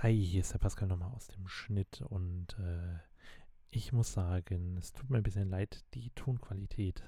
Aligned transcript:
Hi, 0.00 0.14
hier 0.14 0.42
ist 0.42 0.52
der 0.52 0.58
Pascal 0.58 0.88
nochmal 0.88 1.10
aus 1.12 1.28
dem 1.28 1.48
Schnitt 1.48 2.02
und 2.02 2.48
äh, 2.58 2.98
ich 3.70 3.94
muss 3.94 4.12
sagen, 4.12 4.76
es 4.76 4.92
tut 4.92 5.08
mir 5.08 5.16
ein 5.16 5.22
bisschen 5.22 5.48
leid, 5.48 5.86
die 5.94 6.10
Tonqualität 6.10 7.02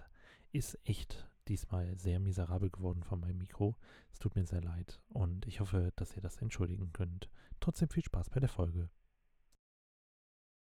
ist 0.53 0.79
echt 0.87 1.29
diesmal 1.49 1.99
sehr 1.99 2.19
miserabel 2.19 2.71
geworden 2.71 3.03
von 3.03 3.21
meinem 3.21 3.37
Mikro. 3.37 3.77
Es 4.11 4.19
tut 4.21 4.37
mir 4.37 4.47
sehr 4.47 4.63
leid 4.63 5.03
und 5.11 5.47
ich 5.47 5.61
hoffe, 5.61 5.93
dass 5.97 6.17
ihr 6.17 6.23
das 6.23 6.39
entschuldigen 6.39 6.91
könnt. 6.95 7.29
Trotzdem 7.61 7.91
viel 7.91 8.05
Spaß 8.05 8.31
bei 8.31 8.41
der 8.41 8.49
Folge. 8.49 8.89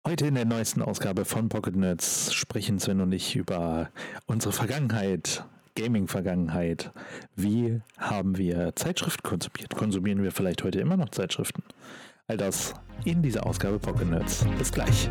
Heute 0.06 0.28
in 0.28 0.36
der 0.36 0.44
neuesten 0.44 0.82
Ausgabe 0.82 1.24
von 1.24 1.48
Pocket 1.48 1.78
Nerds 1.78 2.34
sprechen 2.34 2.80
Sven 2.80 3.00
und 3.00 3.14
ich 3.14 3.38
über 3.38 3.92
unsere 4.26 4.52
Vergangenheit, 4.52 5.46
Gaming-Vergangenheit. 5.80 6.92
Wie 7.36 7.80
haben 7.98 8.38
wir 8.38 8.76
Zeitschriften 8.76 9.24
konsumiert? 9.24 9.76
Konsumieren 9.76 10.22
wir 10.24 10.32
vielleicht 10.32 10.64
heute 10.64 10.80
immer 10.80 10.98
noch 10.98 11.10
Zeitschriften? 11.10 11.64
All 12.28 12.38
das 12.38 12.74
in 13.06 13.22
dieser 13.22 13.46
Ausgabe 13.46 13.80
Pocket 13.80 14.10
Nerds. 14.10 14.46
Bis 14.58 14.72
gleich. 14.72 15.10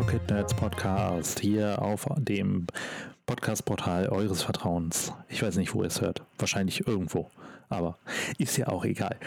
Pocket 0.00 0.30
Nerds 0.30 0.54
Podcast 0.54 1.40
hier 1.40 1.82
auf 1.82 2.06
dem 2.16 2.66
Podcast-Portal 3.26 4.08
eures 4.08 4.42
Vertrauens. 4.42 5.12
Ich 5.28 5.42
weiß 5.42 5.56
nicht, 5.56 5.74
wo 5.74 5.82
ihr 5.82 5.88
es 5.88 6.00
hört. 6.00 6.22
Wahrscheinlich 6.38 6.86
irgendwo. 6.86 7.28
Aber 7.68 7.98
ist 8.38 8.56
ja 8.56 8.68
auch 8.68 8.86
egal. 8.86 9.18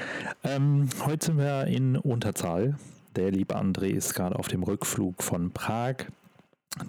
Ähm, 0.43 0.89
heute 1.05 1.27
sind 1.27 1.37
wir 1.37 1.67
in 1.67 1.95
Unterzahl. 1.95 2.75
Der 3.15 3.29
liebe 3.29 3.55
André 3.55 3.89
ist 3.89 4.15
gerade 4.15 4.35
auf 4.35 4.47
dem 4.47 4.63
Rückflug 4.63 5.21
von 5.21 5.51
Prag. 5.51 6.07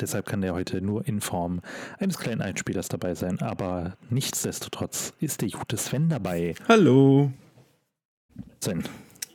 Deshalb 0.01 0.25
kann 0.25 0.41
der 0.41 0.55
heute 0.55 0.81
nur 0.81 1.07
in 1.07 1.21
Form 1.21 1.61
eines 1.99 2.17
kleinen 2.17 2.41
Einspielers 2.41 2.89
dabei 2.89 3.15
sein. 3.15 3.39
Aber 3.43 3.99
nichtsdestotrotz 4.09 5.13
ist 5.21 5.43
der 5.43 5.51
gute 5.51 5.77
Sven 5.77 6.09
dabei. 6.09 6.55
Hallo. 6.69 7.33
Sven, 8.61 8.83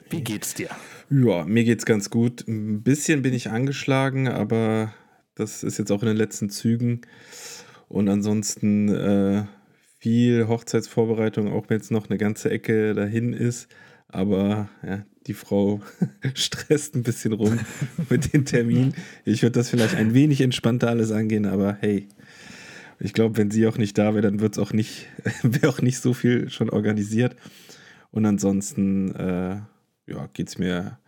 wie 0.10 0.22
geht's 0.22 0.54
dir? 0.54 0.70
Ja, 1.10 1.46
mir 1.46 1.64
geht's 1.64 1.86
ganz 1.86 2.10
gut. 2.10 2.48
Ein 2.48 2.84
bisschen 2.84 3.22
bin 3.22 3.34
ich 3.34 3.50
angeschlagen, 3.50 4.28
aber 4.28 4.94
das 5.36 5.64
ist 5.64 5.78
jetzt 5.78 5.92
auch 5.92 6.02
in 6.02 6.08
den 6.08 6.18
letzten 6.18 6.50
Zügen. 6.50 7.02
Und 7.88 8.10
ansonsten 8.10 8.90
äh, 8.90 9.46
viel 9.98 10.48
Hochzeitsvorbereitung, 10.48 11.52
auch 11.52 11.70
wenn 11.70 11.78
jetzt 11.78 11.92
noch 11.92 12.10
eine 12.10 12.18
ganze 12.18 12.50
Ecke 12.50 12.94
dahin 12.94 13.34
ist. 13.34 13.68
Aber 14.08 14.70
ja, 14.86 15.06
die 15.28 15.34
Frau 15.34 15.82
stresst 16.34 16.96
ein 16.96 17.04
bisschen 17.04 17.34
rum 17.34 17.60
mit 18.10 18.34
den 18.34 18.46
Terminen. 18.46 18.94
Ich 19.26 19.42
würde 19.44 19.60
das 19.60 19.70
vielleicht 19.70 19.96
ein 19.96 20.14
wenig 20.14 20.42
entspannter 20.42 20.90
alles 20.90 21.12
angehen, 21.12 21.46
aber 21.46 21.78
hey, 21.82 22.08
ich 23.00 23.14
glaube, 23.14 23.38
wenn 23.38 23.52
sie 23.52 23.66
auch 23.68 23.78
nicht 23.78 23.98
da 23.98 24.14
wäre, 24.14 24.22
dann 24.22 24.40
wird 24.40 24.54
es 24.54 24.60
auch 24.60 24.74
nicht, 24.74 25.08
wäre 25.44 25.70
auch 25.70 25.82
nicht 25.82 26.00
so 26.00 26.14
viel 26.14 26.50
schon 26.50 26.70
organisiert. 26.70 27.36
Und 28.12 28.26
ansonsten, 28.26 29.16
äh, 29.16 29.58
ja, 30.10 30.28
geht 30.34 30.50
es 30.50 30.58
mir 30.58 31.00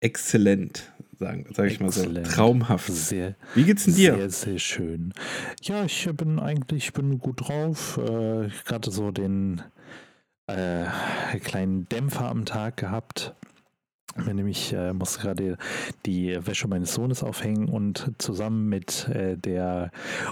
exzellent, 0.00 0.92
sagen, 1.18 1.46
sage 1.54 1.68
ich 1.68 1.80
mal 1.80 1.90
so. 1.90 2.04
Traumhaft. 2.12 2.92
Sehr, 2.92 3.36
Wie 3.54 3.64
geht's 3.64 3.84
denn 3.84 3.94
dir? 3.94 4.14
Sehr, 4.16 4.30
sehr 4.30 4.58
schön. 4.58 5.12
Ja, 5.62 5.84
ich 5.84 6.08
bin 6.14 6.38
eigentlich 6.38 6.86
ich 6.86 6.92
bin 6.92 7.18
gut 7.18 7.48
drauf. 7.48 7.98
Äh, 7.98 8.48
Gerade 8.64 8.90
so 8.90 9.10
den 9.10 9.62
äh, 10.46 10.86
kleinen 11.42 11.88
Dämpfer 11.88 12.28
am 12.28 12.44
Tag 12.44 12.76
gehabt. 12.76 13.34
Nämlich 14.16 14.72
äh, 14.72 14.92
musste 14.92 15.20
gerade 15.20 15.58
die 16.06 16.36
Wäsche 16.46 16.68
meines 16.68 16.94
Sohnes 16.94 17.22
aufhängen 17.22 17.68
und 17.68 18.12
zusammen 18.18 18.68
mit 18.68 19.08
äh, 19.08 19.36
der 19.36 19.90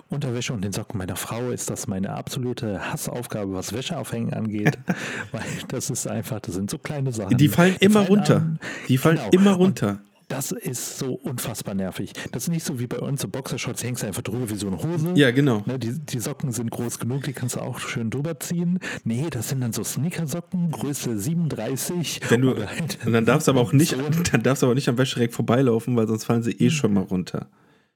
Unterwäsche 0.09 0.53
und 0.53 0.63
den 0.63 0.73
Socken 0.73 0.99
meiner 0.99 1.17
Frau 1.17 1.51
ist 1.51 1.71
das 1.71 1.87
meine 1.87 2.11
absolute 2.11 2.93
Hassaufgabe, 2.93 3.53
was 3.55 3.73
Wäsche 3.73 3.97
aufhängen 3.99 4.33
angeht, 4.35 4.79
weil 5.33 5.43
das 5.69 5.91
ist 5.91 6.07
einfach, 6.07 6.41
das 6.41 6.55
sind 6.55 6.71
so 6.71 6.79
kleine 6.79 7.13
Sachen. 7.13 7.37
Die 7.37 7.49
fallen 7.49 7.77
immer 7.81 8.07
runter. 8.07 8.37
an. 8.37 8.59
Die 8.89 8.99
fallen 8.99 9.17
Genau. 9.17 9.31
immer 9.31 9.53
Und 9.59 9.61
runter. 9.83 9.99
Das 10.33 10.51
ist 10.51 10.99
so 10.99 11.13
unfassbar 11.13 11.75
nervig. 11.75 12.15
Das 12.33 12.45
ist 12.45 12.49
nicht 12.49 12.65
so 12.65 12.81
wie 12.81 12.87
bei 12.87 12.99
uns, 12.99 13.21
so 13.21 13.29
Boxershorts 13.29 13.85
hängst 13.85 14.03
du 14.03 14.07
einfach 14.07 14.23
drüber 14.23 14.49
wie 14.49 14.55
so 14.55 14.67
eine 14.67 14.83
Hose. 14.83 15.13
Ja, 15.15 15.31
genau. 15.31 15.63
Ne, 15.67 15.79
die, 15.79 15.93
die 15.99 16.21
Socken 16.21 16.53
sind 16.53 16.71
groß 16.71 16.99
genug, 16.99 17.25
die 17.25 17.35
kannst 17.35 17.57
du 17.57 17.61
auch 17.61 17.79
schön 17.79 18.09
drüber 18.09 18.41
ziehen. 18.41 18.79
Nee, 19.05 19.27
das 19.31 19.51
sind 19.51 19.61
dann 19.61 19.75
so 19.75 19.85
Sneakersocken, 19.85 20.71
Größe 20.71 21.19
37. 21.19 22.23
Wenn 22.31 22.41
du, 22.41 22.57
halt- 22.57 22.99
und 23.05 23.13
dann 23.13 23.27
darfst 23.27 23.47
du 23.47 23.53
aber 23.53 23.61
auch 23.63 23.75
nicht, 23.75 23.95
dann 24.33 24.43
darfst 24.43 24.63
du 24.63 24.67
aber 24.67 24.75
nicht 24.75 24.89
am 24.89 24.97
Wäschereck 24.97 25.35
vorbeilaufen, 25.35 25.97
weil 25.97 26.09
sonst 26.09 26.25
fallen 26.25 26.43
sie 26.43 26.53
eh 26.53 26.71
schon 26.71 26.95
mal 26.95 27.03
runter. 27.03 27.49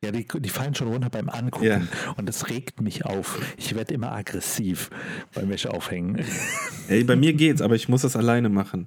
Ja, 0.07 0.13
die, 0.13 0.25
die 0.25 0.49
fallen 0.49 0.73
schon 0.77 0.87
runter 0.87 1.11
beim 1.11 1.29
Angucken. 1.29 1.67
Ja. 1.67 1.83
Und 2.17 2.29
das 2.29 2.49
regt 2.49 2.81
mich 2.81 3.05
auf. 3.05 3.41
Ich 3.57 3.75
werde 3.75 3.93
immer 3.93 4.13
aggressiv 4.13 4.89
beim 5.35 5.49
Wäsche 5.49 5.73
aufhängen. 5.73 6.25
Ey, 6.89 7.03
bei 7.03 7.17
mir 7.17 7.33
geht's, 7.33 7.61
aber 7.61 7.75
ich 7.75 7.89
muss 7.89 8.03
das 8.03 8.15
alleine 8.15 8.49
machen. 8.49 8.87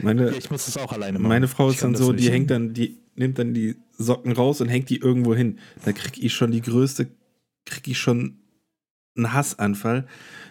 Meine, 0.00 0.30
ich 0.30 0.50
muss 0.50 0.64
das 0.64 0.78
auch 0.78 0.90
alleine 0.92 1.18
machen. 1.18 1.28
meine 1.28 1.48
Frau 1.48 1.68
ist 1.68 1.84
dann 1.84 1.94
so, 1.94 2.14
die 2.14 2.30
hängt 2.30 2.50
dann, 2.50 2.72
die 2.72 2.96
nimmt 3.14 3.38
dann 3.38 3.52
die 3.52 3.76
Socken 3.98 4.32
raus 4.32 4.62
und 4.62 4.68
hängt 4.68 4.88
die 4.88 4.96
irgendwo 4.96 5.34
hin. 5.34 5.58
Da 5.84 5.92
krieg 5.92 6.16
ich 6.22 6.32
schon 6.32 6.50
die 6.50 6.62
größte, 6.62 7.08
krieg 7.66 7.86
ich 7.88 7.98
schon 7.98 8.38
einen 9.16 9.34
Hassanfall. 9.34 10.06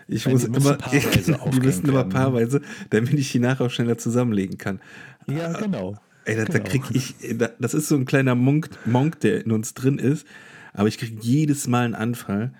Ich 0.08 0.28
Weil 0.28 0.34
muss 0.34 0.44
die 0.44 0.56
immer, 0.56 0.76
paarweise 0.76 1.40
die 1.54 1.60
müssen 1.60 1.90
immer 1.90 2.04
paarweise, 2.04 2.62
damit 2.92 3.14
ich 3.14 3.32
die 3.32 3.40
nachher 3.40 3.66
auch 3.66 3.72
schneller 3.72 3.98
zusammenlegen 3.98 4.60
kann. 4.60 4.80
Ja, 5.28 5.54
genau. 5.54 5.98
Ey, 6.28 6.36
da, 6.36 6.46
da 6.46 6.60
Genau. 6.60 6.70
krieg 6.70 6.84
ich, 6.94 7.16
da- 7.38 7.52
das 7.60 7.74
ist 7.74 7.88
so 7.88 7.96
ein 7.96 8.06
kleiner 8.06 8.36
Monk, 8.36 8.70
Monk, 8.86 9.20
der 9.22 9.44
in 9.46 9.52
uns 9.52 9.74
drin 9.74 9.98
ist, 9.98 10.28
aber 10.74 10.88
ich 10.88 10.98
krieg 10.98 11.18
jedes 11.22 11.68
Mal 11.68 11.86
einen 11.86 11.96
Anfall, 11.96 12.54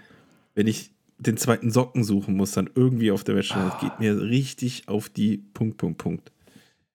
wenn 0.56 0.68
ich 0.68 0.92
den 1.20 1.38
zweiten 1.38 1.72
Socken 1.72 2.04
suchen 2.04 2.36
muss, 2.36 2.52
dann 2.52 2.70
irgendwie 2.76 3.12
auf 3.12 3.24
der 3.24 3.36
Wäsche. 3.36 3.60
Das 3.60 3.78
geht 3.78 4.00
mir 4.00 4.20
richtig 4.22 4.88
auf 4.88 5.10
die 5.10 5.38
Punkt, 5.38 5.78
Punkt, 5.78 5.98
Punkt. 5.98 6.32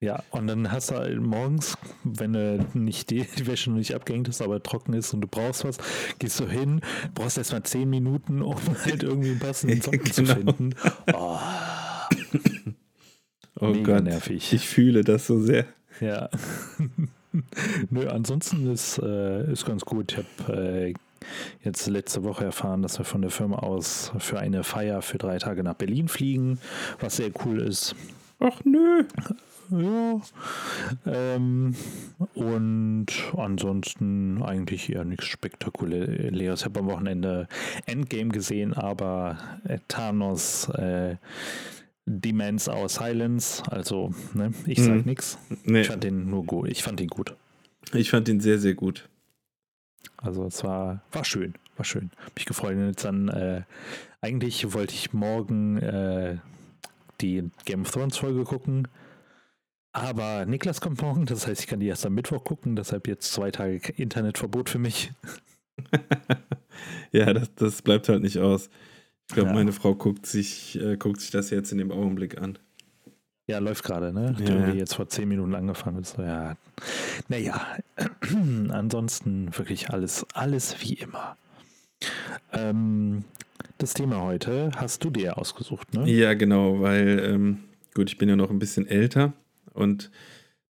Ja, 0.00 0.22
und 0.30 0.48
dann 0.48 0.72
hast 0.72 0.90
du 0.90 0.94
halt 0.96 1.20
morgens, 1.20 1.76
wenn 2.02 2.32
du 2.32 2.64
nicht 2.74 3.10
die, 3.10 3.24
die 3.38 3.46
Wäsche 3.46 3.70
noch 3.70 3.76
nicht 3.78 3.94
abgehängt 3.94 4.26
hast, 4.28 4.42
aber 4.42 4.60
trocken 4.62 4.94
ist 4.94 5.12
und 5.14 5.20
du 5.20 5.28
brauchst 5.28 5.64
was, 5.64 5.76
gehst 6.18 6.40
du 6.40 6.48
hin, 6.48 6.80
brauchst 7.14 7.38
erstmal 7.38 7.62
zehn 7.64 7.88
Minuten, 7.90 8.42
um 8.42 8.56
halt 8.84 9.02
irgendwie 9.04 9.30
einen 9.30 9.38
passenden 9.38 9.80
Socken 9.82 10.12
zu 10.12 10.22
Genau. 10.24 10.34
finden. 10.34 10.74
Oh, 11.12 11.38
Oh 13.60 13.68
Mega 13.68 13.96
Gott, 13.96 14.04
nervig. 14.04 14.52
ich 14.52 14.66
fühle 14.68 15.04
das 15.04 15.26
so 15.26 15.40
sehr. 15.40 15.66
Ja. 16.02 16.28
Nö, 17.90 18.08
ansonsten 18.08 18.70
ist, 18.70 18.98
äh, 18.98 19.50
ist 19.50 19.64
ganz 19.64 19.84
gut. 19.84 20.12
Ich 20.12 20.18
habe 20.18 20.60
äh, 20.60 20.94
jetzt 21.64 21.86
letzte 21.86 22.24
Woche 22.24 22.44
erfahren, 22.44 22.82
dass 22.82 22.98
wir 22.98 23.04
von 23.04 23.22
der 23.22 23.30
Firma 23.30 23.56
aus 23.56 24.12
für 24.18 24.38
eine 24.38 24.64
Feier 24.64 25.02
für 25.02 25.18
drei 25.18 25.38
Tage 25.38 25.62
nach 25.62 25.74
Berlin 25.74 26.08
fliegen, 26.08 26.58
was 27.00 27.16
sehr 27.16 27.30
cool 27.44 27.60
ist. 27.60 27.94
Ach 28.38 28.60
nö. 28.64 29.04
Ja. 29.70 30.20
Ähm, 31.06 31.74
und 32.34 33.06
ansonsten 33.36 34.42
eigentlich 34.42 34.92
eher 34.92 35.04
nichts 35.04 35.26
Spektakuläres. 35.26 36.60
Ich 36.60 36.64
habe 36.66 36.80
am 36.80 36.86
Wochenende 36.86 37.48
Endgame 37.86 38.30
gesehen, 38.30 38.74
aber 38.74 39.38
Thanos 39.88 40.68
äh, 40.70 41.16
Demands 42.06 42.68
Our 42.68 42.88
Silence. 42.88 43.62
Also, 43.70 44.12
ne, 44.34 44.52
ich 44.66 44.82
sag 44.82 44.96
Mhm. 44.96 45.02
nichts. 45.04 45.38
Nee, 45.64 45.82
Ich 45.82 45.88
fand 45.88 46.04
den 46.04 46.28
nur 46.28 46.44
gut. 46.44 46.68
Ich 46.68 46.82
fand 46.82 47.00
ihn 47.00 47.08
gut. 47.08 47.36
ich 47.92 48.10
fand 48.10 48.28
ihn 48.28 48.40
sehr, 48.40 48.58
sehr 48.58 48.74
gut. 48.74 49.08
Also 50.16 50.44
es 50.46 50.62
war, 50.64 51.02
war 51.12 51.24
schön, 51.24 51.54
war 51.76 51.84
schön. 51.84 52.10
Mich 52.34 52.44
gefreut. 52.46 52.76
Jetzt 52.78 53.04
dann, 53.04 53.28
äh, 53.28 53.62
eigentlich 54.20 54.72
wollte 54.72 54.94
ich 54.94 55.12
morgen 55.12 55.78
äh, 55.78 56.38
die 57.20 57.50
Game 57.64 57.82
of 57.82 57.90
Thrones 57.90 58.16
Folge 58.18 58.44
gucken. 58.44 58.88
Aber 59.92 60.46
Niklas 60.46 60.80
kommt 60.80 61.02
morgen, 61.02 61.26
das 61.26 61.46
heißt, 61.46 61.60
ich 61.60 61.66
kann 61.66 61.80
die 61.80 61.86
erst 61.86 62.06
am 62.06 62.14
Mittwoch 62.14 62.42
gucken, 62.44 62.76
deshalb 62.76 63.06
jetzt 63.08 63.30
zwei 63.32 63.50
Tage 63.50 63.92
Internetverbot 63.92 64.70
für 64.70 64.78
mich. 64.78 65.12
ja, 67.12 67.32
das, 67.32 67.54
das 67.54 67.82
bleibt 67.82 68.08
halt 68.08 68.22
nicht 68.22 68.38
aus. 68.38 68.70
Ich 69.28 69.34
glaube, 69.34 69.48
Ja. 69.50 69.54
meine 69.54 69.72
Frau 69.72 69.94
guckt 69.94 70.26
sich, 70.26 70.78
äh, 70.80 70.96
guckt 70.96 71.20
sich 71.20 71.30
das 71.30 71.50
jetzt 71.50 71.72
in 71.72 71.78
dem 71.78 71.90
Augenblick 71.90 72.40
an. 72.40 72.58
Ja, 73.48 73.58
läuft 73.58 73.84
gerade, 73.84 74.12
ne? 74.12 74.36
Ja, 74.38 74.46
irgendwie 74.54 74.78
jetzt 74.78 74.94
vor 74.94 75.08
zehn 75.08 75.28
Minuten 75.28 75.54
angefangen. 75.54 76.04
So, 76.04 76.22
ja. 76.22 76.56
Naja, 77.28 77.66
ansonsten 78.70 79.56
wirklich 79.56 79.90
alles, 79.90 80.24
alles 80.34 80.76
wie 80.80 80.94
immer. 80.94 81.36
Ähm, 82.52 83.24
das 83.78 83.94
Thema 83.94 84.22
heute 84.22 84.70
hast 84.76 85.02
du 85.04 85.10
dir 85.10 85.38
ausgesucht, 85.38 85.94
ne? 85.94 86.08
Ja, 86.10 86.34
genau, 86.34 86.80
weil, 86.80 87.18
ähm, 87.24 87.58
gut, 87.94 88.10
ich 88.10 88.18
bin 88.18 88.28
ja 88.28 88.36
noch 88.36 88.50
ein 88.50 88.58
bisschen 88.58 88.86
älter 88.86 89.32
und 89.72 90.10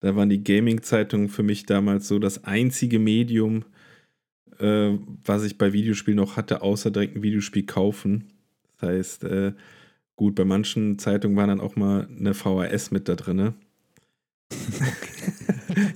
da 0.01 0.15
waren 0.15 0.29
die 0.29 0.43
Gaming-Zeitungen 0.43 1.27
für 1.29 1.43
mich 1.43 1.65
damals 1.65 2.07
so 2.07 2.19
das 2.19 2.43
einzige 2.45 2.99
Medium, 2.99 3.65
äh, 4.59 4.91
was 5.25 5.43
ich 5.43 5.57
bei 5.57 5.73
Videospielen 5.73 6.17
noch 6.17 6.37
hatte, 6.37 6.61
außer 6.61 6.91
direkt 6.91 7.15
ein 7.15 7.23
Videospiel 7.23 7.65
kaufen. 7.65 8.31
Das 8.79 8.89
heißt, 8.89 9.23
äh, 9.25 9.53
Gut, 10.19 10.35
bei 10.35 10.43
manchen 10.43 10.99
Zeitungen 10.99 11.37
war 11.37 11.47
dann 11.47 11.61
auch 11.61 11.77
mal 11.77 12.05
eine 12.09 12.33
VHS 12.33 12.91
mit 12.91 13.07
da 13.07 13.15
drin. 13.15 13.53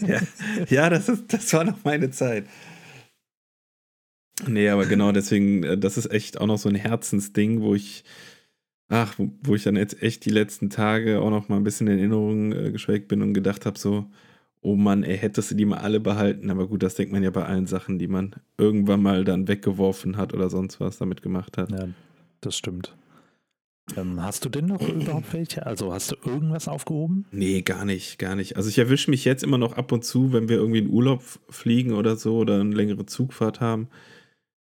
Ja, 0.08 0.22
ja 0.70 0.90
das, 0.90 1.10
ist, 1.10 1.34
das 1.34 1.52
war 1.52 1.64
noch 1.64 1.84
meine 1.84 2.12
Zeit. 2.12 2.46
Nee, 4.48 4.70
aber 4.70 4.86
genau 4.86 5.12
deswegen, 5.12 5.64
äh, 5.64 5.78
das 5.78 5.98
ist 5.98 6.12
echt 6.12 6.40
auch 6.40 6.46
noch 6.46 6.58
so 6.58 6.70
ein 6.70 6.76
Herzensding, 6.76 7.62
wo 7.62 7.74
ich, 7.76 8.06
ach, 8.88 9.18
wo, 9.18 9.32
wo 9.42 9.56
ich 9.56 9.64
dann 9.64 9.76
jetzt 9.76 10.02
echt 10.02 10.24
die 10.26 10.30
letzten 10.30 10.70
Tage 10.70 11.20
auch 11.20 11.32
noch 11.32 11.50
mal 11.50 11.58
ein 11.58 11.64
bisschen 11.64 11.88
in 11.88 11.98
Erinnerung 11.98 12.54
äh, 12.54 12.72
geschwelgt 12.72 13.10
bin 13.10 13.22
und 13.22 13.34
gedacht 13.34 13.66
habe, 13.66 13.80
so, 13.80 14.06
oh 14.62 14.76
Mann, 14.76 15.04
ey, 15.04 15.18
hättest 15.18 15.52
du 15.52 15.56
die 15.56 15.66
mal 15.66 15.80
alle 15.80 16.00
behalten. 16.00 16.50
Aber 16.50 16.68
gut, 16.68 16.84
das 16.84 16.96
denkt 16.96 17.12
man 17.12 17.24
ja 17.24 17.32
bei 17.32 17.46
allen 17.46 17.68
Sachen, 17.68 18.00
die 18.00 18.08
man 18.08 18.36
irgendwann 18.58 19.02
mal 19.02 19.26
dann 19.26 19.50
weggeworfen 19.50 20.16
hat 20.16 20.34
oder 20.34 20.50
sonst 20.50 20.80
was 20.80 20.98
damit 20.98 21.22
gemacht 21.22 21.58
hat. 21.58 21.72
Ja, 21.72 21.88
das 22.46 22.58
stimmt. 22.58 22.96
Ähm, 23.98 24.22
hast 24.22 24.46
du 24.46 24.50
denn 24.50 24.66
noch 24.66 24.82
überhaupt 24.88 25.34
welche? 25.34 25.66
Also 25.66 25.94
hast 25.94 26.12
du 26.12 26.16
irgendwas 26.26 26.68
aufgehoben? 26.68 27.26
Nee, 27.32 27.62
gar 27.62 27.86
nicht, 27.86 28.20
gar 28.20 28.36
nicht. 28.36 28.58
Also 28.58 28.70
ich 28.70 28.78
erwische 28.78 29.12
mich 29.12 29.26
jetzt 29.26 29.44
immer 29.44 29.58
noch 29.58 29.74
ab 29.74 29.92
und 29.92 30.06
zu, 30.06 30.34
wenn 30.34 30.50
wir 30.50 30.58
irgendwie 30.58 30.80
in 30.80 30.90
Urlaub 30.90 31.24
fliegen 31.50 31.94
oder 31.94 32.16
so 32.16 32.38
oder 32.38 32.60
eine 32.60 32.76
längere 32.76 33.06
Zugfahrt 33.06 33.60
haben, 33.60 33.88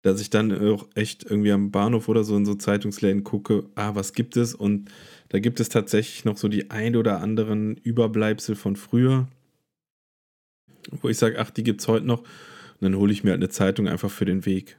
dass 0.02 0.20
ich 0.20 0.30
dann 0.30 0.52
auch 0.70 0.86
echt 0.94 1.25
irgendwie 1.25 1.52
am 1.52 1.70
Bahnhof 1.70 2.08
oder 2.08 2.22
so 2.22 2.36
in 2.36 2.46
so 2.46 2.54
Zeitungsläden 2.54 3.25
gucke, 3.25 3.64
ah, 3.75 3.94
was 3.94 4.12
gibt 4.12 4.36
es? 4.36 4.54
Und 4.54 4.90
da 5.28 5.40
gibt 5.40 5.60
es 5.60 5.69
tatsächlich 5.69 6.25
noch 6.25 6.36
so 6.36 6.48
die 6.48 6.70
ein 6.70 6.96
oder 6.96 7.20
anderen 7.20 7.76
Überbleibsel 7.76 8.54
von 8.54 8.76
früher, 8.76 9.28
wo 11.02 11.08
ich 11.08 11.19
sage, 11.19 11.38
ach, 11.38 11.50
die 11.50 11.64
gibt 11.64 11.80
es 11.80 11.88
heute 11.88 12.06
noch. 12.06 12.20
Und 12.20 12.82
dann 12.82 12.96
hole 12.96 13.12
ich 13.12 13.25
mir 13.25 13.30
halt 13.30 13.40
eine 13.40 13.48
Zeitung 13.48 13.88
einfach 13.88 14.10
für 14.10 14.25
den 14.25 14.46
Weg. 14.46 14.78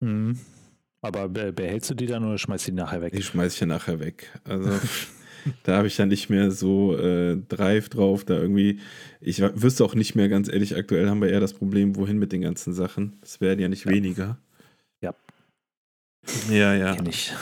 Mhm. 0.00 0.38
Aber 1.06 1.28
behältst 1.28 1.90
du 1.90 1.94
die 1.94 2.06
dann 2.06 2.24
oder 2.24 2.38
schmeißt 2.38 2.66
du 2.66 2.72
die 2.72 2.76
nachher 2.76 3.00
weg? 3.00 3.12
Die 3.12 3.22
schmeiß 3.22 3.54
ich 3.54 3.60
ja 3.60 3.66
nachher 3.66 4.00
weg. 4.00 4.30
Also 4.44 4.70
da 5.62 5.76
habe 5.76 5.86
ich 5.86 5.96
ja 5.98 6.06
nicht 6.06 6.30
mehr 6.30 6.50
so 6.50 6.96
äh, 6.98 7.36
Drive 7.48 7.88
drauf. 7.88 8.24
Da 8.24 8.34
irgendwie, 8.34 8.80
ich 9.20 9.40
wüsste 9.40 9.84
auch 9.84 9.94
nicht 9.94 10.14
mehr, 10.14 10.28
ganz 10.28 10.48
ehrlich, 10.48 10.76
aktuell 10.76 11.08
haben 11.08 11.20
wir 11.20 11.28
eher 11.28 11.40
das 11.40 11.54
Problem, 11.54 11.96
wohin 11.96 12.18
mit 12.18 12.32
den 12.32 12.42
ganzen 12.42 12.72
Sachen. 12.72 13.18
Es 13.22 13.40
werden 13.40 13.60
ja 13.60 13.68
nicht 13.68 13.84
ja. 13.84 13.92
weniger. 13.92 14.38
Ja. 15.00 15.14
Ja, 16.50 16.74
ja. 16.74 16.96
Kenn 16.96 17.06
ich. 17.06 17.32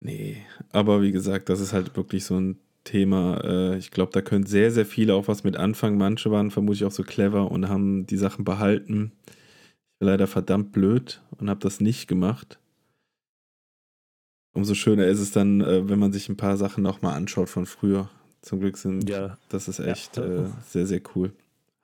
Nee, 0.00 0.38
aber 0.70 1.02
wie 1.02 1.12
gesagt, 1.12 1.48
das 1.48 1.60
ist 1.60 1.72
halt 1.72 1.96
wirklich 1.96 2.24
so 2.24 2.38
ein 2.38 2.58
Thema. 2.84 3.40
Äh, 3.44 3.78
ich 3.78 3.90
glaube, 3.90 4.12
da 4.12 4.20
können 4.20 4.46
sehr, 4.46 4.70
sehr 4.70 4.86
viele 4.86 5.14
auch 5.14 5.28
was 5.28 5.44
mit 5.44 5.56
anfangen. 5.56 5.98
Manche 5.98 6.30
waren 6.30 6.50
vermutlich 6.50 6.84
auch 6.84 6.92
so 6.92 7.02
clever 7.02 7.50
und 7.50 7.68
haben 7.68 8.06
die 8.06 8.16
Sachen 8.16 8.44
behalten 8.44 9.12
leider 10.00 10.26
verdammt 10.26 10.72
blöd 10.72 11.22
und 11.38 11.50
habe 11.50 11.60
das 11.60 11.80
nicht 11.80 12.08
gemacht. 12.08 12.58
Umso 14.52 14.74
schöner 14.74 15.06
ist 15.06 15.20
es 15.20 15.30
dann, 15.30 15.60
äh, 15.60 15.88
wenn 15.88 15.98
man 15.98 16.12
sich 16.12 16.28
ein 16.28 16.36
paar 16.36 16.56
Sachen 16.56 16.82
nochmal 16.82 17.14
anschaut 17.14 17.48
von 17.48 17.66
früher. 17.66 18.08
Zum 18.40 18.60
Glück 18.60 18.76
sind, 18.76 19.08
ja. 19.08 19.36
das 19.48 19.68
ist 19.68 19.80
echt 19.80 20.16
ja. 20.16 20.24
äh, 20.24 20.46
sehr, 20.66 20.86
sehr 20.86 21.00
cool. 21.14 21.32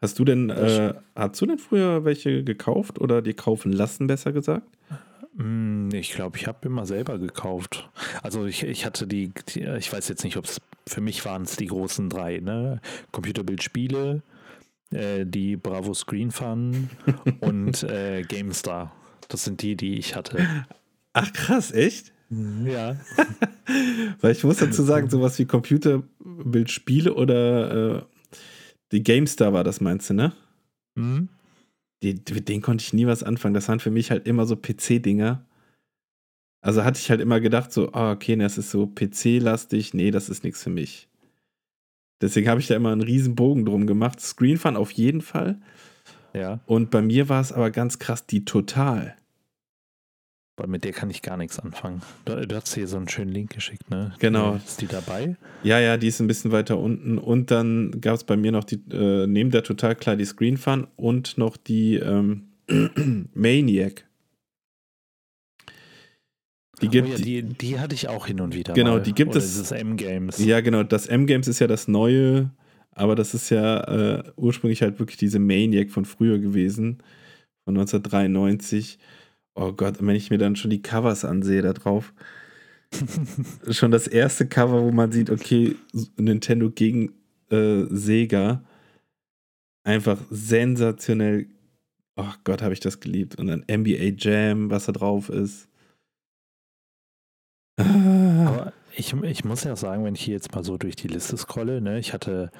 Hast 0.01 0.19
du 0.19 0.25
denn, 0.25 0.51
äh, 0.51 0.95
hast 1.17 1.41
du 1.41 1.47
denn 1.47 1.59
früher 1.59 2.05
welche 2.05 2.45
gekauft 2.45 3.01
oder 3.01 3.23
die 3.23 3.35
kaufen 3.35 3.73
lassen, 3.73 4.07
besser 4.07 4.33
gesagt? 4.33 4.67
Hm, 5.37 5.91
ich 5.93 6.13
glaube, 6.13 6.37
ich 6.37 6.47
habe 6.47 6.67
immer 6.69 6.87
selber 6.87 7.19
gekauft. 7.19 7.89
Also 8.23 8.47
ich, 8.47 8.63
ich 8.63 8.87
hatte 8.87 9.07
die, 9.07 9.33
die 9.49 9.63
ich 9.63 9.93
weiß 9.93 10.09
jetzt 10.09 10.23
nicht, 10.23 10.37
ob 10.37 10.45
es 10.45 10.61
für 10.87 11.01
mich 11.01 11.25
waren 11.25 11.43
es 11.43 11.57
die 11.57 11.67
großen 11.67 12.09
drei, 12.11 12.39
ne? 12.39 12.81
Computerbildspiele, 13.11 14.23
äh, 14.95 15.25
die 15.27 15.57
Bravo 15.57 15.95
Screen 15.95 16.31
Fun 16.31 16.89
und 17.41 17.83
äh, 17.85 18.23
GameStar. 18.23 18.93
Das 19.29 19.45
sind 19.45 19.63
die, 19.63 19.77
die 19.77 19.99
ich 19.99 20.15
hatte. 20.17 20.47
Ach 21.13 21.33
krass, 21.33 21.73
echt? 21.73 22.13
Ja. 22.31 22.97
Weil 24.21 24.33
ich 24.33 24.45
muss 24.45 24.59
dazu 24.59 24.83
sagen, 24.83 25.09
sowas 25.11 25.39
wie 25.39 25.45
Computerbildspiele 25.45 27.15
oder 27.15 27.99
äh, 27.99 28.03
die 28.93 29.03
GameStar 29.03 29.53
war 29.53 29.65
das, 29.65 29.81
meinst 29.81 30.11
du, 30.11 30.15
ne? 30.15 30.33
Mhm. 30.95 31.29
Die, 32.03 32.21
mit 32.33 32.49
denen 32.49 32.63
konnte 32.63 32.83
ich 32.83 32.93
nie 32.93 33.07
was 33.07 33.23
anfangen. 33.23 33.55
Das 33.55 33.69
waren 33.69 33.81
für 33.81 33.91
mich 33.91 34.11
halt 34.11 34.27
immer 34.27 34.47
so 34.47 34.57
PC-Dinger. 34.57 35.45
Also 36.61 36.85
hatte 36.85 36.99
ich 36.99 37.11
halt 37.11 37.21
immer 37.21 37.41
gedacht, 37.41 37.73
so, 37.73 37.91
oh, 37.93 38.11
okay, 38.11 38.37
das 38.37 38.59
ist 38.59 38.71
so 38.71 38.87
PC-lastig. 38.87 39.95
Nee, 39.95 40.11
das 40.11 40.29
ist 40.29 40.45
nichts 40.45 40.63
für 40.63 40.71
mich. 40.71 41.09
Deswegen 42.21 42.49
habe 42.49 42.61
ich 42.61 42.67
da 42.67 42.77
immer 42.77 42.93
einen 42.93 43.03
riesen 43.03 43.35
Bogen 43.35 43.65
drum 43.65 43.87
gemacht. 43.87 44.21
Screenfun 44.21 44.77
auf 44.77 44.91
jeden 44.93 45.21
Fall. 45.21 45.61
Ja. 46.33 46.61
Und 46.67 46.91
bei 46.91 47.03
mir 47.03 47.29
war 47.29 47.41
es 47.41 47.53
aber 47.53 47.71
ganz 47.71 47.99
krass 47.99 48.27
die 48.27 48.45
Total. 48.45 49.17
Weil 50.57 50.69
mit 50.69 50.85
der 50.85 50.93
kann 50.93 51.11
ich 51.11 51.23
gar 51.23 51.37
nichts 51.37 51.59
anfangen. 51.59 52.01
Du, 52.25 52.47
du 52.47 52.55
hast 52.55 52.75
hier 52.75 52.87
so 52.87 52.97
einen 52.97 53.09
schönen 53.09 53.33
Link 53.33 53.53
geschickt, 53.53 53.91
ne? 53.91 54.13
Genau. 54.21 54.55
Ist 54.55 54.81
die 54.81 54.87
dabei? 54.87 55.37
Ja, 55.65 55.81
ja, 55.81 55.97
die 55.97 56.07
ist 56.07 56.21
ein 56.21 56.29
bisschen 56.29 56.53
weiter 56.53 56.79
unten. 56.79 57.19
Und 57.19 57.51
dann 57.51 58.01
gab 58.01 58.15
es 58.15 58.25
bei 58.25 58.37
mir 58.37 58.53
noch 58.53 58.63
die, 58.63 58.81
äh, 58.93 59.27
neben 59.27 59.51
der 59.51 59.65
Total 59.65 59.97
klar 59.97 60.15
die 60.15 60.25
Screenfun 60.25 60.87
und 60.95 61.39
noch 61.39 61.57
die 61.57 61.97
ähm, 61.97 62.45
Maniac. 63.35 64.05
Die, 66.83 66.89
gibt, 66.89 67.09
oh 67.09 67.13
ja, 67.13 67.19
die, 67.19 67.43
die 67.43 67.79
hatte 67.79 67.95
ich 67.95 68.09
auch 68.09 68.27
hin 68.27 68.41
und 68.41 68.55
wieder. 68.55 68.75
Genau, 68.75 68.95
mal. 68.95 69.03
die 69.03 69.13
gibt 69.13 69.31
Oder 69.31 69.39
es. 69.39 69.59
Das 69.59 69.73
M-Games. 69.73 70.45
Ja, 70.45 70.61
genau. 70.61 70.83
Das 70.83 71.07
M-Games 71.07 71.49
ist 71.49 71.61
ja 71.61 71.67
das 71.67 71.89
neue, 71.89 72.51
aber 72.93 73.15
das 73.15 73.35
ist 73.35 73.51
ja 73.51 73.81
äh, 73.85 74.23
ursprünglich 74.37 74.83
halt 74.83 74.99
wirklich 74.99 75.17
diese 75.17 75.39
Maniac 75.39 75.91
von 75.91 76.05
früher 76.05 76.39
gewesen, 76.39 76.99
von 77.65 77.77
1993. 77.77 78.99
Oh 79.55 79.73
Gott, 79.73 79.97
wenn 80.01 80.17
ich 80.17 80.31
mir 80.31 80.39
dann 80.39 80.57
schon 80.57 80.71
die 80.71 80.83
Covers 80.83 81.25
ansehe 81.25 81.63
da 81.63 81.73
drauf. 81.73 82.13
schon 83.71 83.91
das 83.91 84.07
erste 84.07 84.47
Cover, 84.47 84.83
wo 84.83 84.91
man 84.91 85.13
sieht, 85.13 85.31
okay, 85.31 85.77
Nintendo 86.17 86.71
gegen 86.71 87.13
äh, 87.51 87.85
Sega. 87.91 88.65
Einfach 89.85 90.19
sensationell. 90.31 91.47
Oh 92.17 92.33
Gott, 92.45 92.63
habe 92.63 92.73
ich 92.73 92.81
das 92.81 93.01
geliebt. 93.01 93.37
Und 93.37 93.49
dann 93.49 93.65
NBA 93.71 94.15
Jam, 94.17 94.71
was 94.71 94.87
da 94.87 94.93
drauf 94.93 95.29
ist. 95.29 95.69
Aber 97.77 98.73
ich, 98.97 99.13
ich 99.13 99.45
muss 99.45 99.65
ja 99.65 99.77
sagen, 99.77 100.05
wenn 100.05 100.15
ich 100.15 100.23
hier 100.23 100.35
jetzt 100.35 100.55
mal 100.55 100.65
so 100.65 100.77
durch 100.77 100.97
die 100.97 101.09
Liste 101.09 101.37
scrolle, 101.37 101.81
ne, 101.81 101.99
ich 101.99 102.13
hatte, 102.13 102.51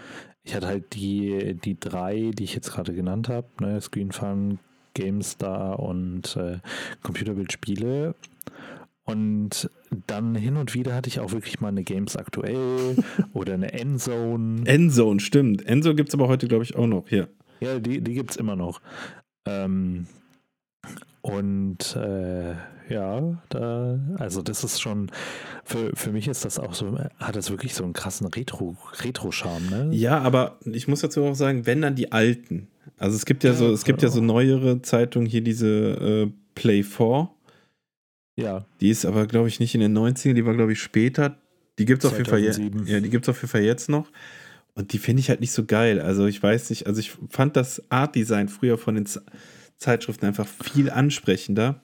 ich 0.43 0.55
hatte 0.55 0.67
halt 0.67 0.95
die, 0.95 1.55
die 1.55 1.79
drei, 1.79 2.33
die 2.35 2.45
ich 2.45 2.55
jetzt 2.55 2.73
gerade 2.73 2.95
genannt 2.95 3.29
habe, 3.29 3.47
ne, 3.61 3.81
Screen 3.81 4.13
Fun, 4.13 4.59
GameStar 4.95 5.79
und 5.79 6.37
äh, 6.37 6.59
Computerbildspiele. 7.03 8.15
Und 9.05 9.71
dann 10.07 10.35
hin 10.35 10.57
und 10.57 10.75
wieder 10.75 10.95
hatte 10.95 11.09
ich 11.09 11.21
auch 11.21 11.33
wirklich 11.33 11.61
mal 11.61 11.69
eine 11.69 11.85
Games 11.85 12.17
aktuell 12.17 12.97
oder 13.35 13.55
eine 13.55 13.73
Endzone. 13.73 14.67
Endzone, 14.67 15.21
stimmt. 15.21 15.67
Endzone 15.67 15.95
gibt 15.95 16.09
es 16.09 16.15
aber 16.15 16.29
heute, 16.29 16.49
glaube 16.49 16.65
ich, 16.65 16.75
auch 16.75 16.87
noch 16.87 17.09
hier. 17.09 17.29
Ja, 17.61 17.79
die, 17.79 18.01
die 18.01 18.15
gibt 18.15 18.31
es 18.31 18.37
immer 18.37 18.57
noch. 18.57 18.81
Ähm, 19.47 20.07
und 21.25 21.97
äh, 21.97 22.53
ja, 22.91 23.43
da, 23.49 23.99
also 24.19 24.43
das 24.43 24.63
ist 24.63 24.83
schon, 24.83 25.11
für, 25.65 25.97
für 25.97 26.13
mich 26.13 26.29
ist 26.29 26.45
das 26.45 26.59
auch 26.59 26.75
so, 26.75 26.99
hat 27.17 27.35
das 27.35 27.49
wirklich 27.49 27.73
so 27.73 27.83
einen 27.83 27.95
krassen 27.95 28.27
Retro, 28.27 28.77
Retro-Charme, 29.03 29.71
ne? 29.71 29.89
Ja, 29.93 30.21
aber 30.21 30.59
ich 30.67 30.87
muss 30.87 31.01
dazu 31.01 31.25
auch 31.25 31.35
sagen, 31.35 31.65
wenn 31.65 31.81
dann 31.81 31.95
die 31.95 32.13
alten. 32.13 32.69
Also 32.99 33.17
es 33.17 33.25
gibt 33.25 33.43
ja, 33.43 33.53
ja 33.53 33.57
so, 33.57 33.73
es 33.73 33.87
gibt 33.87 34.03
ja 34.03 34.11
so 34.11 34.21
neuere 34.21 34.83
Zeitungen, 34.83 35.27
hier 35.27 35.41
diese 35.41 36.27
äh, 36.27 36.33
Play 36.55 36.83
4. 36.83 37.31
Ja. 38.37 38.67
Die 38.83 38.91
ist 38.91 39.07
aber, 39.07 39.27
glaube 39.27 39.49
ich, 39.49 39.61
nicht 39.61 39.75
in 39.75 39.81
den 39.81 39.97
90ern, 39.97 40.35
die 40.35 40.45
war, 40.45 40.53
glaube 40.53 40.73
ich, 40.73 40.83
später. 40.83 41.39
Die 41.79 41.87
gibt 41.87 42.05
es 42.05 42.11
auf 42.11 42.19
jeden 42.19 42.29
Fall 42.29 42.41
jetzt. 42.41 42.61
Ja, 42.85 43.01
die 43.01 43.09
gibt 43.09 43.25
es 43.25 43.31
auf 43.31 43.41
jeden 43.41 43.51
Fall 43.51 43.63
jetzt 43.63 43.89
noch. 43.89 44.11
Und 44.75 44.93
die 44.93 44.99
finde 44.99 45.21
ich 45.21 45.31
halt 45.31 45.41
nicht 45.41 45.53
so 45.53 45.65
geil. 45.65 46.03
Also 46.03 46.27
ich 46.27 46.43
weiß 46.43 46.69
nicht, 46.69 46.87
also 46.87 47.01
ich 47.01 47.13
fand 47.31 47.57
das 47.57 47.83
Art-Design 47.91 48.51
früher 48.51 48.77
von 48.77 48.97
den 48.97 49.07
Zeitschriften 49.77 50.27
einfach 50.27 50.47
viel 50.47 50.91
ansprechender, 50.91 51.83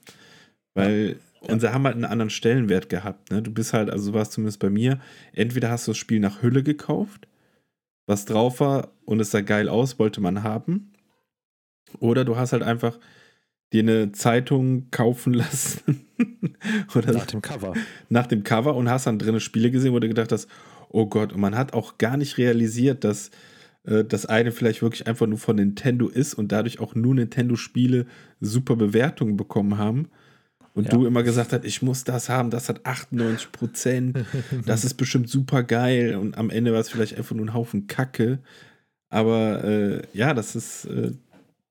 weil 0.75 1.17
ja. 1.43 1.53
und 1.53 1.61
sie 1.61 1.73
haben 1.73 1.85
halt 1.85 1.97
einen 1.97 2.05
anderen 2.05 2.31
Stellenwert 2.31 2.89
gehabt. 2.89 3.31
Ne? 3.31 3.43
Du 3.43 3.53
bist 3.53 3.73
halt, 3.73 3.91
also 3.91 4.15
war 4.15 4.23
es 4.23 4.31
zumindest 4.31 4.61
bei 4.61 4.71
mir, 4.71 5.01
entweder 5.33 5.71
hast 5.71 5.87
du 5.87 5.93
das 5.93 5.99
Spiel 5.99 6.21
nach 6.21 6.43
Hülle 6.43 6.63
gekauft, 6.63 7.29
was 8.07 8.25
drauf 8.25 8.61
war 8.61 8.93
und 9.05 9.21
es 9.21 9.31
sah 9.31 9.41
geil 9.41 9.69
aus, 9.69 9.99
wollte 9.99 10.21
man 10.21 10.43
haben, 10.43 10.93
oder 11.99 12.25
du 12.25 12.37
hast 12.37 12.53
halt 12.53 12.63
einfach 12.63 12.99
dir 13.73 13.83
eine 13.83 14.13
Zeitung 14.13 14.91
kaufen 14.91 15.35
lassen. 15.35 16.07
oder 16.95 17.13
nach 17.13 17.27
dem 17.27 17.43
Cover. 17.43 17.75
Nach 18.09 18.27
dem 18.27 18.45
Cover 18.45 18.75
und 18.77 18.89
hast 18.89 19.07
dann 19.07 19.19
drin 19.19 19.41
Spiele 19.41 19.71
gesehen, 19.71 19.93
wo 19.93 19.99
du 19.99 20.09
gedacht 20.09 20.33
hast, 20.33 20.49
oh 20.89 21.07
Gott, 21.07 21.33
und 21.33 21.41
man 21.41 21.57
hat 21.57 21.73
auch 21.73 21.99
gar 21.99 22.17
nicht 22.17 22.37
realisiert, 22.39 23.05
dass 23.05 23.31
das 23.85 24.27
eine 24.27 24.53
vielleicht 24.53 24.83
wirklich 24.83 25.07
einfach 25.07 25.27
nur 25.27 25.39
von 25.39 25.57
Nintendo 25.57 26.09
ist 26.09 26.35
und 26.35 26.53
dadurch 26.53 26.81
auch 26.81 26.95
nur 26.95 27.15
Nintendo-Spiele 27.15 28.07
super 28.41 28.77
Bewertungen 28.77 29.37
bekommen 29.37 29.79
haben. 29.79 30.09
Und 30.75 30.85
ja. 30.85 30.91
du 30.91 31.07
immer 31.07 31.23
gesagt 31.23 31.53
hast, 31.53 31.65
ich 31.65 31.83
muss 31.83 32.05
das 32.05 32.29
haben, 32.29 32.51
das 32.51 32.69
hat 32.69 32.87
98 32.87 33.51
Prozent, 33.53 34.19
das 34.67 34.85
ist 34.85 34.95
bestimmt 34.95 35.29
super 35.29 35.63
geil. 35.63 36.17
Und 36.17 36.39
am 36.39 36.51
Ende 36.51 36.73
war 36.73 36.81
es 36.81 36.91
vielleicht 36.91 37.17
einfach 37.17 37.35
nur 37.35 37.47
ein 37.47 37.55
Haufen 37.55 37.87
Kacke. 37.87 38.39
Aber 39.09 39.65
äh, 39.65 40.03
ja, 40.13 40.35
das 40.35 40.55
ist, 40.55 40.85
äh, 40.85 41.13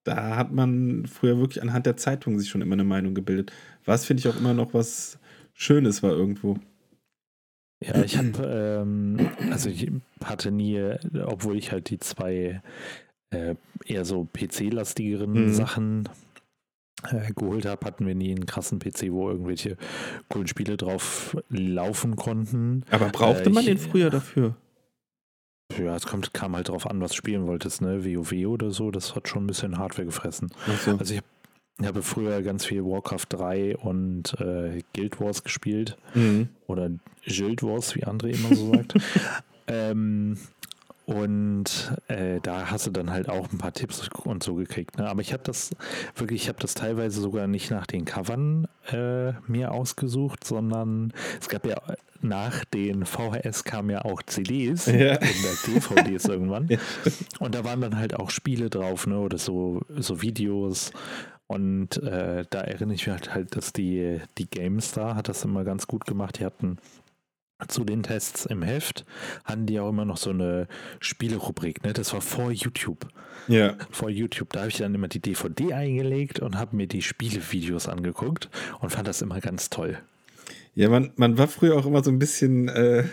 da 0.04 0.36
hat 0.36 0.52
man 0.52 1.06
früher 1.06 1.40
wirklich 1.40 1.62
anhand 1.62 1.86
der 1.86 1.96
Zeitung 1.96 2.40
sich 2.40 2.50
schon 2.50 2.62
immer 2.62 2.74
eine 2.74 2.84
Meinung 2.84 3.14
gebildet. 3.14 3.54
Was 3.86 4.06
finde 4.06 4.22
ich 4.22 4.28
auch 4.28 4.38
immer 4.38 4.54
noch 4.54 4.74
was 4.74 5.20
Schönes 5.54 6.02
war 6.04 6.12
irgendwo. 6.12 6.58
Ja, 7.82 8.04
ich 8.04 8.18
habe, 8.18 8.44
ähm, 8.44 9.30
also 9.52 9.70
ich 9.70 9.90
hatte 10.24 10.52
nie, 10.52 10.82
obwohl 11.26 11.58
ich 11.58 11.72
halt 11.72 11.90
die 11.90 12.00
zwei 12.00 12.62
äh, 13.30 13.56
eher 13.86 14.06
so 14.06 14.28
PC-lastigeren 14.34 15.32
mhm. 15.32 15.54
Sachen 15.54 16.10
äh, 17.10 17.32
geholt 17.34 17.66
habe, 17.66 17.86
hatten 17.86 18.06
wir 18.06 18.16
nie 18.16 18.32
einen 18.32 18.46
krassen 18.46 18.80
PC, 18.80 19.12
wo 19.12 19.30
irgendwelche 19.30 19.78
coolen 20.28 20.48
Spiele 20.48 20.76
drauf 20.76 21.38
laufen 21.50 22.18
konnten. 22.18 22.84
Aber 22.92 23.10
brauchte 23.10 23.50
äh, 23.50 23.54
man 23.54 23.66
den 23.66 23.78
früher 23.78 24.10
dafür? 24.10 24.56
Ja, 25.78 25.96
es 25.96 26.06
kommt, 26.08 26.34
kam 26.34 26.56
halt 26.56 26.68
drauf 26.68 26.88
an, 26.90 27.00
was 27.00 27.12
du 27.12 27.18
spielen 27.18 27.48
wolltest, 27.48 27.82
ne? 27.82 28.04
WoW 28.04 28.48
oder 28.48 28.72
so, 28.72 28.92
das 28.92 29.16
hat 29.16 29.28
schon 29.30 29.44
ein 29.44 29.48
bisschen 29.48 29.78
Hardware 29.78 30.06
gefressen. 30.06 30.50
So. 30.84 30.98
Also 30.98 31.14
ich 31.14 31.22
ich 31.80 31.88
habe 31.88 32.02
früher 32.02 32.42
ganz 32.42 32.66
viel 32.66 32.84
Warcraft 32.84 33.26
3 33.30 33.78
und 33.78 34.34
äh, 34.40 34.82
Guild 34.94 35.20
Wars 35.22 35.44
gespielt. 35.44 35.98
Mhm. 36.14 36.50
Oder 36.68 36.90
Guild 37.26 37.64
Wars, 37.64 37.96
wie 37.96 38.06
André 38.06 38.36
immer 38.36 38.56
so 38.56 38.74
sagt. 38.74 38.96
ähm, 39.68 40.38
und 41.06 41.92
äh, 42.08 42.40
da 42.44 42.70
hast 42.70 42.86
du 42.86 42.92
dann 42.92 43.10
halt 43.10 43.30
auch 43.30 43.52
ein 43.52 43.58
paar 43.58 43.74
Tipps 43.74 44.08
und 44.26 44.44
so 44.44 44.54
gekriegt. 44.54 45.00
Ne? 45.00 45.10
Aber 45.10 45.22
ich 45.22 45.34
habe 45.34 45.42
das 45.44 45.72
wirklich, 46.16 46.44
ich 46.44 46.50
habe 46.50 46.60
das 46.60 46.76
teilweise 46.76 47.20
sogar 47.20 47.48
nicht 47.48 47.72
nach 47.72 47.88
den 47.88 48.06
Covern 48.06 48.68
äh, 48.92 49.32
mir 49.48 49.72
ausgesucht, 49.72 50.44
sondern 50.44 51.12
es 51.42 51.50
gab 51.50 51.66
ja 51.66 51.82
nach 52.22 52.64
den 52.66 53.06
VHS 53.06 53.64
kamen 53.64 53.90
ja 53.90 54.06
auch 54.06 54.22
CDs 54.22 54.86
ja. 54.86 55.14
und 55.14 55.68
DVDs 55.68 56.26
irgendwann. 56.26 56.68
Ja. 56.70 56.78
Und 57.40 57.56
da 57.56 57.64
waren 57.64 57.82
dann 57.82 57.98
halt 57.98 58.14
auch 58.14 58.30
Spiele 58.30 58.70
drauf, 58.70 59.08
ne? 59.08 59.18
Oder 59.20 59.38
so, 59.38 59.82
so 59.98 60.22
Videos. 60.22 60.92
Und 61.50 61.98
äh, 62.04 62.46
da 62.48 62.62
erinnere 62.62 62.94
ich 62.94 63.08
mich 63.08 63.30
halt, 63.32 63.56
dass 63.56 63.74
die, 63.74 64.22
die 64.38 64.48
GameStar 64.48 65.16
hat 65.16 65.30
das 65.30 65.44
immer 65.44 65.64
ganz 65.64 65.88
gut 65.88 66.06
gemacht. 66.06 66.38
Die 66.38 66.46
hatten 66.46 66.78
zu 67.68 67.84
den 67.84 68.04
Tests 68.04 68.46
im 68.46 68.62
Heft, 68.62 69.04
hatten 69.46 69.66
die 69.66 69.80
auch 69.80 69.90
immer 69.90 70.06
noch 70.06 70.18
so 70.18 70.30
eine 70.30 70.68
Spielerubrik. 71.00 71.84
Ne? 71.84 71.94
Das 71.94 72.14
war 72.14 72.22
vor 72.22 72.52
YouTube. 72.52 73.08
Ja. 73.48 73.74
Vor 73.90 74.12
YouTube. 74.12 74.54
Da 74.54 74.60
habe 74.60 74.70
ich 74.70 74.78
dann 74.78 74.94
immer 74.94 75.08
die 75.08 75.22
DVD 75.22 75.74
eingelegt 75.74 76.40
und 76.40 76.56
habe 76.56 76.76
mir 76.76 76.86
die 76.86 77.02
Spielevideos 77.02 77.90
angeguckt 77.90 78.52
und 78.80 78.92
fand 78.92 79.08
das 79.08 79.24
immer 79.24 79.40
ganz 79.42 79.72
toll. 79.72 79.98
Ja, 80.80 80.88
man, 80.88 81.12
man 81.18 81.38
war 81.38 81.50
früher 81.50 81.76
auch 81.76 81.86
immer 81.86 82.02
so 82.02 82.10
ein 82.10 82.20
bisschen 82.20 82.70
äh, 82.70 83.04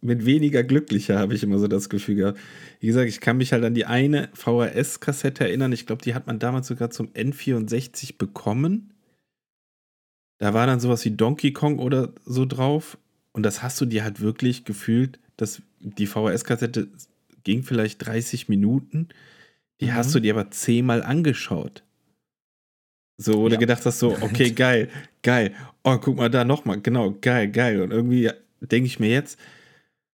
mit 0.00 0.26
weniger 0.26 0.64
glücklicher, 0.64 1.20
habe 1.20 1.36
ich 1.36 1.44
immer 1.44 1.60
so 1.60 1.68
das 1.68 1.88
Gefühl 1.88 2.16
gehabt. 2.16 2.40
Wie 2.80 2.88
gesagt, 2.88 3.08
ich 3.08 3.20
kann 3.20 3.36
mich 3.36 3.52
halt 3.52 3.62
an 3.62 3.74
die 3.74 3.86
eine 3.86 4.28
VHS-Kassette 4.34 5.44
erinnern. 5.44 5.70
Ich 5.70 5.86
glaube, 5.86 6.02
die 6.02 6.16
hat 6.16 6.26
man 6.26 6.40
damals 6.40 6.66
sogar 6.66 6.90
zum 6.90 7.10
N64 7.12 8.18
bekommen. 8.18 8.92
Da 10.38 10.52
war 10.52 10.66
dann 10.66 10.80
sowas 10.80 11.04
wie 11.04 11.12
Donkey 11.12 11.52
Kong 11.52 11.78
oder 11.78 12.12
so 12.24 12.44
drauf. 12.44 12.98
Und 13.30 13.44
das 13.44 13.62
hast 13.62 13.80
du 13.80 13.86
dir 13.86 14.02
halt 14.02 14.20
wirklich 14.20 14.64
gefühlt, 14.64 15.20
dass 15.36 15.62
die 15.78 16.08
VHS-Kassette 16.08 16.88
ging 17.44 17.62
vielleicht 17.62 18.04
30 18.04 18.48
Minuten. 18.48 19.10
Die 19.80 19.86
mhm. 19.86 19.94
hast 19.94 20.12
du 20.12 20.18
dir 20.18 20.34
aber 20.34 20.50
zehnmal 20.50 21.04
angeschaut. 21.04 21.84
So, 23.16 23.40
oder 23.42 23.54
ja. 23.54 23.60
gedacht 23.60 23.86
hast, 23.86 24.00
so, 24.00 24.10
okay, 24.22 24.50
geil, 24.56 24.88
geil. 25.22 25.54
Oh, 25.84 25.98
guck 25.98 26.16
mal 26.16 26.30
da 26.30 26.44
nochmal, 26.44 26.80
genau, 26.80 27.12
geil, 27.20 27.50
geil. 27.50 27.82
Und 27.82 27.90
irgendwie 27.90 28.30
denke 28.60 28.86
ich 28.86 29.00
mir 29.00 29.10
jetzt, 29.10 29.38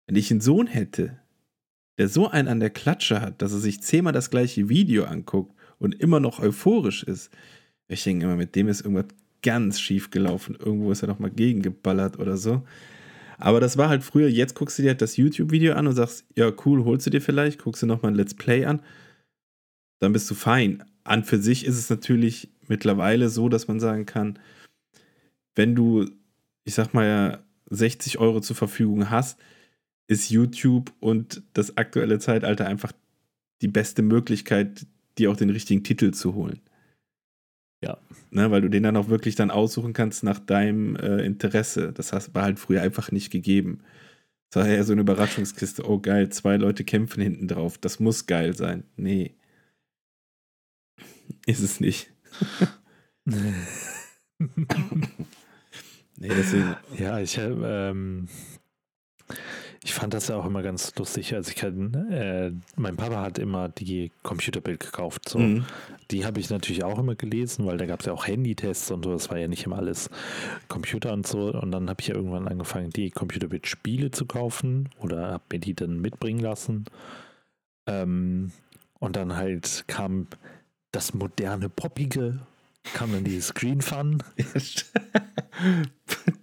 wenn 0.06 0.16
ich 0.16 0.30
einen 0.30 0.40
Sohn 0.40 0.66
hätte, 0.66 1.18
der 1.98 2.08
so 2.08 2.28
einen 2.28 2.48
an 2.48 2.60
der 2.60 2.70
Klatsche 2.70 3.20
hat, 3.20 3.42
dass 3.42 3.52
er 3.52 3.58
sich 3.58 3.82
zehnmal 3.82 4.12
das 4.12 4.30
gleiche 4.30 4.68
Video 4.68 5.04
anguckt 5.04 5.54
und 5.78 5.94
immer 6.00 6.20
noch 6.20 6.40
euphorisch 6.40 7.02
ist, 7.02 7.30
ich 7.88 8.04
denke 8.04 8.24
immer, 8.24 8.36
mit 8.36 8.54
dem 8.54 8.68
ist 8.68 8.82
irgendwas 8.82 9.06
ganz 9.42 9.80
schief 9.80 10.10
gelaufen. 10.10 10.56
Irgendwo 10.58 10.90
ist 10.92 11.02
er 11.02 11.08
noch 11.08 11.18
mal 11.18 11.30
gegengeballert 11.30 12.18
oder 12.18 12.36
so. 12.36 12.62
Aber 13.38 13.60
das 13.60 13.76
war 13.76 13.88
halt 13.88 14.02
früher, 14.02 14.28
jetzt 14.28 14.54
guckst 14.54 14.78
du 14.78 14.82
dir 14.82 14.90
halt 14.90 15.02
das 15.02 15.16
YouTube-Video 15.16 15.74
an 15.74 15.86
und 15.86 15.94
sagst, 15.94 16.26
ja, 16.36 16.52
cool, 16.64 16.84
holst 16.84 17.06
du 17.06 17.10
dir 17.10 17.22
vielleicht, 17.22 17.62
guckst 17.62 17.82
du 17.82 17.86
nochmal 17.86 18.12
ein 18.12 18.16
Let's 18.16 18.34
Play 18.34 18.64
an, 18.64 18.82
dann 20.00 20.12
bist 20.12 20.30
du 20.30 20.34
fein. 20.34 20.84
An 21.04 21.24
für 21.24 21.38
sich 21.38 21.64
ist 21.64 21.78
es 21.78 21.88
natürlich 21.88 22.50
mittlerweile 22.66 23.28
so, 23.28 23.48
dass 23.48 23.68
man 23.68 23.80
sagen 23.80 24.06
kann, 24.06 24.38
wenn 25.58 25.74
du, 25.74 26.08
ich 26.64 26.74
sag 26.74 26.94
mal 26.94 27.06
ja, 27.06 27.44
60 27.68 28.18
Euro 28.18 28.40
zur 28.40 28.54
Verfügung 28.54 29.10
hast, 29.10 29.38
ist 30.06 30.30
YouTube 30.30 30.92
und 31.00 31.42
das 31.52 31.76
aktuelle 31.76 32.20
Zeitalter 32.20 32.66
einfach 32.66 32.92
die 33.60 33.68
beste 33.68 34.02
Möglichkeit, 34.02 34.86
dir 35.18 35.30
auch 35.30 35.36
den 35.36 35.50
richtigen 35.50 35.82
Titel 35.82 36.12
zu 36.12 36.34
holen. 36.34 36.60
Ja. 37.82 37.98
Ne, 38.30 38.50
weil 38.50 38.62
du 38.62 38.68
den 38.70 38.84
dann 38.84 38.96
auch 38.96 39.08
wirklich 39.08 39.34
dann 39.34 39.50
aussuchen 39.50 39.92
kannst 39.92 40.22
nach 40.22 40.38
deinem 40.38 40.94
äh, 40.96 41.24
Interesse. 41.24 41.92
Das 41.92 42.12
war 42.12 42.42
halt 42.42 42.60
früher 42.60 42.82
einfach 42.82 43.10
nicht 43.10 43.30
gegeben. 43.30 43.80
Das 44.50 44.62
war 44.62 44.70
ja 44.70 44.84
so 44.84 44.92
eine 44.92 45.02
Überraschungskiste. 45.02 45.88
Oh 45.88 45.98
geil, 45.98 46.28
zwei 46.30 46.56
Leute 46.56 46.84
kämpfen 46.84 47.20
hinten 47.20 47.48
drauf. 47.48 47.78
Das 47.78 47.98
muss 47.98 48.26
geil 48.26 48.56
sein. 48.56 48.84
Nee. 48.96 49.34
Ist 51.46 51.60
es 51.60 51.80
nicht. 51.80 52.12
nee, 56.18 56.28
deswegen. 56.28 56.76
Ja, 56.98 57.18
ich 57.18 57.38
ähm, 57.38 58.28
ich 59.84 59.94
fand 59.94 60.12
das 60.12 60.28
ja 60.28 60.36
auch 60.36 60.44
immer 60.44 60.62
ganz 60.62 60.94
lustig. 60.96 61.34
Also 61.34 61.50
ich 61.50 61.56
kann, 61.56 61.94
äh, 62.10 62.52
mein 62.76 62.96
Papa 62.96 63.22
hat 63.22 63.38
immer 63.38 63.68
die 63.68 64.10
Computerbild 64.22 64.80
gekauft. 64.80 65.28
So. 65.28 65.38
Mhm. 65.38 65.64
Die 66.10 66.26
habe 66.26 66.40
ich 66.40 66.50
natürlich 66.50 66.84
auch 66.84 66.98
immer 66.98 67.14
gelesen, 67.14 67.64
weil 67.64 67.78
da 67.78 67.86
gab 67.86 68.00
es 68.00 68.06
ja 68.06 68.12
auch 68.12 68.26
Handytests 68.26 68.90
und 68.90 69.04
so. 69.04 69.12
Das 69.12 69.30
war 69.30 69.38
ja 69.38 69.46
nicht 69.46 69.64
immer 69.64 69.76
alles 69.76 70.10
Computer 70.68 71.12
und 71.12 71.26
so. 71.26 71.52
Und 71.52 71.70
dann 71.70 71.88
habe 71.88 72.00
ich 72.00 72.08
ja 72.08 72.16
irgendwann 72.16 72.48
angefangen, 72.48 72.90
die 72.90 73.10
Computerbild-Spiele 73.10 74.10
zu 74.10 74.26
kaufen 74.26 74.88
oder 74.98 75.28
habe 75.28 75.44
mir 75.52 75.60
die 75.60 75.74
dann 75.74 76.00
mitbringen 76.00 76.40
lassen. 76.40 76.86
Ähm, 77.86 78.52
und 78.98 79.16
dann 79.16 79.36
halt 79.36 79.84
kam 79.86 80.26
das 80.90 81.14
moderne 81.14 81.68
Poppige 81.68 82.40
kam 82.94 83.12
dann 83.12 83.24
die 83.24 83.40
Screen 83.40 83.80
Fun. 83.80 84.22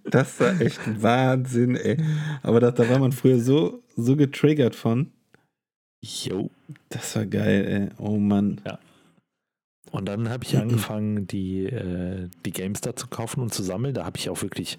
das 0.04 0.40
war 0.40 0.60
echt 0.60 0.80
Wahnsinn, 1.02 1.76
ey. 1.76 1.98
Aber 2.42 2.60
da, 2.60 2.70
da 2.70 2.88
war 2.88 2.98
man 2.98 3.12
früher 3.12 3.40
so, 3.40 3.82
so 3.96 4.16
getriggert 4.16 4.74
von. 4.74 5.12
Jo. 6.02 6.50
Das 6.88 7.16
war 7.16 7.26
geil, 7.26 7.90
ey. 7.98 8.04
Oh 8.04 8.16
Mann. 8.16 8.60
Ja. 8.64 8.78
Und 9.92 10.06
dann 10.06 10.28
habe 10.28 10.44
ich 10.44 10.56
angefangen, 10.56 11.26
die, 11.26 11.64
äh, 11.64 12.28
die 12.44 12.52
GameStar 12.52 12.96
zu 12.96 13.06
kaufen 13.06 13.40
und 13.40 13.54
zu 13.54 13.62
sammeln. 13.62 13.94
Da 13.94 14.04
habe 14.04 14.18
ich 14.18 14.28
auch 14.28 14.42
wirklich, 14.42 14.78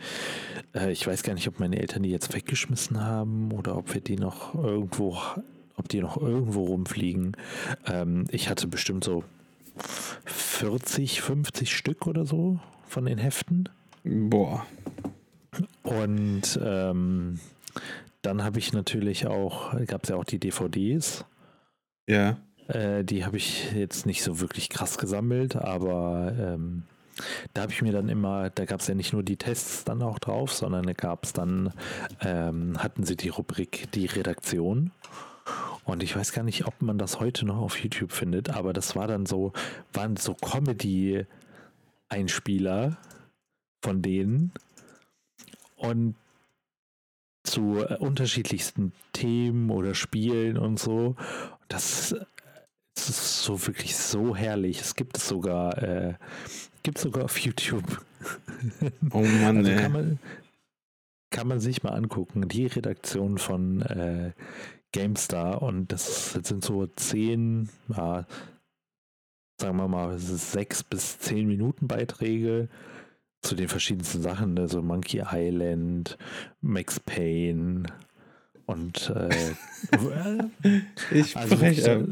äh, 0.75 0.91
ich 0.91 1.07
weiß 1.07 1.23
gar 1.23 1.33
nicht, 1.33 1.47
ob 1.47 1.59
meine 1.59 1.79
Eltern 1.79 2.03
die 2.03 2.11
jetzt 2.11 2.33
weggeschmissen 2.33 3.01
haben 3.01 3.51
oder 3.51 3.77
ob 3.77 3.93
wir 3.93 4.01
die 4.01 4.17
noch 4.17 4.53
irgendwo, 4.53 5.17
ob 5.75 5.89
die 5.89 6.01
noch 6.01 6.17
irgendwo 6.17 6.65
rumfliegen. 6.65 7.35
Ähm, 7.87 8.25
ich 8.29 8.49
hatte 8.49 8.67
bestimmt 8.67 9.03
so 9.03 9.23
40, 10.25 11.21
50 11.21 11.75
Stück 11.75 12.07
oder 12.07 12.25
so 12.25 12.59
von 12.87 13.05
den 13.05 13.17
Heften. 13.17 13.69
Boah. 14.03 14.65
Und 15.83 16.59
ähm, 16.61 17.39
dann 18.21 18.43
habe 18.43 18.59
ich 18.59 18.73
natürlich 18.73 19.27
auch, 19.27 19.73
gab 19.85 20.03
es 20.03 20.09
ja 20.09 20.15
auch 20.15 20.23
die 20.23 20.39
DVDs. 20.39 21.25
Ja. 22.07 22.37
Äh, 22.67 23.03
die 23.03 23.25
habe 23.25 23.37
ich 23.37 23.71
jetzt 23.73 24.05
nicht 24.05 24.23
so 24.23 24.39
wirklich 24.39 24.69
krass 24.69 24.97
gesammelt, 24.97 25.55
aber 25.55 26.33
ähm, 26.37 26.83
da 27.53 27.63
habe 27.63 27.71
ich 27.71 27.81
mir 27.81 27.91
dann 27.91 28.09
immer, 28.09 28.49
da 28.49 28.65
gab 28.65 28.81
es 28.81 28.87
ja 28.87 28.95
nicht 28.95 29.13
nur 29.13 29.23
die 29.23 29.37
Tests 29.37 29.83
dann 29.83 30.01
auch 30.01 30.19
drauf, 30.19 30.53
sondern 30.53 30.85
da 30.85 30.93
gab 30.93 31.23
es 31.23 31.33
dann, 31.33 31.73
ähm, 32.21 32.81
hatten 32.81 33.03
sie 33.03 33.15
die 33.15 33.29
Rubrik 33.29 33.91
die 33.93 34.05
Redaktion. 34.05 34.91
Und 35.87 36.03
ich 36.03 36.15
weiß 36.15 36.33
gar 36.33 36.43
nicht, 36.43 36.67
ob 36.67 36.79
man 36.81 36.97
das 36.97 37.21
heute 37.21 37.45
noch 37.45 37.59
auf 37.59 37.79
YouTube 37.79 38.11
findet, 38.11 38.49
aber 38.49 38.73
das 38.73 38.97
war 38.97 39.07
dann 39.07 39.25
so, 39.25 39.53
waren 39.93 40.17
so 40.17 40.33
Comedy-Einspieler 40.33 42.97
von 43.81 44.01
denen 44.01 44.51
und 45.77 46.15
zu 47.45 47.85
äh, 47.85 47.95
unterschiedlichsten 47.99 48.91
Themen 49.13 49.69
oder 49.69 49.95
Spielen 49.95 50.57
und 50.57 50.77
so. 50.77 51.15
Das, 51.69 52.13
das 52.93 53.09
ist 53.09 53.43
so 53.43 53.65
wirklich 53.65 53.95
so 53.95 54.35
herrlich. 54.35 54.81
Es 54.81 54.95
gibt 54.95 55.15
es 55.15 55.25
sogar, 55.25 55.81
äh, 55.81 56.15
gibt 56.83 56.97
sogar 56.97 57.23
auf 57.23 57.39
YouTube. 57.39 57.85
Oh 59.11 59.21
Mann, 59.21 59.57
also 59.57 59.71
kann 59.71 59.91
man, 59.91 60.17
kann 61.29 61.47
man 61.47 61.59
sich 61.59 61.83
mal 61.83 61.93
angucken. 61.93 62.49
Die 62.49 62.65
Redaktion 62.65 63.37
von 63.37 63.83
äh, 63.83 64.31
GameStar 64.97 65.61
und 65.61 65.91
das 65.91 66.33
sind 66.33 66.63
so 66.63 66.87
zehn, 66.87 67.69
ja, 67.95 68.25
sagen 69.59 69.77
wir 69.77 69.87
mal, 69.87 70.17
sechs 70.17 70.83
bis 70.83 71.19
zehn 71.19 71.47
Minuten 71.47 71.87
Beiträge 71.87 72.67
zu 73.41 73.55
den 73.55 73.67
verschiedensten 73.67 74.21
Sachen, 74.21 74.57
also 74.57 74.81
Monkey 74.81 75.23
Island, 75.31 76.17
Max 76.61 76.99
Payne 76.99 77.83
und 78.65 79.09
äh, 79.11 79.53
ich 81.11 81.37
also 81.37 81.61
wirklich, 81.61 81.85
äh, 81.87 82.05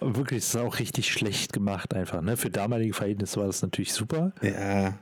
wirklich 0.00 0.38
ist 0.38 0.56
auch 0.56 0.78
richtig 0.78 1.12
schlecht 1.12 1.52
gemacht 1.52 1.94
einfach. 1.94 2.22
Ne? 2.22 2.36
Für 2.36 2.50
damalige 2.50 2.94
Verhältnisse 2.94 3.38
war 3.38 3.46
das 3.46 3.62
natürlich 3.62 3.92
super. 3.92 4.32
Ja. 4.42 4.98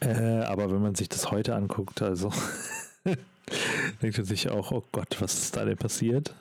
Äh, 0.00 0.40
aber 0.42 0.70
wenn 0.72 0.82
man 0.82 0.96
sich 0.96 1.08
das 1.08 1.30
heute 1.30 1.54
anguckt, 1.54 2.02
also 2.02 2.32
denkt 4.02 4.18
er 4.18 4.24
sich 4.24 4.48
auch, 4.50 4.72
oh 4.72 4.84
Gott, 4.92 5.16
was 5.20 5.34
ist 5.34 5.56
da 5.56 5.64
denn 5.64 5.76
passiert? 5.76 6.34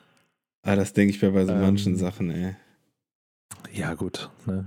Ah, 0.64 0.76
das 0.76 0.94
denke 0.94 1.16
ich 1.16 1.22
mir 1.22 1.32
bei 1.32 1.46
so 1.46 1.54
ähm, 1.54 1.62
manchen 1.62 1.96
Sachen, 1.96 2.30
ey. 2.30 2.56
Ja, 3.72 3.94
gut. 3.94 4.30
Ne? 4.46 4.66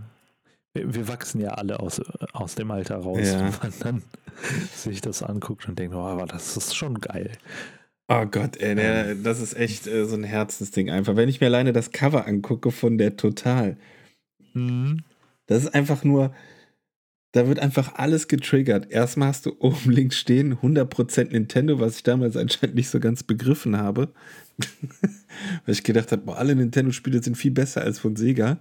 Wir, 0.72 0.94
wir, 0.94 1.08
wachsen 1.08 1.40
ja 1.40 1.50
alle 1.50 1.80
aus, 1.80 2.00
aus 2.32 2.54
dem 2.54 2.70
Alter 2.70 2.96
raus, 2.96 3.18
ja. 3.22 3.40
wenn 3.40 3.54
man 3.60 3.72
dann 3.80 4.02
sich 4.74 5.00
das 5.00 5.22
anguckt 5.22 5.68
und 5.68 5.78
denkt, 5.78 5.94
oh, 5.94 6.00
aber 6.00 6.26
das 6.26 6.56
ist 6.56 6.76
schon 6.76 7.00
geil. 7.00 7.32
Oh 8.08 8.26
Gott, 8.26 8.56
ey, 8.56 8.74
der, 8.74 9.10
ähm. 9.10 9.22
das 9.22 9.40
ist 9.40 9.54
echt 9.54 9.86
äh, 9.86 10.04
so 10.04 10.16
ein 10.16 10.24
Herzensding 10.24 10.90
einfach. 10.90 11.16
Wenn 11.16 11.28
ich 11.28 11.40
mir 11.40 11.46
alleine 11.46 11.72
das 11.72 11.92
Cover 11.92 12.26
angucke 12.26 12.70
von 12.70 12.98
der 12.98 13.16
Total, 13.16 13.76
mhm. 14.52 15.04
das 15.46 15.64
ist 15.64 15.74
einfach 15.74 16.02
nur, 16.02 16.34
da 17.32 17.46
wird 17.46 17.60
einfach 17.60 17.94
alles 17.94 18.28
getriggert. 18.28 18.90
Erstmal 18.90 19.28
hast 19.28 19.46
du 19.46 19.54
oben 19.58 19.78
links 19.90 20.18
stehen 20.18 20.56
100% 20.56 21.30
Nintendo, 21.30 21.78
was 21.78 21.96
ich 21.96 22.02
damals 22.02 22.36
anscheinend 22.36 22.76
nicht 22.76 22.88
so 22.88 23.00
ganz 23.00 23.22
begriffen 23.22 23.76
habe. 23.76 24.08
Weil 25.64 25.74
ich 25.74 25.84
gedacht 25.84 26.12
habe, 26.12 26.22
boah, 26.22 26.38
alle 26.38 26.54
Nintendo-Spiele 26.54 27.22
sind 27.22 27.36
viel 27.36 27.52
besser 27.52 27.82
als 27.82 27.98
von 27.98 28.16
Sega. 28.16 28.58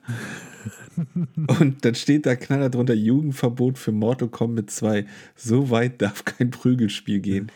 Und 1.59 1.83
dann 1.83 1.95
steht 1.95 2.25
da 2.25 2.35
knaller 2.35 2.69
drunter 2.69 2.93
Jugendverbot 2.93 3.77
für 3.77 3.91
Mortal 3.91 4.29
Kombat 4.29 4.69
2. 4.69 5.05
So 5.35 5.69
weit 5.69 6.01
darf 6.01 6.25
kein 6.25 6.51
Prügelspiel 6.51 7.19
gehen. 7.19 7.51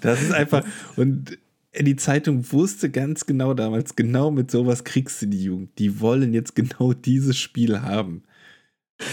Das 0.00 0.22
ist 0.22 0.32
einfach. 0.32 0.64
Und 0.96 1.38
die 1.78 1.96
Zeitung 1.96 2.52
wusste 2.52 2.90
ganz 2.90 3.26
genau 3.26 3.54
damals, 3.54 3.96
genau 3.96 4.30
mit 4.30 4.50
sowas 4.50 4.84
kriegst 4.84 5.22
du 5.22 5.26
die 5.26 5.42
Jugend. 5.42 5.70
Die 5.78 6.00
wollen 6.00 6.32
jetzt 6.32 6.54
genau 6.54 6.92
dieses 6.92 7.38
Spiel 7.38 7.82
haben. 7.82 8.22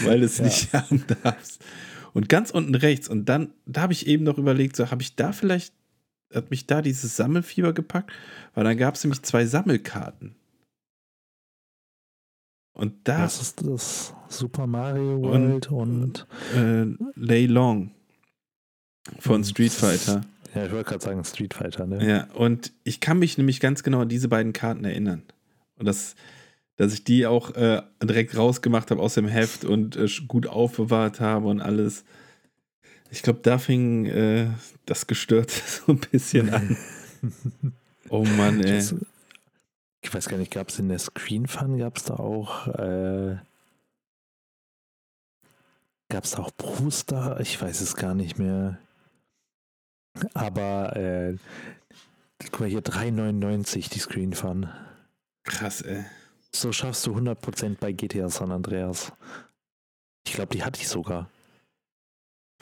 Weil 0.02 0.22
es 0.22 0.38
ja. 0.38 0.44
nicht 0.44 0.72
haben 0.72 1.04
darfst. 1.22 1.64
Und 2.14 2.28
ganz 2.28 2.50
unten 2.50 2.74
rechts, 2.74 3.08
und 3.08 3.26
dann, 3.26 3.54
da 3.64 3.82
habe 3.82 3.92
ich 3.92 4.06
eben 4.06 4.24
noch 4.24 4.38
überlegt, 4.38 4.76
so 4.76 4.90
habe 4.90 5.02
ich 5.02 5.16
da 5.16 5.32
vielleicht, 5.32 5.72
hat 6.32 6.50
mich 6.50 6.66
da 6.66 6.82
dieses 6.82 7.16
Sammelfieber 7.16 7.72
gepackt, 7.72 8.12
weil 8.54 8.64
dann 8.64 8.76
gab 8.76 8.94
es 8.94 9.04
nämlich 9.04 9.22
zwei 9.22 9.46
Sammelkarten. 9.46 10.34
Und 12.74 12.94
da. 13.04 13.18
Das 13.18 13.40
ist 13.40 13.66
das 13.66 14.14
Super 14.28 14.66
Mario 14.66 15.20
World 15.22 15.70
und. 15.70 16.26
und 16.54 16.56
äh, 16.56 16.86
Lay 17.16 17.46
Long 17.46 17.90
von 19.18 19.44
Street 19.44 19.72
Fighter. 19.72 20.22
Ja, 20.54 20.66
ich 20.66 20.72
wollte 20.72 20.90
gerade 20.90 21.04
sagen 21.04 21.24
Street 21.24 21.54
Fighter, 21.54 21.86
ne? 21.86 22.06
Ja, 22.06 22.24
und 22.34 22.72
ich 22.84 23.00
kann 23.00 23.18
mich 23.18 23.38
nämlich 23.38 23.60
ganz 23.60 23.82
genau 23.82 24.00
an 24.00 24.08
diese 24.08 24.28
beiden 24.28 24.52
Karten 24.52 24.84
erinnern. 24.84 25.22
Und 25.76 25.86
das, 25.86 26.14
dass 26.82 26.94
ich 26.94 27.04
die 27.04 27.26
auch 27.26 27.54
äh, 27.54 27.80
direkt 28.02 28.36
rausgemacht 28.36 28.90
habe 28.90 29.00
aus 29.00 29.14
dem 29.14 29.28
Heft 29.28 29.64
und 29.64 29.94
äh, 29.94 30.08
gut 30.26 30.48
aufbewahrt 30.48 31.20
habe 31.20 31.46
und 31.46 31.60
alles. 31.60 32.02
Ich 33.08 33.22
glaube, 33.22 33.38
da 33.40 33.58
fing 33.58 34.06
äh, 34.06 34.48
das 34.84 35.06
gestört 35.06 35.50
so 35.86 35.92
ein 35.92 35.98
bisschen 35.98 36.52
an. 36.52 36.76
oh 38.08 38.24
Mann, 38.24 38.64
ey. 38.64 38.78
Das, 38.78 38.96
ich 40.00 40.12
weiß 40.12 40.28
gar 40.28 40.38
nicht, 40.38 40.50
gab 40.50 40.70
es 40.70 40.80
in 40.80 40.88
der 40.88 40.98
Screen 40.98 41.46
Fun, 41.46 41.78
gab 41.78 41.98
es 41.98 42.02
da 42.02 42.14
auch, 42.14 42.66
äh, 42.66 43.36
gab 46.08 46.24
es 46.24 46.32
da 46.32 46.42
auch 46.42 46.50
Brewster? 46.56 47.38
Ich 47.38 47.62
weiß 47.62 47.80
es 47.80 47.94
gar 47.94 48.14
nicht 48.16 48.40
mehr. 48.40 48.80
Aber, 50.34 50.96
äh, 50.96 51.36
guck 52.50 52.58
mal 52.58 52.68
hier, 52.68 52.82
3,99 52.82 53.88
die 53.88 54.00
Screen 54.00 54.32
Fun. 54.32 54.68
Krass, 55.44 55.82
ey. 55.82 56.04
So 56.54 56.72
schaffst 56.72 57.06
du 57.06 57.16
100% 57.16 57.78
bei 57.80 57.92
GTA 57.92 58.28
San 58.28 58.52
Andreas. 58.52 59.12
Ich 60.26 60.34
glaube, 60.34 60.54
die 60.54 60.62
hatte 60.62 60.80
ich 60.80 60.88
sogar. 60.88 61.30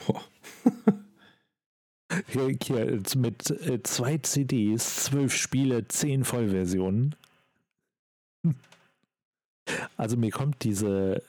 Boah. 0.05 0.23
hier, 2.27 2.57
hier, 2.61 3.01
mit 3.15 3.49
äh, 3.49 3.83
zwei 3.83 4.17
CDs, 4.17 5.05
zwölf 5.05 5.35
Spiele, 5.35 5.87
zehn 5.87 6.23
Vollversionen. 6.23 7.15
Also 9.95 10.17
mir 10.17 10.31
kommt 10.31 10.63
diese, 10.63 11.23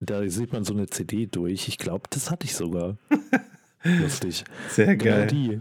da 0.00 0.28
sieht 0.28 0.52
man 0.52 0.64
so 0.64 0.74
eine 0.74 0.88
CD 0.88 1.26
durch. 1.26 1.68
Ich 1.68 1.78
glaube, 1.78 2.08
das 2.10 2.30
hatte 2.30 2.44
ich 2.44 2.54
sogar. 2.54 2.98
Lustig. 3.84 4.44
Sehr 4.68 4.96
genau 4.96 5.16
geil. 5.16 5.26
Genau 5.28 5.46
die. 5.46 5.60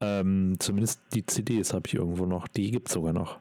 Ähm, 0.00 0.56
zumindest 0.60 1.00
die 1.14 1.24
CDs 1.24 1.72
habe 1.72 1.88
ich 1.88 1.94
irgendwo 1.94 2.26
noch. 2.26 2.46
Die 2.48 2.70
gibt 2.70 2.88
es 2.88 2.94
sogar 2.94 3.12
noch. 3.12 3.40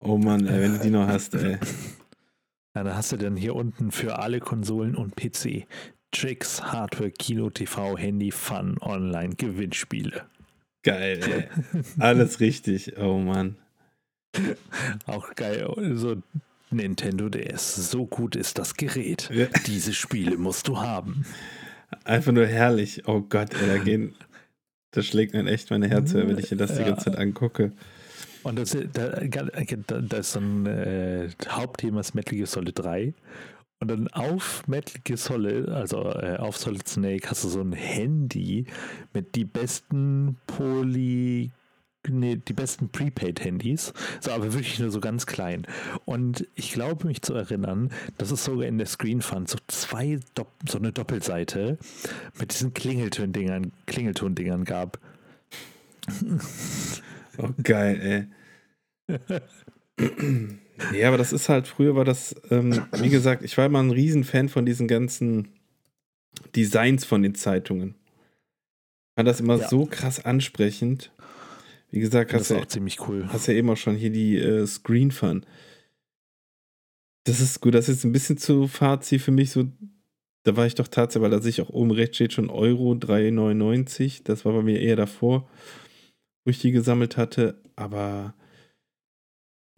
Oh 0.00 0.18
Mann, 0.18 0.46
ey, 0.46 0.60
wenn 0.60 0.72
du 0.74 0.78
die 0.80 0.90
noch 0.90 1.06
hast, 1.06 1.34
ey. 1.34 1.58
Ja, 2.74 2.84
dann 2.84 2.94
hast 2.94 3.10
du 3.10 3.16
dann 3.16 3.36
hier 3.36 3.54
unten 3.54 3.90
für 3.90 4.18
alle 4.18 4.38
Konsolen 4.38 4.96
und 4.96 5.16
PC 5.16 5.66
Tricks, 6.10 6.62
Hardware, 6.62 7.10
Kino, 7.10 7.48
TV, 7.48 7.96
Handy, 7.96 8.30
Fun, 8.30 8.76
Online, 8.82 9.34
Gewinnspiele. 9.34 10.26
Geil, 10.82 11.20
ey. 11.26 11.82
Alles 11.98 12.40
richtig. 12.40 12.98
Oh 12.98 13.18
Mann. 13.18 13.56
Auch 15.06 15.34
geil. 15.34 15.66
So 15.94 16.16
Nintendo 16.70 17.28
DS. 17.28 17.90
So 17.90 18.06
gut 18.06 18.36
ist 18.36 18.58
das 18.58 18.74
Gerät. 18.74 19.30
Ja. 19.32 19.46
Diese 19.66 19.92
Spiele 19.92 20.36
musst 20.36 20.68
du 20.68 20.78
haben. 20.78 21.24
Einfach 22.04 22.32
nur 22.32 22.46
herrlich. 22.46 23.02
Oh 23.06 23.20
Gott, 23.20 23.54
ey, 23.54 23.66
da 23.66 23.78
gehen. 23.78 24.14
Das 24.92 25.04
schlägt 25.04 25.34
mir 25.34 25.44
echt 25.44 25.68
meine 25.68 25.88
Herz 25.88 26.14
wenn 26.14 26.38
ich 26.38 26.50
mir 26.50 26.56
das 26.56 26.74
die 26.74 26.84
ganze 26.84 27.10
Zeit 27.10 27.18
angucke. 27.18 27.72
Und 28.46 28.60
das, 28.60 28.76
da, 28.92 29.08
da 29.08 30.16
ist 30.18 30.32
so 30.32 30.38
ein 30.38 30.66
äh, 30.66 31.28
Hauptthema 31.48 31.98
ist 31.98 32.14
Metal 32.14 32.36
Gear 32.36 32.46
Solid 32.46 32.78
3. 32.78 33.12
Und 33.80 33.90
dann 33.90 34.06
auf 34.06 34.68
Metal 34.68 35.00
Gear 35.02 35.16
Solid, 35.16 35.68
also 35.68 36.04
äh, 36.12 36.36
auf 36.36 36.56
Solid 36.56 36.86
Snake, 36.86 37.28
hast 37.28 37.42
du 37.42 37.48
so 37.48 37.60
ein 37.60 37.72
Handy 37.72 38.66
mit 39.12 39.34
die 39.34 39.44
besten 39.44 40.36
Poly 40.46 41.50
nee, 42.08 42.36
die 42.36 42.52
besten 42.52 42.88
Prepaid-Handys, 42.88 43.92
so 44.20 44.30
aber 44.30 44.52
wirklich 44.52 44.78
nur 44.78 44.92
so 44.92 45.00
ganz 45.00 45.26
klein. 45.26 45.66
Und 46.04 46.46
ich 46.54 46.70
glaube 46.70 47.08
mich 47.08 47.22
zu 47.22 47.34
erinnern, 47.34 47.90
dass 48.16 48.30
es 48.30 48.44
sogar 48.44 48.68
in 48.68 48.78
der 48.78 48.86
Screen 48.86 49.22
Fund 49.22 49.48
so 49.48 49.58
zwei, 49.66 50.20
so 50.68 50.78
eine 50.78 50.92
Doppelseite 50.92 51.78
mit 52.38 52.52
diesen 52.52 52.74
Klingelton-Dingern, 52.74 53.72
Klingelton-Dingern 53.86 54.62
gab. 54.62 55.00
Oh, 57.42 57.50
geil, 57.62 58.28
ey. 59.08 59.18
ja, 60.94 61.08
aber 61.08 61.18
das 61.18 61.32
ist 61.32 61.48
halt, 61.48 61.66
früher 61.66 61.94
war 61.94 62.04
das, 62.04 62.34
ähm, 62.50 62.82
wie 62.92 63.10
gesagt, 63.10 63.42
ich 63.44 63.56
war 63.58 63.66
immer 63.66 63.82
ein 63.82 63.90
Riesenfan 63.90 64.48
von 64.48 64.66
diesen 64.66 64.88
ganzen 64.88 65.48
Designs 66.54 67.04
von 67.04 67.22
den 67.22 67.34
Zeitungen. 67.34 67.90
Ich 67.90 69.14
fand 69.16 69.28
das 69.28 69.40
immer 69.40 69.58
ja. 69.58 69.68
so 69.68 69.86
krass 69.86 70.24
ansprechend. 70.24 71.12
Wie 71.90 72.00
gesagt, 72.00 72.34
hast 72.34 72.50
du 72.50 72.54
ja, 72.54 72.60
auch 72.60 72.66
ziemlich 72.66 73.08
cool. 73.08 73.26
Hast 73.28 73.46
ja 73.46 73.54
eben 73.54 73.70
auch 73.70 73.76
schon 73.76 73.96
hier 73.96 74.10
die 74.10 74.36
äh, 74.36 74.66
Screen 74.66 75.10
Fun. 75.10 75.46
Das 77.24 77.40
ist 77.40 77.60
gut, 77.60 77.74
das 77.74 77.88
ist 77.88 78.04
ein 78.04 78.12
bisschen 78.12 78.38
zu 78.38 78.68
Fazit 78.68 79.22
für 79.22 79.30
mich 79.30 79.50
so. 79.50 79.64
Da 80.44 80.56
war 80.56 80.66
ich 80.66 80.74
doch 80.74 80.86
tatsächlich, 80.86 81.24
weil 81.24 81.30
da 81.30 81.42
sich 81.42 81.60
auch 81.60 81.70
oben 81.70 81.90
rechts 81.90 82.16
steht 82.16 82.32
schon 82.32 82.50
Euro 82.50 82.92
3,99. 82.92 84.22
Das 84.24 84.44
war 84.44 84.52
bei 84.52 84.62
mir 84.62 84.80
eher 84.80 84.96
davor, 84.96 85.48
wo 86.46 86.50
ich 86.50 86.60
die 86.60 86.70
gesammelt 86.70 87.16
hatte. 87.16 87.60
Aber 87.74 88.34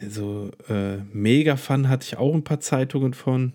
also 0.01 0.53
äh, 0.69 0.99
Mega 1.13 1.57
Fun 1.57 1.89
hatte 1.89 2.05
ich 2.05 2.19
auch 2.19 2.35
ein 2.35 2.45
paar 2.45 2.61
Zeitungen 2.61 3.15
von. 3.15 3.55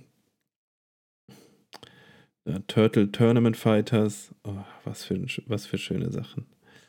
Ja, 2.45 2.59
Turtle 2.67 3.11
Tournament 3.11 3.55
Fighters. 3.55 4.33
Oh, 4.43 4.65
was 4.83 5.05
für, 5.05 5.25
was 5.45 5.65
für 5.65 5.77
schöne 5.77 6.11
Sachen. 6.11 6.45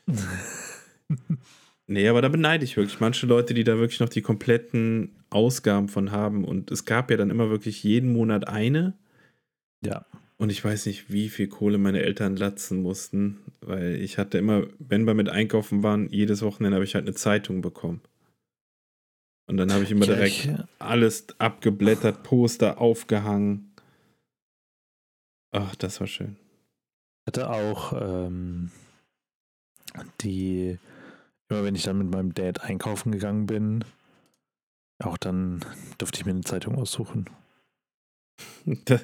nee, 1.86 2.08
aber 2.08 2.22
da 2.22 2.28
beneide 2.28 2.64
ich 2.64 2.76
wirklich 2.76 2.98
manche 2.98 3.26
Leute, 3.26 3.54
die 3.54 3.62
da 3.62 3.78
wirklich 3.78 4.00
noch 4.00 4.08
die 4.08 4.22
kompletten 4.22 5.14
Ausgaben 5.30 5.88
von 5.88 6.10
haben. 6.10 6.44
Und 6.44 6.72
es 6.72 6.86
gab 6.86 7.10
ja 7.10 7.16
dann 7.16 7.30
immer 7.30 7.50
wirklich 7.50 7.84
jeden 7.84 8.12
Monat 8.12 8.48
eine. 8.48 8.98
Ja. 9.84 10.06
Und 10.44 10.50
ich 10.50 10.62
weiß 10.62 10.84
nicht, 10.84 11.10
wie 11.10 11.30
viel 11.30 11.48
Kohle 11.48 11.78
meine 11.78 12.02
Eltern 12.02 12.36
latzen 12.36 12.82
mussten, 12.82 13.38
weil 13.62 13.94
ich 13.94 14.18
hatte 14.18 14.36
immer, 14.36 14.66
wenn 14.78 15.06
wir 15.06 15.14
mit 15.14 15.30
einkaufen 15.30 15.82
waren, 15.82 16.10
jedes 16.10 16.42
Wochenende 16.42 16.74
habe 16.74 16.84
ich 16.84 16.94
halt 16.94 17.06
eine 17.06 17.14
Zeitung 17.14 17.62
bekommen. 17.62 18.02
Und 19.46 19.56
dann 19.56 19.72
habe 19.72 19.84
ich 19.84 19.90
immer 19.90 20.04
ja, 20.04 20.16
direkt 20.16 20.44
ich, 20.44 20.50
alles 20.78 21.28
abgeblättert, 21.38 22.24
Poster 22.24 22.78
aufgehangen. 22.78 23.72
Ach, 25.50 25.74
das 25.76 25.98
war 26.00 26.08
schön. 26.08 26.36
Ich 27.22 27.28
hatte 27.28 27.48
auch 27.48 27.94
ähm, 27.98 28.70
die 30.20 30.78
immer 31.48 31.64
wenn 31.64 31.74
ich 31.74 31.84
dann 31.84 31.96
mit 31.96 32.10
meinem 32.10 32.34
Dad 32.34 32.60
einkaufen 32.60 33.12
gegangen 33.12 33.46
bin, 33.46 33.82
auch 35.02 35.16
dann 35.16 35.64
durfte 35.96 36.18
ich 36.18 36.26
mir 36.26 36.32
eine 36.32 36.42
Zeitung 36.42 36.74
aussuchen. 36.74 37.30
Da, 38.86 38.98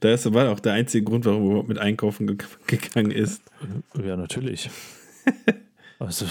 da 0.00 0.12
ist 0.12 0.26
aber 0.26 0.50
auch 0.50 0.60
der 0.60 0.74
einzige 0.74 1.04
Grund, 1.04 1.24
warum 1.24 1.42
er 1.42 1.46
überhaupt 1.48 1.68
mit 1.68 1.78
einkaufen 1.78 2.26
ge 2.26 2.36
gegangen 2.66 3.10
ist. 3.10 3.42
Ja, 3.94 4.16
natürlich. 4.16 4.70
also, 5.98 6.26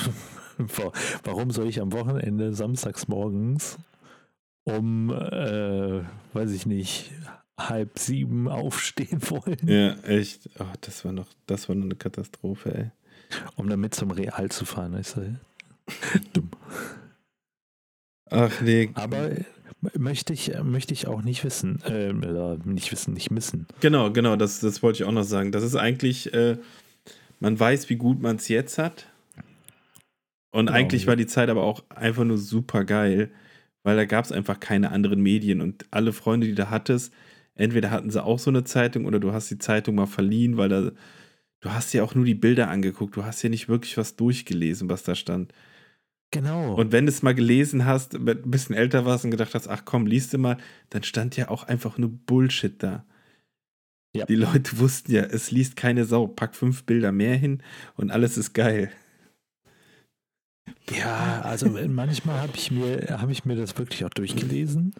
warum 1.24 1.52
soll 1.52 1.68
ich 1.68 1.82
am 1.82 1.92
Wochenende 1.94 2.54
samstags 2.54 3.08
morgens 3.08 3.78
um, 4.64 5.12
äh, 5.12 6.02
weiß 6.34 6.52
ich 6.52 6.66
nicht, 6.66 7.12
halb 7.58 8.00
sieben 8.00 8.48
aufstehen 8.48 9.20
wollen? 9.30 9.68
Ja, 9.68 9.94
echt. 10.04 10.50
Oh, 10.60 10.66
das 10.82 11.06
war 11.06 11.12
noch, 11.12 11.28
das 11.48 11.70
war 11.70 11.76
noch 11.76 11.86
eine 11.86 11.96
Katastrophe, 11.96 12.76
ey. 12.76 12.92
Um 13.56 13.68
damit 13.70 13.96
zum 13.96 14.12
Real 14.12 14.50
zu 14.50 14.66
fahren, 14.66 14.94
ist 14.94 15.18
er 15.18 15.40
dumm. 16.34 16.52
Ach 18.30 18.62
nee. 18.62 18.92
Aber 18.94 19.32
möchte 19.98 20.34
ich, 20.34 20.52
möchte 20.64 20.94
ich 20.94 21.08
auch 21.08 21.22
nicht 21.22 21.44
wissen, 21.44 21.82
äh, 21.84 22.14
nicht 22.14 22.92
wissen, 22.92 23.14
nicht 23.14 23.32
missen. 23.32 23.68
Genau, 23.80 24.12
genau, 24.12 24.36
das, 24.36 24.60
das 24.60 24.84
wollte 24.84 25.04
ich 25.04 25.08
auch 25.08 25.12
noch 25.12 25.24
sagen. 25.24 25.52
Das 25.52 25.64
ist 25.64 25.76
eigentlich, 25.76 26.34
äh, 26.34 26.58
man 27.40 27.60
weiß, 27.60 27.90
wie 27.90 27.96
gut 27.96 28.22
man 28.22 28.38
es 28.38 28.48
jetzt 28.48 28.78
hat. 28.78 29.08
Und 30.52 30.68
genau, 30.68 30.78
eigentlich 30.78 31.06
war 31.08 31.16
die 31.16 31.28
Zeit 31.28 31.50
aber 31.50 31.64
auch 31.64 31.84
einfach 31.90 32.24
nur 32.24 32.38
super 32.38 32.86
geil, 32.86 33.32
weil 33.84 33.98
da 33.98 34.06
gab 34.06 34.26
es 34.26 34.32
einfach 34.32 34.60
keine 34.60 34.92
anderen 34.92 35.22
Medien 35.22 35.62
und 35.62 35.86
alle 35.92 36.14
Freunde, 36.14 36.48
die 36.48 36.56
du 36.56 36.70
hattest, 36.70 37.14
entweder 37.56 37.92
hatten 37.92 38.10
sie 38.10 38.24
auch 38.24 38.40
so 38.40 38.50
eine 38.50 38.64
Zeitung 38.64 39.06
oder 39.06 39.20
du 39.20 39.34
hast 39.34 39.50
die 39.52 39.60
Zeitung 39.60 39.96
mal 39.96 40.06
verliehen, 40.06 40.58
weil 40.58 40.70
da, 40.70 40.92
du 41.60 41.70
hast 41.70 41.94
ja 41.94 42.04
auch 42.04 42.16
nur 42.16 42.26
die 42.26 42.36
Bilder 42.36 42.70
angeguckt, 42.70 43.16
du 43.16 43.26
hast 43.26 43.44
ja 43.44 43.50
nicht 43.50 43.68
wirklich 43.68 43.98
was 43.98 44.16
durchgelesen, 44.16 44.90
was 44.90 45.04
da 45.04 45.14
stand. 45.14 45.54
Genau. 46.36 46.74
Und 46.74 46.92
wenn 46.92 47.06
du 47.06 47.14
es 47.14 47.24
mal 47.24 47.34
gelesen 47.34 47.86
hast, 47.86 48.14
ein 48.16 48.26
bisschen 48.26 48.76
älter 48.76 49.06
warst 49.06 49.24
und 49.24 49.32
gedacht 49.32 49.56
hast, 49.56 49.70
ach 49.70 49.84
komm, 49.86 50.06
liest 50.06 50.34
du 50.34 50.38
mal, 50.38 50.58
dann 50.90 51.02
stand 51.04 51.38
ja 51.38 51.48
auch 51.48 51.64
einfach 51.64 51.98
nur 51.98 52.10
Bullshit 52.10 52.84
da. 52.84 53.06
Ja. 54.14 54.26
Die 54.26 54.36
Leute 54.36 54.78
wussten 54.80 55.14
ja, 55.14 55.22
es 55.22 55.52
liest 55.52 55.78
keine 55.78 56.04
Sau. 56.04 56.28
Pack 56.28 56.54
fünf 56.54 56.84
Bilder 56.84 57.14
mehr 57.14 57.38
hin 57.38 57.64
und 57.96 58.12
alles 58.12 58.38
ist 58.38 58.52
geil. 58.52 58.92
Ja, 60.92 61.40
also 61.44 61.70
manchmal 61.70 62.42
habe 62.42 62.58
ich, 62.58 62.70
mir, 62.70 63.18
hab 63.18 63.30
ich 63.30 63.46
mir 63.46 63.56
das 63.56 63.78
wirklich 63.78 64.04
auch 64.04 64.10
durchgelesen. 64.10 64.94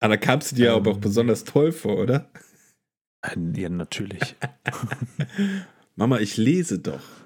Aber 0.00 0.16
da 0.16 0.16
kamst 0.16 0.50
du 0.50 0.56
dir 0.56 0.70
ähm, 0.70 0.74
aber 0.74 0.90
auch 0.90 0.98
besonders 0.98 1.44
toll 1.44 1.70
vor, 1.70 1.98
oder? 1.98 2.28
Äh, 3.24 3.38
ja, 3.54 3.68
natürlich. 3.68 4.34
Mama, 5.94 6.18
ich 6.18 6.36
lese 6.36 6.80
doch. 6.80 7.21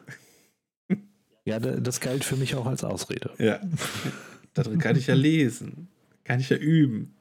Ja, 1.46 1.60
das 1.60 2.00
galt 2.00 2.24
für 2.24 2.36
mich 2.36 2.56
auch 2.56 2.66
als 2.66 2.82
Ausrede. 2.82 3.30
Ja. 3.38 3.60
Darin 4.52 4.80
kann 4.80 4.96
ich 4.96 5.06
ja 5.06 5.14
lesen. 5.14 5.88
Kann 6.24 6.40
ich 6.40 6.50
ja 6.50 6.56
üben. 6.56 7.14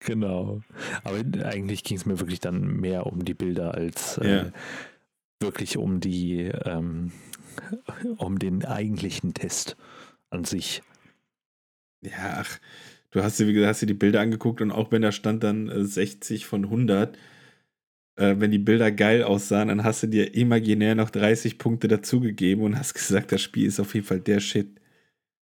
Genau. 0.00 0.62
Aber 1.04 1.18
eigentlich 1.44 1.84
ging 1.84 1.98
es 1.98 2.06
mir 2.06 2.18
wirklich 2.18 2.40
dann 2.40 2.80
mehr 2.80 3.06
um 3.06 3.26
die 3.26 3.34
Bilder 3.34 3.74
als 3.74 4.16
äh, 4.18 4.30
ja. 4.30 4.52
wirklich 5.38 5.76
um 5.76 6.00
die, 6.00 6.50
ähm, 6.64 7.12
um 8.16 8.38
den 8.38 8.64
eigentlichen 8.64 9.34
Test 9.34 9.76
an 10.30 10.44
sich. 10.44 10.82
Ja, 12.00 12.38
ach, 12.38 12.58
du 13.10 13.22
hast 13.22 13.38
dir, 13.38 13.48
wie 13.48 13.52
gesagt, 13.52 13.68
hast 13.68 13.82
dir 13.82 13.86
die 13.86 13.94
Bilder 13.94 14.22
angeguckt 14.22 14.62
und 14.62 14.70
auch 14.70 14.92
wenn 14.92 15.02
da 15.02 15.12
stand 15.12 15.44
dann 15.44 15.70
60 15.84 16.40
äh, 16.40 16.44
von 16.46 16.64
100, 16.64 17.18
äh, 18.18 18.34
wenn 18.38 18.50
die 18.50 18.58
Bilder 18.58 18.90
geil 18.90 19.22
aussahen, 19.22 19.68
dann 19.68 19.84
hast 19.84 20.02
du 20.02 20.08
dir 20.08 20.34
imaginär 20.34 20.94
noch 20.94 21.10
30 21.10 21.56
Punkte 21.58 21.88
dazugegeben 21.88 22.64
und 22.64 22.78
hast 22.78 22.94
gesagt, 22.94 23.32
das 23.32 23.40
Spiel 23.40 23.66
ist 23.66 23.80
auf 23.80 23.94
jeden 23.94 24.06
Fall 24.06 24.20
der 24.20 24.40
Shit. 24.40 24.68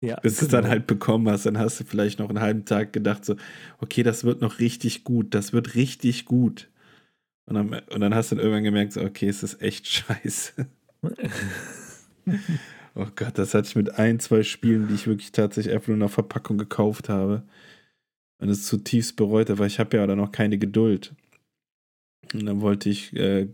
Ja, 0.00 0.16
Bis 0.20 0.38
du 0.38 0.44
es 0.44 0.50
dann 0.50 0.62
genau. 0.62 0.72
halt 0.72 0.86
bekommen 0.86 1.28
hast, 1.30 1.46
dann 1.46 1.56
hast 1.56 1.80
du 1.80 1.84
vielleicht 1.84 2.18
noch 2.18 2.28
einen 2.28 2.40
halben 2.40 2.64
Tag 2.66 2.92
gedacht, 2.92 3.24
so, 3.24 3.36
okay, 3.78 4.02
das 4.02 4.24
wird 4.24 4.42
noch 4.42 4.58
richtig 4.58 5.04
gut, 5.04 5.34
das 5.34 5.52
wird 5.52 5.76
richtig 5.76 6.26
gut. 6.26 6.68
Und 7.46 7.54
dann, 7.54 7.72
und 7.90 8.00
dann 8.00 8.14
hast 8.14 8.30
du 8.30 8.36
dann 8.36 8.44
irgendwann 8.44 8.64
gemerkt, 8.64 8.92
so, 8.92 9.00
okay, 9.00 9.28
es 9.28 9.42
ist 9.42 9.62
echt 9.62 9.86
scheiße. 9.88 10.66
oh 12.94 13.06
Gott, 13.14 13.38
das 13.38 13.54
hatte 13.54 13.68
ich 13.68 13.76
mit 13.76 13.98
ein, 13.98 14.18
zwei 14.18 14.42
Spielen, 14.42 14.88
die 14.88 14.94
ich 14.94 15.06
wirklich 15.06 15.32
tatsächlich 15.32 15.72
einfach 15.72 15.88
nur 15.88 15.96
nach 15.96 16.10
Verpackung 16.10 16.58
gekauft 16.58 17.08
habe. 17.08 17.44
Und 18.38 18.48
es 18.48 18.66
zutiefst 18.66 19.16
bereut, 19.16 19.56
weil 19.58 19.68
ich 19.68 19.78
habe 19.78 19.96
ja 19.96 20.06
da 20.06 20.16
noch 20.16 20.32
keine 20.32 20.58
Geduld. 20.58 21.14
Und 22.32 22.46
dann 22.46 22.60
wollte 22.60 22.88
ich 22.88 23.14
äh, 23.14 23.48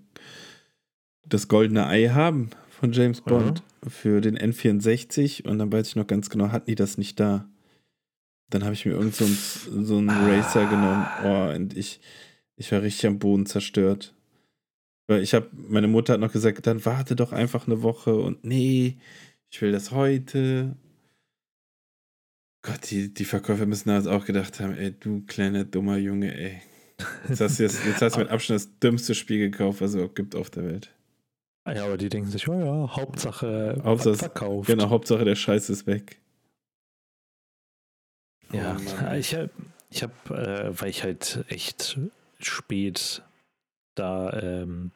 das 1.26 1.48
goldene 1.48 1.86
Ei 1.86 2.08
haben 2.08 2.50
von 2.70 2.92
James 2.92 3.20
Bond 3.20 3.62
mhm. 3.84 3.90
für 3.90 4.20
den 4.20 4.38
N64 4.38 5.46
und 5.46 5.58
dann 5.58 5.72
weiß 5.72 5.88
ich 5.88 5.96
noch 5.96 6.06
ganz 6.06 6.30
genau, 6.30 6.50
hatten 6.50 6.70
die 6.70 6.74
das 6.74 6.98
nicht 6.98 7.18
da. 7.20 7.48
Dann 8.50 8.64
habe 8.64 8.74
ich 8.74 8.84
mir 8.84 8.92
irgend 8.92 9.14
so 9.14 9.24
einen, 9.24 9.86
so 9.86 9.98
einen 9.98 10.10
ah. 10.10 10.26
Racer 10.26 10.66
genommen. 10.66 11.06
Oh, 11.24 11.54
und 11.54 11.76
ich, 11.76 12.00
ich 12.56 12.70
war 12.72 12.82
richtig 12.82 13.06
am 13.06 13.18
Boden 13.18 13.46
zerstört. 13.46 14.14
Weil 15.06 15.22
ich 15.22 15.34
habe, 15.34 15.48
meine 15.52 15.88
Mutter 15.88 16.14
hat 16.14 16.20
noch 16.20 16.32
gesagt, 16.32 16.66
dann 16.66 16.84
warte 16.84 17.16
doch 17.16 17.32
einfach 17.32 17.66
eine 17.66 17.82
Woche 17.82 18.14
und 18.14 18.44
nee, 18.44 18.98
ich 19.50 19.60
will 19.60 19.72
das 19.72 19.90
heute. 19.90 20.76
Gott, 22.62 22.90
die, 22.90 23.12
die 23.12 23.24
Verkäufer 23.24 23.66
müssen 23.66 23.88
da 23.88 24.10
auch 24.10 24.24
gedacht 24.24 24.60
haben, 24.60 24.74
ey, 24.74 24.92
du 24.92 25.22
kleiner 25.26 25.64
dummer 25.64 25.96
Junge, 25.96 26.36
ey. 26.36 26.60
Jetzt 27.28 27.40
hast 27.40 27.58
du, 27.58 27.62
jetzt, 27.64 27.84
jetzt 27.84 28.02
hast 28.02 28.16
du 28.16 28.20
mit 28.20 28.30
Abstand 28.30 28.60
das 28.60 28.78
dümmste 28.78 29.14
Spiel 29.14 29.50
gekauft, 29.50 29.80
was 29.80 29.90
es 29.90 29.94
überhaupt 29.96 30.16
gibt 30.16 30.34
auf 30.34 30.50
der 30.50 30.64
Welt. 30.64 30.92
Ah 31.64 31.72
ja, 31.72 31.84
aber 31.84 31.96
die 31.96 32.08
denken 32.08 32.30
sich, 32.30 32.48
oh 32.48 32.58
ja, 32.58 32.96
Hauptsache, 32.96 33.80
Hauptsache 33.84 34.16
verkauft. 34.16 34.66
Genau, 34.66 34.90
Hauptsache 34.90 35.24
der 35.24 35.34
Scheiß 35.34 35.70
ist 35.70 35.86
weg. 35.86 36.18
Ja, 38.52 38.76
oh 38.78 39.14
ich 39.14 39.34
habe, 39.34 39.50
ich 39.90 40.02
hab, 40.02 40.30
äh, 40.30 40.80
weil 40.80 40.88
ich 40.88 41.04
halt 41.04 41.44
echt 41.48 41.98
spät 42.38 43.22
da 43.94 44.32
ähm, 44.32 44.90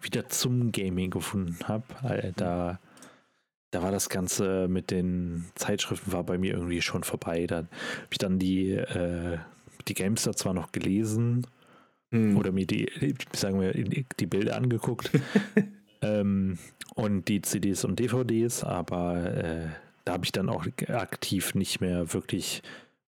wieder 0.00 0.28
zum 0.28 0.70
Gaming 0.70 1.10
gefunden 1.10 1.58
habe, 1.64 1.84
äh, 2.04 2.32
da, 2.36 2.78
da 3.70 3.82
war 3.82 3.90
das 3.90 4.08
Ganze 4.08 4.68
mit 4.68 4.90
den 4.90 5.46
Zeitschriften 5.56 6.12
war 6.12 6.24
bei 6.24 6.38
mir 6.38 6.54
irgendwie 6.54 6.80
schon 6.80 7.02
vorbei. 7.02 7.46
Da 7.46 7.56
habe 7.56 7.68
ich 8.10 8.18
dann 8.18 8.38
die 8.38 8.70
äh, 8.70 9.38
die 9.88 9.94
Games 9.94 10.22
da 10.22 10.32
zwar 10.34 10.54
noch 10.54 10.72
gelesen 10.72 11.46
hm. 12.10 12.36
oder 12.36 12.52
mir 12.52 12.66
die, 12.66 13.14
sagen 13.32 13.60
wir, 13.60 13.72
die 13.72 14.26
Bilder 14.26 14.56
angeguckt 14.56 15.10
ähm, 16.02 16.58
und 16.94 17.28
die 17.28 17.42
CDs 17.42 17.84
und 17.84 17.98
DVDs, 17.98 18.64
aber 18.64 19.24
äh, 19.24 19.68
da 20.04 20.12
habe 20.12 20.24
ich 20.24 20.32
dann 20.32 20.48
auch 20.48 20.66
aktiv 20.88 21.54
nicht 21.54 21.80
mehr 21.80 22.12
wirklich 22.12 22.62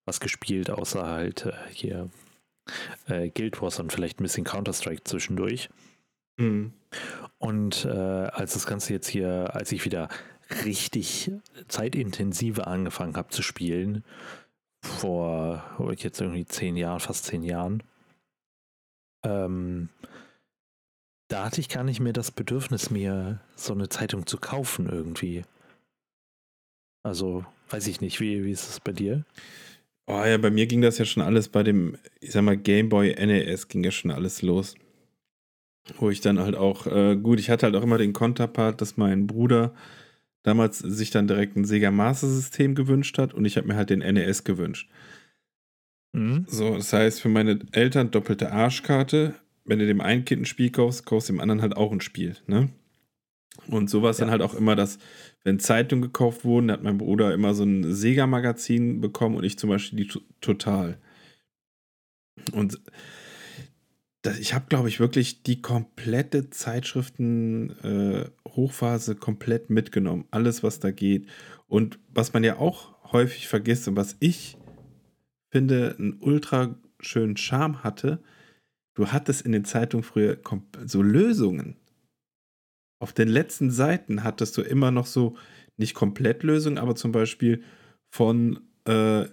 was 0.04 0.20
gespielt, 0.20 0.70
außer 0.70 1.06
halt 1.06 1.46
äh, 1.46 1.52
hier 1.70 2.08
äh, 3.08 3.28
Guild 3.28 3.60
Wars 3.60 3.78
und 3.80 3.92
vielleicht 3.92 4.20
ein 4.20 4.24
bisschen 4.24 4.44
Counter-Strike 4.44 5.04
zwischendurch. 5.04 5.68
Mhm. 6.38 6.72
Und 7.38 7.84
äh, 7.84 7.88
als 7.88 8.54
das 8.54 8.66
Ganze 8.66 8.92
jetzt 8.92 9.08
hier, 9.08 9.54
als 9.54 9.72
ich 9.72 9.84
wieder 9.84 10.08
richtig 10.64 11.30
zeitintensiver 11.68 12.66
angefangen 12.66 13.16
habe 13.16 13.28
zu 13.28 13.42
spielen, 13.42 14.04
vor 14.86 15.62
jetzt 15.98 16.20
irgendwie 16.20 16.46
zehn 16.46 16.76
Jahren, 16.76 17.00
fast 17.00 17.24
zehn 17.24 17.42
Jahren. 17.42 17.82
Ähm, 19.24 19.88
da 21.28 21.44
hatte 21.44 21.60
ich 21.60 21.68
gar 21.68 21.84
nicht 21.84 22.00
mehr 22.00 22.12
das 22.12 22.30
Bedürfnis, 22.30 22.90
mir 22.90 23.40
so 23.56 23.72
eine 23.72 23.88
Zeitung 23.88 24.26
zu 24.26 24.38
kaufen 24.38 24.88
irgendwie. 24.88 25.42
Also, 27.02 27.44
weiß 27.70 27.86
ich 27.88 28.00
nicht, 28.00 28.20
wie, 28.20 28.44
wie 28.44 28.50
ist 28.50 28.68
es 28.68 28.80
bei 28.80 28.92
dir? 28.92 29.24
Oh 30.06 30.22
ja, 30.24 30.38
bei 30.38 30.50
mir 30.50 30.66
ging 30.66 30.82
das 30.82 30.98
ja 30.98 31.04
schon 31.04 31.22
alles 31.22 31.48
bei 31.48 31.64
dem, 31.64 31.98
ich 32.20 32.32
sag 32.32 32.42
mal, 32.42 32.56
Game 32.56 32.88
Boy 32.88 33.14
NES 33.14 33.68
ging 33.68 33.82
ja 33.82 33.90
schon 33.90 34.12
alles 34.12 34.42
los. 34.42 34.76
Wo 35.98 36.10
ich 36.10 36.20
dann 36.20 36.38
halt 36.38 36.56
auch, 36.56 36.86
äh, 36.86 37.16
gut, 37.16 37.40
ich 37.40 37.50
hatte 37.50 37.66
halt 37.66 37.76
auch 37.76 37.82
immer 37.82 37.98
den 37.98 38.12
Konterpart, 38.12 38.80
dass 38.80 38.96
mein 38.96 39.26
Bruder 39.26 39.72
damals 40.46 40.78
sich 40.78 41.10
dann 41.10 41.26
direkt 41.26 41.56
ein 41.56 41.64
Sega 41.64 41.90
Master 41.90 42.28
System 42.28 42.76
gewünscht 42.76 43.18
hat 43.18 43.34
und 43.34 43.44
ich 43.44 43.56
habe 43.56 43.66
mir 43.66 43.74
halt 43.74 43.90
den 43.90 43.98
NES 43.98 44.44
gewünscht. 44.44 44.88
Mhm. 46.12 46.46
So, 46.48 46.76
das 46.76 46.92
heißt 46.92 47.20
für 47.20 47.28
meine 47.28 47.58
Eltern 47.72 48.12
doppelte 48.12 48.52
Arschkarte. 48.52 49.34
Wenn 49.64 49.80
du 49.80 49.86
dem 49.86 50.00
einen 50.00 50.24
Kind 50.24 50.42
ein 50.42 50.46
Spiel 50.46 50.70
kaufst, 50.70 51.04
kaufst 51.04 51.28
du 51.28 51.32
dem 51.32 51.40
anderen 51.40 51.62
halt 51.62 51.76
auch 51.76 51.90
ein 51.90 52.00
Spiel, 52.00 52.36
ne? 52.46 52.68
Und 53.66 53.90
so 53.90 54.02
war 54.02 54.10
es 54.10 54.18
ja. 54.18 54.26
dann 54.26 54.30
halt 54.30 54.42
auch 54.42 54.54
immer, 54.54 54.76
dass, 54.76 54.98
wenn 55.42 55.58
Zeitungen 55.58 56.02
gekauft 56.02 56.44
wurden, 56.44 56.70
hat 56.70 56.84
mein 56.84 56.98
Bruder 56.98 57.34
immer 57.34 57.52
so 57.52 57.64
ein 57.64 57.92
Sega-Magazin 57.92 59.00
bekommen 59.00 59.34
und 59.34 59.42
ich 59.42 59.58
zum 59.58 59.70
Beispiel 59.70 60.04
die 60.04 60.12
Total. 60.40 60.98
Und 62.52 62.78
das, 64.22 64.38
ich 64.38 64.54
habe, 64.54 64.66
glaube 64.68 64.88
ich, 64.88 65.00
wirklich 65.00 65.42
die 65.42 65.60
komplette 65.62 66.50
Zeitschriften-Hochphase 66.50 68.32
äh, 68.32 68.45
komplett 69.20 69.70
mitgenommen. 69.70 70.26
Alles, 70.30 70.62
was 70.62 70.80
da 70.80 70.90
geht. 70.90 71.28
Und 71.68 71.98
was 72.08 72.32
man 72.32 72.44
ja 72.44 72.58
auch 72.58 72.94
häufig 73.12 73.48
vergisst 73.48 73.86
und 73.88 73.96
was 73.96 74.16
ich 74.20 74.56
finde, 75.50 75.96
einen 75.98 76.18
ultra 76.20 76.74
schönen 77.00 77.36
Charme 77.36 77.82
hatte, 77.82 78.22
du 78.94 79.08
hattest 79.08 79.42
in 79.42 79.52
den 79.52 79.64
Zeitungen 79.64 80.04
früher 80.04 80.38
so 80.84 81.02
Lösungen. 81.02 81.76
Auf 82.98 83.12
den 83.12 83.28
letzten 83.28 83.70
Seiten 83.70 84.24
hattest 84.24 84.56
du 84.56 84.62
immer 84.62 84.90
noch 84.90 85.06
so, 85.06 85.36
nicht 85.76 85.94
komplett 85.94 86.42
Lösungen, 86.42 86.78
aber 86.78 86.96
zum 86.96 87.12
Beispiel 87.12 87.62
von 88.10 88.60
äh, 88.86 89.26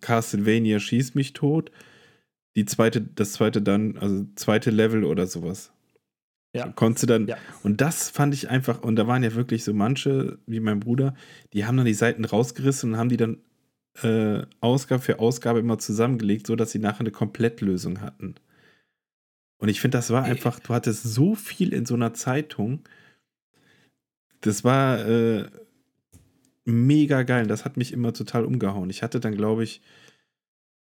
Castlevania 0.00 0.80
Schieß 0.80 1.14
mich 1.14 1.34
tot 1.34 1.70
die 2.56 2.64
zweite, 2.64 3.00
das 3.00 3.32
zweite 3.32 3.62
dann, 3.62 3.96
also 3.98 4.26
zweite 4.36 4.70
Level 4.70 5.04
oder 5.04 5.26
sowas. 5.26 5.72
Ja. 6.54 6.68
Konntest 6.68 7.02
du 7.02 7.06
dann, 7.08 7.26
ja. 7.26 7.36
und 7.62 7.80
das 7.80 8.10
fand 8.10 8.32
ich 8.32 8.48
einfach, 8.48 8.82
und 8.82 8.96
da 8.96 9.06
waren 9.06 9.24
ja 9.24 9.34
wirklich 9.34 9.64
so 9.64 9.74
manche, 9.74 10.38
wie 10.46 10.60
mein 10.60 10.80
Bruder, 10.80 11.14
die 11.52 11.64
haben 11.64 11.76
dann 11.76 11.86
die 11.86 11.94
Seiten 11.94 12.24
rausgerissen 12.24 12.92
und 12.92 12.98
haben 12.98 13.08
die 13.08 13.16
dann 13.16 13.38
äh, 14.02 14.46
Ausgabe 14.60 15.02
für 15.02 15.18
Ausgabe 15.18 15.58
immer 15.58 15.78
zusammengelegt, 15.78 16.46
sodass 16.46 16.70
sie 16.70 16.78
nachher 16.78 17.00
eine 17.00 17.10
Komplettlösung 17.10 18.00
hatten. 18.00 18.36
Und 19.58 19.68
ich 19.68 19.80
finde, 19.80 19.98
das 19.98 20.10
war 20.10 20.24
einfach, 20.24 20.60
du 20.60 20.74
hattest 20.74 21.02
so 21.02 21.34
viel 21.34 21.72
in 21.72 21.86
so 21.86 21.94
einer 21.94 22.14
Zeitung, 22.14 22.80
das 24.40 24.62
war 24.62 25.04
äh, 25.08 25.46
mega 26.64 27.22
geil. 27.22 27.46
Das 27.46 27.64
hat 27.64 27.76
mich 27.76 27.92
immer 27.92 28.12
total 28.12 28.44
umgehauen. 28.44 28.90
Ich 28.90 29.02
hatte 29.02 29.20
dann, 29.20 29.36
glaube 29.36 29.64
ich, 29.64 29.80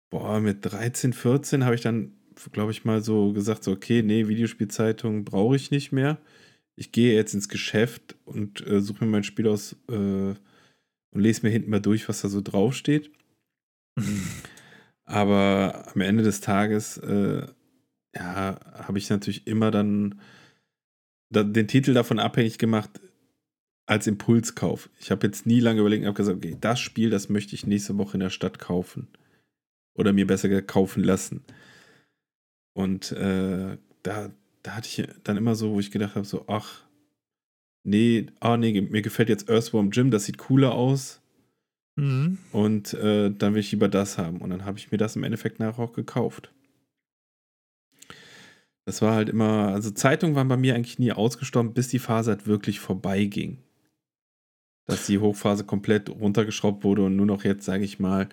boah, 0.10 0.40
mit 0.40 0.60
13, 0.62 1.14
14 1.14 1.66
habe 1.66 1.76
ich 1.76 1.82
dann, 1.82 2.17
glaube 2.52 2.72
ich, 2.72 2.86
mal 2.86 3.02
so 3.04 3.34
gesagt, 3.34 3.64
so, 3.64 3.72
okay, 3.72 4.02
nee, 4.02 4.28
Videospielzeitung 4.28 5.26
brauche 5.26 5.56
ich 5.56 5.72
nicht 5.72 5.92
mehr. 5.92 6.20
Ich 6.76 6.92
gehe 6.92 7.16
jetzt 7.16 7.34
ins 7.34 7.50
Geschäft 7.50 8.16
und 8.26 8.66
äh, 8.66 8.82
suche 8.82 9.06
mir 9.06 9.12
mein 9.12 9.24
Spiel 9.24 9.48
aus 9.48 9.76
äh, 9.90 9.94
und 9.94 11.22
lese 11.22 11.44
mir 11.44 11.50
hinten 11.50 11.72
mal 11.72 11.80
durch, 11.80 12.08
was 12.08 12.22
da 12.22 12.30
so 12.30 12.42
draufsteht. 12.42 13.12
Aber 15.06 15.88
am 15.94 16.02
Ende 16.02 16.24
des 16.24 16.42
Tages, 16.42 16.98
äh, 16.98 17.48
ja, 18.16 18.60
habe 18.74 18.98
ich 18.98 19.10
natürlich 19.10 19.48
immer 19.48 19.72
dann 19.72 20.20
da, 21.30 21.44
den 21.44 21.68
Titel 21.68 21.94
davon 21.94 22.20
abhängig 22.20 22.58
gemacht 22.58 23.02
als 23.86 24.06
Impulskauf. 24.06 24.90
Ich 25.00 25.12
habe 25.12 25.26
jetzt 25.26 25.46
nie 25.46 25.62
lange 25.62 25.80
überlegt 25.80 26.02
und 26.02 26.08
habe 26.08 26.18
gesagt, 26.18 26.38
okay, 26.38 26.58
das 26.60 26.80
Spiel, 26.80 27.10
das 27.10 27.30
möchte 27.30 27.56
ich 27.56 27.66
nächste 27.66 27.98
Woche 27.98 28.16
in 28.16 28.20
der 28.20 28.30
Stadt 28.30 28.60
kaufen. 28.60 29.08
Oder 29.96 30.14
mir 30.14 30.28
besser 30.28 30.62
kaufen 30.62 31.04
lassen. 31.04 31.44
Und 32.78 33.12
äh, 33.14 33.76
da, 34.04 34.30
da 34.62 34.76
hatte 34.76 34.88
ich 34.88 35.10
dann 35.24 35.36
immer 35.36 35.56
so, 35.56 35.72
wo 35.74 35.80
ich 35.80 35.90
gedacht 35.90 36.14
habe, 36.14 36.28
so, 36.28 36.46
ach, 36.46 36.84
nee, 37.84 38.28
ah, 38.40 38.56
nee, 38.56 38.80
mir 38.80 39.02
gefällt 39.02 39.30
jetzt 39.30 39.50
Earthworm 39.50 39.90
Jim, 39.90 40.12
das 40.12 40.26
sieht 40.26 40.38
cooler 40.38 40.74
aus. 40.74 41.20
Mhm. 41.96 42.38
Und 42.52 42.94
äh, 42.94 43.32
dann 43.32 43.56
will 43.56 43.62
ich 43.62 43.72
lieber 43.72 43.90
das 43.90 44.20
haben. 44.20 44.38
Und 44.42 44.52
dann 44.52 44.64
habe 44.64 44.78
ich 44.78 44.92
mir 44.92 45.00
das 45.00 45.16
im 45.16 45.24
Endeffekt 45.24 45.60
nachher 45.60 45.80
auch 45.80 45.94
gekauft. 45.94 46.54
Das 48.86 49.02
war 49.02 49.16
halt 49.16 49.30
immer, 49.30 49.70
also 49.70 49.90
Zeitungen 49.90 50.36
waren 50.36 50.48
bei 50.48 50.56
mir 50.56 50.76
eigentlich 50.76 51.00
nie 51.00 51.12
ausgestorben, 51.12 51.74
bis 51.74 51.88
die 51.88 51.98
Phase 51.98 52.30
halt 52.30 52.46
wirklich 52.46 52.80
vorbeiging. 52.80 53.58
Dass 54.86 55.08
die 55.08 55.18
Hochphase 55.18 55.64
komplett 55.64 56.12
runtergeschraubt 56.12 56.84
wurde 56.84 57.06
und 57.06 57.16
nur 57.16 57.26
noch 57.26 57.44
jetzt, 57.44 57.66
sage 57.66 57.86
ich 57.86 57.98
mal, 57.98 58.30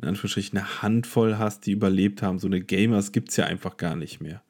in 0.00 0.08
Anführungsstrichen 0.08 0.58
eine 0.58 0.82
Handvoll 0.82 1.38
hast, 1.38 1.66
die 1.66 1.72
überlebt 1.72 2.22
haben. 2.22 2.38
So 2.38 2.46
eine 2.46 2.60
Gamers 2.60 3.12
gibt 3.12 3.30
es 3.30 3.36
ja 3.36 3.46
einfach 3.46 3.76
gar 3.76 3.96
nicht 3.96 4.20
mehr. 4.20 4.42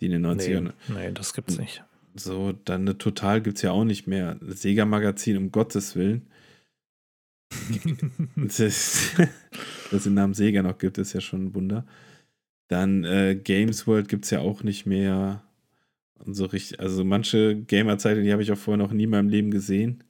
Die 0.00 0.06
in 0.06 0.12
den 0.12 0.26
90ern. 0.26 0.72
Nee, 0.88 0.94
nee 0.94 1.12
das 1.12 1.34
gibt's 1.34 1.58
nicht. 1.58 1.84
So, 2.14 2.52
dann 2.52 2.82
eine 2.82 2.98
Total 2.98 3.40
gibt 3.40 3.56
es 3.56 3.62
ja 3.62 3.70
auch 3.70 3.84
nicht 3.84 4.06
mehr. 4.06 4.38
Sega-Magazin, 4.40 5.36
um 5.36 5.52
Gottes 5.52 5.96
Willen. 5.96 6.26
das, 8.36 9.12
dass 9.16 9.92
es 9.92 10.04
den 10.04 10.14
Namen 10.14 10.34
Sega 10.34 10.62
noch 10.62 10.78
gibt, 10.78 10.98
ist 10.98 11.12
ja 11.12 11.20
schon 11.20 11.46
ein 11.46 11.54
Wunder. 11.54 11.86
Dann 12.68 13.04
äh, 13.04 13.34
Games 13.34 13.86
World 13.86 14.08
gibt 14.08 14.24
es 14.24 14.30
ja 14.30 14.40
auch 14.40 14.62
nicht 14.62 14.86
mehr. 14.86 15.42
Und 16.18 16.34
so 16.34 16.46
richtig, 16.46 16.80
also 16.80 17.04
manche 17.04 17.56
Gamer-Zeitungen, 17.56 18.24
die 18.24 18.32
habe 18.32 18.42
ich 18.42 18.52
auch 18.52 18.58
vorher 18.58 18.82
noch 18.82 18.92
nie 18.92 19.04
in 19.04 19.10
meinem 19.10 19.28
Leben 19.28 19.50
gesehen. 19.50 20.04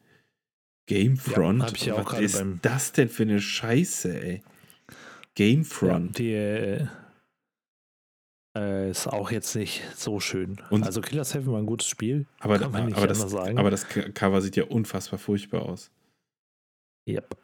Gamefront? 0.86 1.84
Ja, 1.84 2.04
Was 2.04 2.20
ist 2.20 2.38
beim 2.38 2.58
das 2.62 2.92
denn 2.92 3.08
für 3.08 3.22
eine 3.22 3.40
Scheiße, 3.40 4.22
ey? 4.22 4.42
Gamefront. 5.34 6.18
Ja, 6.18 6.24
die 6.24 6.32
äh, 6.32 6.86
äh, 8.56 8.90
ist 8.90 9.06
auch 9.06 9.30
jetzt 9.30 9.54
nicht 9.56 9.82
so 9.96 10.20
schön. 10.20 10.60
Und 10.70 10.84
also 10.84 11.00
Killer 11.00 11.24
7 11.24 11.46
war 11.46 11.58
ein 11.58 11.66
gutes 11.66 11.88
Spiel. 11.88 12.26
Aber, 12.40 12.58
kann 12.58 12.70
man 12.70 12.86
nicht 12.86 12.96
aber, 12.96 13.06
das, 13.06 13.18
sagen. 13.18 13.58
aber 13.58 13.70
das 13.70 13.86
Cover 13.86 14.40
sieht 14.42 14.56
ja 14.56 14.64
unfassbar 14.64 15.18
furchtbar 15.18 15.62
aus. 15.62 15.90
Yep. 17.08 17.36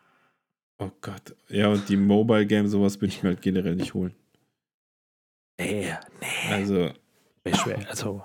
Oh 0.78 0.90
Gott. 1.00 1.34
Ja, 1.48 1.68
und 1.68 1.88
die 1.88 1.96
Mobile 1.96 2.46
Game, 2.46 2.68
sowas 2.68 3.00
würde 3.00 3.12
ich 3.12 3.22
mir 3.22 3.30
halt 3.30 3.42
generell 3.42 3.74
nicht 3.74 3.94
holen. 3.94 4.14
Nee, 5.58 5.92
nee. 6.20 6.52
Also. 6.52 6.92
Schwer, 7.54 7.88
also. 7.88 8.22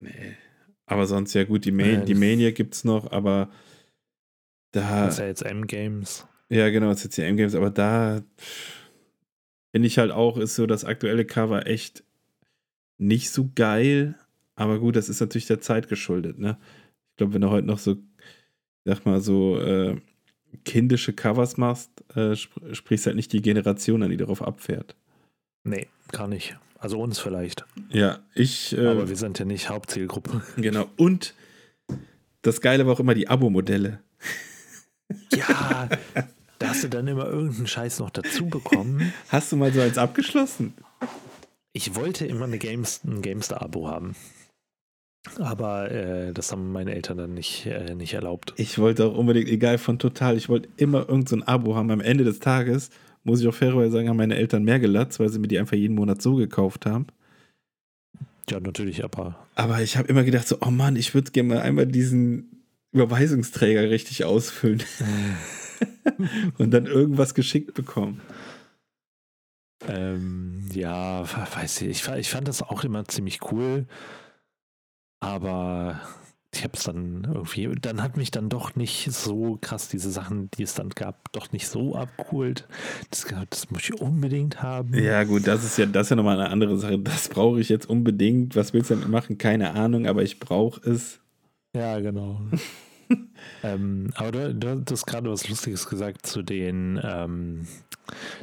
Nee. 0.00 0.36
Aber 0.86 1.06
sonst 1.06 1.34
ja 1.34 1.44
gut, 1.44 1.64
die, 1.64 1.72
Man 1.72 2.06
die 2.06 2.14
Mania 2.14 2.52
gibt 2.52 2.74
es 2.74 2.84
noch, 2.84 3.10
aber 3.10 3.50
da. 4.72 5.06
Das 5.06 5.14
ist 5.14 5.18
ja 5.18 5.26
jetzt 5.26 5.42
M-Games. 5.42 6.26
Ja, 6.48 6.70
genau, 6.70 6.88
das 6.88 6.98
ist 6.98 7.04
jetzt 7.04 7.18
die 7.18 7.22
M-Games, 7.22 7.54
aber 7.54 7.70
da 7.70 8.22
finde 9.72 9.88
ich 9.88 9.98
halt 9.98 10.12
auch, 10.12 10.38
ist 10.38 10.54
so 10.54 10.66
das 10.66 10.84
aktuelle 10.84 11.24
Cover 11.24 11.66
echt 11.66 12.04
nicht 12.98 13.30
so 13.30 13.50
geil. 13.54 14.14
Aber 14.54 14.78
gut, 14.78 14.96
das 14.96 15.08
ist 15.08 15.20
natürlich 15.20 15.46
der 15.46 15.60
Zeit 15.60 15.88
geschuldet, 15.88 16.38
ne? 16.38 16.56
Ich 17.10 17.16
glaube, 17.18 17.34
wenn 17.34 17.42
du 17.42 17.50
heute 17.50 17.66
noch 17.66 17.78
so, 17.78 17.96
sag 18.84 19.04
mal, 19.04 19.20
so 19.20 19.58
äh, 19.58 19.96
kindische 20.64 21.12
Covers 21.12 21.56
machst, 21.56 21.90
äh, 22.14 22.32
sp 22.36 22.72
sprichst 22.72 23.06
halt 23.06 23.16
nicht 23.16 23.32
die 23.32 23.42
Generation 23.42 24.02
an, 24.02 24.10
die 24.10 24.16
darauf 24.16 24.42
abfährt. 24.42 24.96
Nee, 25.64 25.88
gar 26.12 26.28
nicht. 26.28 26.56
Also 26.78 27.00
uns 27.00 27.18
vielleicht. 27.18 27.64
Ja, 27.90 28.20
ich. 28.34 28.76
Äh, 28.76 28.86
Aber 28.86 29.08
wir 29.08 29.16
sind 29.16 29.38
ja 29.38 29.44
nicht 29.44 29.68
Hauptzielgruppe. 29.68 30.42
Genau. 30.56 30.88
Und 30.96 31.34
das 32.42 32.60
Geile 32.60 32.86
war 32.86 32.92
auch 32.92 33.00
immer 33.00 33.14
die 33.14 33.28
Abo-Modelle. 33.28 34.00
Ja, 35.32 35.88
da 36.58 36.68
hast 36.68 36.84
du 36.84 36.88
dann 36.88 37.06
immer 37.06 37.26
irgendeinen 37.26 37.66
Scheiß 37.66 37.98
noch 37.98 38.10
dazu 38.10 38.46
bekommen. 38.46 39.12
Hast 39.28 39.52
du 39.52 39.56
mal 39.56 39.72
so 39.72 39.80
eins 39.80 39.98
abgeschlossen? 39.98 40.74
Ich 41.72 41.94
wollte 41.94 42.26
immer 42.26 42.44
eine 42.44 42.58
Games, 42.58 43.02
ein 43.04 43.20
GameStar-Abo 43.20 43.88
haben. 43.88 44.16
Aber 45.38 45.90
äh, 45.90 46.32
das 46.32 46.52
haben 46.52 46.72
meine 46.72 46.94
Eltern 46.94 47.18
dann 47.18 47.34
nicht, 47.34 47.66
äh, 47.66 47.94
nicht 47.94 48.14
erlaubt. 48.14 48.54
Ich 48.56 48.78
wollte 48.78 49.06
auch 49.06 49.16
unbedingt, 49.16 49.48
egal 49.48 49.76
von 49.78 49.98
total, 49.98 50.36
ich 50.36 50.48
wollte 50.48 50.68
immer 50.76 51.00
irgendein 51.00 51.40
so 51.40 51.46
Abo 51.46 51.74
haben. 51.74 51.90
Am 51.90 52.00
Ende 52.00 52.24
des 52.24 52.38
Tages, 52.38 52.90
muss 53.24 53.40
ich 53.40 53.48
auch 53.48 53.54
fairerweise 53.54 53.90
sagen, 53.90 54.08
haben 54.08 54.16
meine 54.16 54.36
Eltern 54.36 54.62
mehr 54.62 54.78
gelatzt, 54.78 55.18
weil 55.20 55.28
sie 55.28 55.38
mir 55.38 55.48
die 55.48 55.58
einfach 55.58 55.76
jeden 55.76 55.94
Monat 55.94 56.22
so 56.22 56.36
gekauft 56.36 56.86
haben. 56.86 57.06
Ja, 58.48 58.60
natürlich, 58.60 59.02
aber. 59.02 59.34
Aber 59.56 59.82
ich 59.82 59.96
habe 59.96 60.08
immer 60.08 60.22
gedacht, 60.22 60.46
so, 60.46 60.58
oh 60.60 60.70
Mann, 60.70 60.94
ich 60.94 61.12
würde 61.14 61.32
gerne 61.32 61.54
mal 61.54 61.60
einmal 61.60 61.86
diesen 61.86 62.62
Überweisungsträger 62.92 63.90
richtig 63.90 64.24
ausfüllen. 64.24 64.82
Und 66.58 66.70
dann 66.70 66.86
irgendwas 66.86 67.34
geschickt 67.34 67.74
bekommen. 67.74 68.20
Ähm, 69.86 70.68
ja, 70.72 71.24
weiß 71.54 71.82
ich. 71.82 71.88
ich. 71.88 72.08
Ich 72.08 72.30
fand 72.30 72.48
das 72.48 72.62
auch 72.62 72.84
immer 72.84 73.06
ziemlich 73.06 73.40
cool. 73.50 73.86
Aber 75.20 76.00
ich 76.54 76.64
habe 76.64 76.74
es 76.74 76.84
dann 76.84 77.24
irgendwie, 77.24 77.68
dann 77.80 78.02
hat 78.02 78.16
mich 78.16 78.30
dann 78.30 78.48
doch 78.48 78.76
nicht 78.76 79.10
so 79.12 79.58
krass 79.60 79.88
diese 79.88 80.10
Sachen, 80.10 80.50
die 80.52 80.62
es 80.62 80.74
dann 80.74 80.90
gab, 80.90 81.30
doch 81.32 81.52
nicht 81.52 81.68
so 81.68 81.94
abgeholt. 81.94 82.66
Das, 83.10 83.26
das 83.50 83.70
muss 83.70 83.82
ich 83.82 84.00
unbedingt 84.00 84.62
haben. 84.62 84.94
Ja, 84.94 85.24
gut, 85.24 85.46
das 85.46 85.64
ist 85.64 85.78
ja, 85.78 85.86
das 85.86 86.06
ist 86.06 86.10
ja 86.10 86.16
nochmal 86.16 86.40
eine 86.40 86.50
andere 86.50 86.78
Sache. 86.78 86.98
Das 86.98 87.28
brauche 87.28 87.60
ich 87.60 87.68
jetzt 87.68 87.88
unbedingt. 87.88 88.56
Was 88.56 88.72
willst 88.72 88.90
du 88.90 88.94
damit 88.94 89.08
machen? 89.08 89.38
Keine 89.38 89.72
Ahnung, 89.72 90.06
aber 90.06 90.22
ich 90.22 90.38
brauche 90.40 90.88
es. 90.88 91.20
Ja, 91.74 92.00
genau. 92.00 92.40
ähm, 93.62 94.10
aber 94.14 94.52
du, 94.52 94.76
du 94.76 94.92
hast 94.92 95.06
gerade 95.06 95.30
was 95.30 95.48
Lustiges 95.48 95.88
gesagt 95.88 96.26
zu 96.26 96.42
den, 96.42 97.00
ähm, 97.02 97.66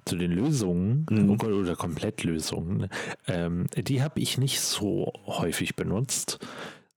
zu 0.05 0.15
den 0.15 0.31
Lösungen 0.31 1.05
mhm. 1.09 1.29
oder, 1.31 1.47
oder 1.47 1.75
Komplettlösungen. 1.75 2.89
Ähm, 3.27 3.67
die 3.75 4.01
habe 4.01 4.19
ich 4.19 4.37
nicht 4.37 4.61
so 4.61 5.13
häufig 5.25 5.75
benutzt 5.75 6.39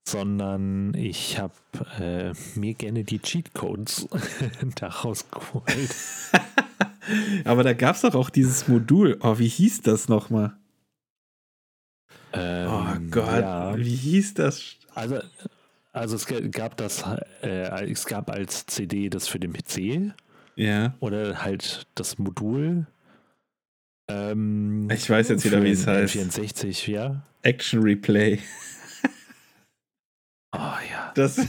sondern 0.07 0.93
ich 0.93 1.37
habe 1.37 1.53
äh, 1.99 2.33
mir 2.57 2.73
gerne 2.73 3.03
die 3.03 3.19
Cheatcodes 3.19 4.07
daraus 4.75 5.29
geholt. 5.29 5.95
Aber 7.45 7.63
da 7.63 7.73
gab 7.73 7.95
es 7.95 8.01
doch 8.01 8.15
auch 8.15 8.29
dieses 8.29 8.67
Modul. 8.67 9.17
Oh, 9.21 9.37
wie 9.37 9.47
hieß 9.47 9.81
das 9.81 10.07
nochmal? 10.07 10.55
Ähm, 12.33 12.69
oh 12.69 13.11
Gott, 13.11 13.41
ja. 13.41 13.77
wie 13.77 13.95
hieß 13.95 14.35
das? 14.35 14.77
Also, 14.93 15.19
also 15.97 16.15
es 16.15 16.25
gab 16.51 16.77
das, 16.77 17.03
äh, 17.41 17.91
es 17.91 18.05
gab 18.05 18.29
als 18.29 18.65
CD 18.65 19.09
das 19.09 19.27
für 19.27 19.39
den 19.39 19.53
PC. 19.53 20.13
Ja. 20.55 20.95
Oder 20.99 21.43
halt 21.43 21.87
das 21.95 22.17
Modul. 22.17 22.87
Ähm, 24.09 24.89
ich 24.89 25.09
weiß 25.09 25.29
jetzt 25.29 25.45
wieder, 25.45 25.63
wie 25.63 25.71
es 25.71 25.85
heißt. 25.85 26.13
64, 26.13 26.87
ja. 26.87 27.21
Action 27.41 27.81
Replay. 27.81 28.39
Oh 30.53 30.77
ja. 30.89 31.11
Das, 31.13 31.39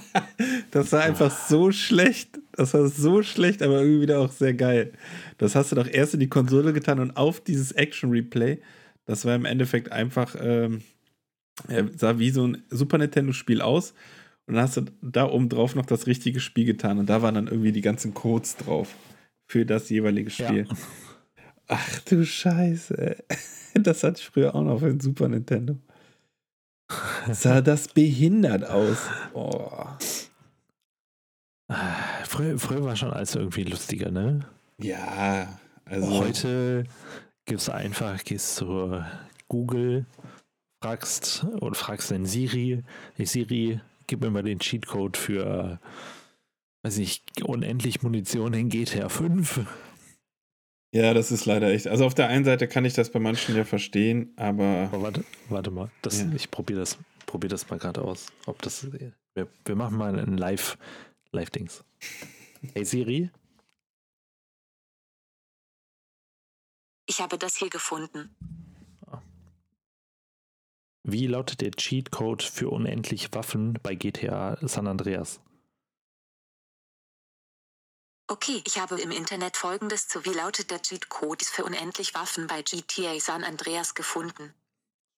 das 0.70 0.92
war 0.92 1.02
einfach 1.02 1.30
so 1.30 1.72
schlecht. 1.72 2.38
Das 2.52 2.74
war 2.74 2.88
so 2.88 3.22
schlecht, 3.22 3.62
aber 3.62 3.80
irgendwie 3.80 4.02
wieder 4.02 4.20
auch 4.20 4.32
sehr 4.32 4.54
geil. 4.54 4.92
Das 5.38 5.54
hast 5.54 5.72
du 5.72 5.76
doch 5.76 5.86
erst 5.86 6.14
in 6.14 6.20
die 6.20 6.28
Konsole 6.28 6.72
getan 6.72 7.00
und 7.00 7.16
auf 7.16 7.40
dieses 7.40 7.72
Action 7.72 8.10
Replay. 8.10 8.60
Das 9.04 9.24
war 9.24 9.34
im 9.34 9.44
Endeffekt 9.44 9.92
einfach, 9.92 10.36
ähm, 10.40 10.82
sah 11.96 12.18
wie 12.18 12.30
so 12.30 12.46
ein 12.46 12.62
Super 12.70 12.98
Nintendo-Spiel 12.98 13.60
aus. 13.60 13.94
Und 14.46 14.54
dann 14.54 14.64
hast 14.64 14.76
du 14.76 14.82
da 15.02 15.28
oben 15.28 15.48
drauf 15.48 15.74
noch 15.74 15.86
das 15.86 16.06
richtige 16.06 16.40
Spiel 16.40 16.64
getan. 16.64 16.98
Und 16.98 17.06
da 17.06 17.22
waren 17.22 17.34
dann 17.34 17.46
irgendwie 17.46 17.72
die 17.72 17.82
ganzen 17.82 18.14
Codes 18.14 18.56
drauf 18.56 18.94
für 19.46 19.64
das 19.64 19.88
jeweilige 19.90 20.30
Spiel. 20.30 20.66
Ja. 20.68 20.76
Ach 21.68 22.00
du 22.00 22.24
Scheiße. 22.24 23.16
Das 23.72 24.02
hatte 24.02 24.18
ich 24.18 24.26
früher 24.26 24.52
auch 24.56 24.64
noch 24.64 24.80
für 24.80 24.88
den 24.88 24.98
Super 24.98 25.28
Nintendo. 25.28 25.76
Sah 27.30 27.60
das 27.60 27.86
behindert 27.86 28.64
aus. 28.64 28.98
Oh. 29.32 29.86
Früher, 32.24 32.58
früher 32.58 32.84
war 32.84 32.96
schon 32.96 33.12
alles 33.12 33.36
irgendwie 33.36 33.62
lustiger, 33.62 34.10
ne? 34.10 34.40
Ja, 34.78 35.60
also. 35.84 36.18
Heute 36.18 36.84
gibst 37.44 37.68
du 37.68 37.72
einfach, 37.72 38.24
gehst 38.24 38.56
zu 38.56 39.04
Google, 39.46 40.06
fragst 40.82 41.44
und 41.60 41.76
fragst 41.76 42.10
den 42.10 42.24
Siri, 42.24 42.82
hey 43.14 43.26
Siri, 43.26 43.80
gib 44.06 44.20
mir 44.22 44.30
mal 44.30 44.42
den 44.42 44.58
Cheatcode 44.58 45.16
für, 45.16 45.80
weiß 46.82 46.98
ich, 46.98 47.22
unendlich 47.42 48.02
Munition 48.02 48.54
in 48.54 48.70
GTA 48.70 49.08
5. 49.08 49.60
Ja, 50.92 51.14
das 51.14 51.30
ist 51.30 51.46
leider 51.46 51.70
echt. 51.70 51.86
Also 51.86 52.04
auf 52.04 52.14
der 52.14 52.28
einen 52.28 52.44
Seite 52.44 52.66
kann 52.66 52.84
ich 52.84 52.94
das 52.94 53.10
bei 53.10 53.20
manchen 53.20 53.54
ja 53.54 53.64
verstehen, 53.64 54.32
aber. 54.36 54.88
aber 54.92 55.02
warte, 55.02 55.24
warte 55.48 55.70
mal. 55.70 55.90
Das, 56.02 56.20
ja. 56.20 56.32
Ich 56.34 56.50
probiere 56.50 56.80
das, 56.80 56.98
probier 57.26 57.50
das 57.50 57.68
mal 57.70 57.78
gerade 57.78 58.02
aus. 58.02 58.26
Ob 58.46 58.60
das. 58.62 58.90
Wir, 58.92 59.46
wir 59.64 59.76
machen 59.76 59.96
mal 59.96 60.18
ein 60.18 60.36
Live, 60.36 60.78
Live-Dings. 61.30 61.84
Hey 62.74 62.84
Siri. 62.84 63.30
Ich 67.06 67.20
habe 67.20 67.38
das 67.38 67.56
hier 67.56 67.70
gefunden. 67.70 68.34
Wie 71.02 71.26
lautet 71.26 71.60
der 71.60 71.70
Cheatcode 71.70 72.42
für 72.42 72.68
unendlich 72.70 73.32
Waffen 73.32 73.78
bei 73.82 73.94
GTA 73.94 74.58
San 74.60 74.86
Andreas? 74.86 75.40
Okay, 78.28 78.62
ich 78.64 78.78
habe 78.78 79.00
im 79.00 79.10
Internet 79.10 79.56
folgendes 79.56 80.06
zu 80.06 80.24
Wie 80.24 80.32
lautet 80.32 80.70
der 80.70 80.80
Cheatcode 80.80 81.42
für 81.42 81.64
unendlich 81.64 82.14
Waffen 82.14 82.46
bei 82.46 82.62
GTA 82.62 83.18
San 83.18 83.42
Andreas 83.42 83.94
gefunden. 83.94 84.54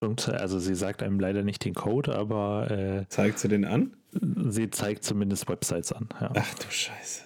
Und 0.01 0.29
also 0.29 0.59
sie 0.59 0.75
sagt 0.75 1.03
einem 1.03 1.21
leider 1.21 1.43
nicht 1.43 1.65
den 1.65 1.75
Code, 1.75 2.17
aber 2.17 2.71
äh, 2.71 3.09
zeigt 3.09 3.39
sie 3.39 3.49
den 3.49 3.65
an? 3.65 3.97
Sie 4.11 4.71
zeigt 4.71 5.05
zumindest 5.05 5.49
Websites 5.49 5.93
an. 5.93 6.09
Ja. 6.21 6.33
Ach 6.35 6.55
du 6.55 6.71
Scheiße. 6.71 7.23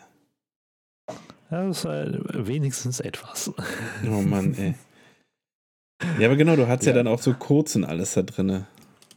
Ja, 1.50 1.66
das 1.68 1.78
ist 1.78 1.84
äh, 1.84 2.46
wenigstens 2.46 3.00
etwas. 3.00 3.52
Oh 4.04 4.22
Mann, 4.22 4.54
ey. 4.54 4.74
Ja, 6.18 6.26
aber 6.26 6.36
genau, 6.36 6.56
du 6.56 6.68
hast 6.68 6.84
ja. 6.84 6.92
ja, 6.92 6.96
dann 6.96 7.08
auch 7.08 7.20
so 7.20 7.34
kurz 7.34 7.74
und 7.76 7.84
alles 7.84 8.14
da 8.14 8.22
drin. 8.22 8.66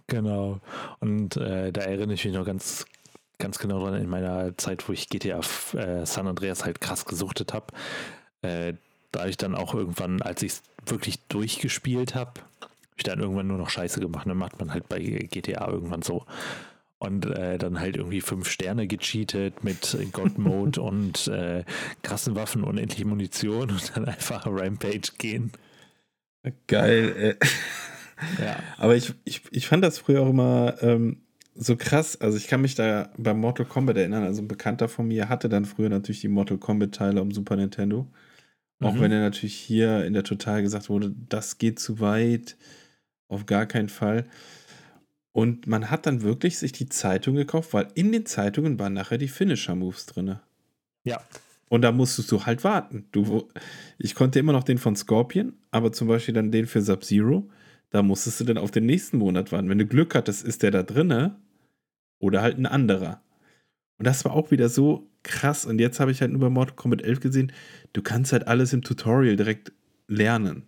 Genau. 0.07 0.59
Und 0.99 1.37
äh, 1.37 1.71
da 1.71 1.81
erinnere 1.81 2.13
ich 2.13 2.25
mich 2.25 2.33
noch 2.33 2.45
ganz, 2.45 2.85
ganz 3.37 3.59
genau 3.59 3.79
dran 3.79 3.95
in 3.95 4.09
meiner 4.09 4.57
Zeit, 4.57 4.87
wo 4.87 4.93
ich 4.93 5.09
GTA 5.09 5.39
äh, 5.73 6.05
San 6.05 6.27
Andreas 6.27 6.65
halt 6.65 6.81
krass 6.81 7.05
gesuchtet 7.05 7.53
habe. 7.53 7.67
Äh, 8.41 8.73
da 9.11 9.25
ich 9.25 9.37
dann 9.37 9.55
auch 9.55 9.73
irgendwann, 9.73 10.21
als 10.21 10.43
ich 10.43 10.53
es 10.53 10.63
wirklich 10.85 11.19
durchgespielt 11.27 12.15
habe, 12.15 12.41
habe 12.61 12.71
ich 12.97 13.03
dann 13.03 13.19
irgendwann 13.19 13.47
nur 13.47 13.57
noch 13.57 13.69
Scheiße 13.69 13.99
gemacht. 13.99 14.27
Dann 14.27 14.37
macht 14.37 14.59
man 14.59 14.73
halt 14.73 14.87
bei 14.89 14.99
GTA 14.99 15.67
irgendwann 15.67 16.01
so. 16.01 16.25
Und 16.97 17.25
äh, 17.25 17.57
dann 17.57 17.79
halt 17.79 17.95
irgendwie 17.95 18.19
fünf 18.19 18.49
Sterne 18.49 18.85
gecheatet 18.87 19.63
mit 19.63 19.97
God 20.11 20.37
Mode 20.37 20.81
und 20.81 21.27
äh, 21.27 21.63
krassen 22.03 22.35
Waffen, 22.35 22.63
und 22.63 22.71
unendlich 22.71 23.05
Munition 23.05 23.71
und 23.71 23.95
dann 23.95 24.05
einfach 24.05 24.45
Rampage 24.45 25.13
gehen. 25.17 25.51
Geil, 26.67 27.15
ey. 27.17 27.35
Ja. 28.43 28.61
Aber 28.77 28.95
ich, 28.95 29.13
ich, 29.23 29.41
ich 29.51 29.67
fand 29.67 29.83
das 29.83 29.97
früher 29.97 30.21
auch 30.21 30.29
immer 30.29 30.75
ähm, 30.81 31.21
so 31.55 31.75
krass. 31.75 32.19
Also 32.19 32.37
ich 32.37 32.47
kann 32.47 32.61
mich 32.61 32.75
da 32.75 33.11
bei 33.17 33.33
Mortal 33.33 33.65
Kombat 33.65 33.97
erinnern. 33.97 34.23
Also 34.23 34.41
ein 34.41 34.47
Bekannter 34.47 34.87
von 34.87 35.07
mir 35.07 35.29
hatte 35.29 35.49
dann 35.49 35.65
früher 35.65 35.89
natürlich 35.89 36.21
die 36.21 36.27
Mortal 36.27 36.57
Kombat-Teile 36.57 37.21
um 37.21 37.31
Super 37.31 37.55
Nintendo. 37.55 38.07
Auch 38.81 38.93
mhm. 38.93 39.01
wenn 39.01 39.11
er 39.11 39.19
natürlich 39.19 39.55
hier 39.55 40.05
in 40.05 40.13
der 40.13 40.23
Total 40.23 40.61
gesagt 40.61 40.89
wurde, 40.89 41.13
das 41.27 41.57
geht 41.57 41.79
zu 41.79 41.99
weit, 41.99 42.57
auf 43.27 43.45
gar 43.45 43.65
keinen 43.65 43.89
Fall. 43.89 44.25
Und 45.31 45.67
man 45.67 45.91
hat 45.91 46.05
dann 46.05 46.21
wirklich 46.21 46.57
sich 46.57 46.71
die 46.71 46.89
Zeitung 46.89 47.35
gekauft, 47.35 47.73
weil 47.73 47.87
in 47.93 48.11
den 48.11 48.25
Zeitungen 48.25 48.79
waren 48.79 48.93
nachher 48.93 49.17
die 49.17 49.27
Finisher-Moves 49.27 50.05
drin. 50.07 50.39
Ja. 51.03 51.21
Und 51.69 51.83
da 51.83 51.91
musstest 51.91 52.31
du 52.31 52.45
halt 52.45 52.63
warten. 52.63 53.05
Du, 53.11 53.47
ich 53.97 54.15
konnte 54.15 54.39
immer 54.39 54.53
noch 54.53 54.63
den 54.63 54.79
von 54.79 54.95
Scorpion, 54.95 55.53
aber 55.71 55.91
zum 55.91 56.07
Beispiel 56.07 56.33
dann 56.33 56.51
den 56.51 56.65
für 56.65 56.81
Sub-Zero. 56.81 57.47
Da 57.91 58.03
musstest 58.03 58.39
du 58.39 58.43
dann 58.43 58.57
auf 58.57 58.71
den 58.71 58.85
nächsten 58.85 59.17
Monat 59.17 59.51
warten. 59.51 59.69
Wenn 59.69 59.77
du 59.77 59.85
Glück 59.85 60.15
hattest, 60.15 60.43
ist 60.43 60.63
der 60.63 60.71
da 60.71 60.83
drinne 60.83 61.39
oder 62.19 62.41
halt 62.41 62.57
ein 62.57 62.65
anderer. 62.65 63.21
Und 63.97 64.05
das 64.05 64.25
war 64.25 64.33
auch 64.33 64.51
wieder 64.51 64.69
so 64.69 65.09
krass. 65.23 65.65
Und 65.65 65.79
jetzt 65.79 65.99
habe 65.99 66.11
ich 66.11 66.21
halt 66.21 66.31
nur 66.31 66.41
bei 66.41 66.49
Mortal 66.49 66.75
Kombat 66.75 67.01
11 67.03 67.19
gesehen, 67.19 67.51
du 67.93 68.01
kannst 68.01 68.33
halt 68.33 68.47
alles 68.47 68.73
im 68.73 68.81
Tutorial 68.81 69.35
direkt 69.35 69.71
lernen. 70.07 70.63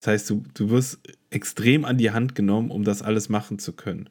Das 0.00 0.12
heißt, 0.12 0.30
du, 0.30 0.42
du 0.54 0.70
wirst 0.70 1.00
extrem 1.30 1.84
an 1.84 1.98
die 1.98 2.10
Hand 2.10 2.34
genommen, 2.34 2.70
um 2.70 2.84
das 2.84 3.02
alles 3.02 3.28
machen 3.28 3.58
zu 3.58 3.74
können. 3.74 4.10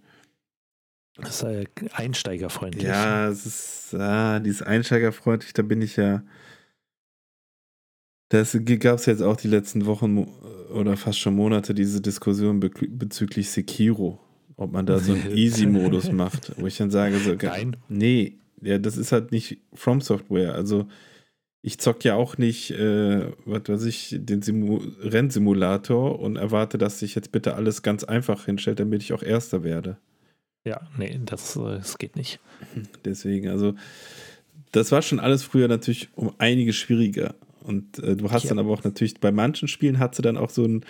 Das 1.22 1.44
ist 1.44 1.94
einsteigerfreundlich. 1.94 2.84
Ja, 2.84 3.30
es 3.30 3.46
ist, 3.46 3.96
ah, 3.96 4.40
dieses 4.40 4.62
einsteigerfreundlich, 4.62 5.54
da 5.54 5.62
bin 5.62 5.82
ich 5.82 5.96
ja. 5.96 6.24
Das 8.30 8.58
gab 8.80 9.00
es 9.00 9.06
jetzt 9.08 9.22
auch 9.22 9.38
die 9.38 9.48
letzten 9.48 9.86
Wochen 9.86 10.28
oder 10.74 10.98
fast 10.98 11.20
schon 11.20 11.36
Monate 11.36 11.74
diese 11.74 12.00
Diskussion 12.00 12.60
be 12.60 12.70
bezüglich 12.70 13.50
Sekiro, 13.50 14.20
ob 14.56 14.72
man 14.72 14.86
da 14.86 15.00
so 15.00 15.14
einen 15.14 15.32
Easy-Modus 15.36 16.12
macht, 16.12 16.52
wo 16.58 16.68
ich 16.68 16.78
dann 16.78 16.92
sage 16.92 17.18
so, 17.18 17.34
Nein. 17.34 17.78
nee, 17.88 18.38
ja, 18.62 18.78
das 18.78 18.98
ist 18.98 19.12
halt 19.12 19.32
nicht 19.32 19.62
From 19.74 20.02
Software. 20.02 20.54
Also 20.54 20.88
ich 21.62 21.80
zock 21.80 22.04
ja 22.06 22.16
auch 22.16 22.38
nicht, 22.38 22.72
äh, 22.72 23.32
was 23.46 23.68
weiß 23.68 23.86
ich, 23.86 24.16
den 24.20 24.42
Simu 24.42 24.80
Rennsimulator 25.02 26.20
und 26.20 26.38
erwarte, 26.38 26.78
dass 26.78 27.00
sich 27.00 27.16
jetzt 27.16 27.32
bitte 27.32 27.56
alles 27.56 27.82
ganz 27.82 28.04
einfach 28.04 28.46
hinstellt, 28.46 28.80
damit 28.80 29.02
ich 29.02 29.14
auch 29.14 29.24
Erster 29.24 29.64
werde. 29.64 29.98
Ja, 30.66 30.82
nee, 30.98 31.20
das, 31.26 31.56
äh, 31.56 31.78
das 31.78 31.98
geht 31.98 32.16
nicht. 32.16 32.40
Deswegen, 33.06 33.50
also, 33.50 33.76
das 34.72 34.92
war 34.92 35.02
schon 35.02 35.20
alles 35.20 35.44
früher 35.44 35.68
natürlich 35.68 36.10
um 36.16 36.34
einiges 36.38 36.76
schwieriger. 36.76 37.36
Und 37.64 38.00
äh, 38.00 38.16
du 38.16 38.32
hast 38.32 38.44
ja. 38.44 38.50
dann 38.50 38.60
aber 38.60 38.72
auch 38.72 38.84
natürlich, 38.84 39.20
bei 39.20 39.32
manchen 39.32 39.68
Spielen 39.68 40.00
hat 40.00 40.16
sie 40.16 40.22
dann 40.22 40.38
auch 40.38 40.50
so 40.50 40.66
ein 40.66 40.86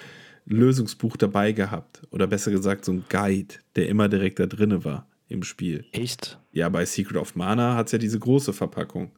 Lösungsbuch 0.46 1.18
dabei 1.18 1.52
gehabt. 1.52 2.02
Oder 2.12 2.28
besser 2.28 2.52
gesagt, 2.52 2.86
so 2.86 2.92
ein 2.92 3.06
Guide, 3.10 3.56
der 3.76 3.90
immer 3.90 4.10
direkt 4.10 4.40
da 4.40 4.46
drin 4.46 4.84
war 4.84 5.08
im 5.28 5.44
Spiel. 5.44 5.86
Echt? 5.92 6.40
Ja, 6.52 6.70
bei 6.70 6.86
Secret 6.86 7.18
of 7.18 7.36
Mana 7.36 7.76
hat 7.76 7.88
es 7.88 7.92
ja 7.92 7.98
diese 8.00 8.20
große 8.20 8.52
Verpackung. 8.52 9.12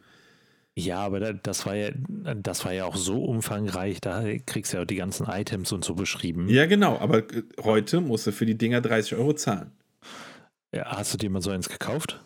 Ja, 0.76 1.00
aber 1.00 1.34
das 1.34 1.66
war 1.66 1.76
ja, 1.76 1.92
das 2.36 2.64
war 2.64 2.74
ja 2.74 2.86
auch 2.86 2.96
so 2.96 3.24
umfangreich, 3.26 4.00
da 4.00 4.24
kriegst 4.46 4.72
du 4.72 4.78
ja 4.78 4.84
auch 4.84 4.88
die 4.88 4.96
ganzen 4.96 5.28
Items 5.28 5.72
und 5.74 5.84
so 5.84 5.96
beschrieben. 5.96 6.48
Ja, 6.48 6.66
genau, 6.66 6.98
aber 6.98 7.20
äh, 7.20 7.44
heute 7.62 8.00
musst 8.00 8.28
du 8.28 8.32
für 8.32 8.46
die 8.46 8.58
Dinger 8.58 8.80
30 8.80 9.16
Euro 9.16 9.34
zahlen. 9.34 9.72
Ja, 10.74 10.98
hast 10.98 11.14
du 11.14 11.18
dir 11.18 11.30
mal 11.30 11.42
so 11.42 11.52
eins 11.52 11.70
gekauft? 11.70 12.24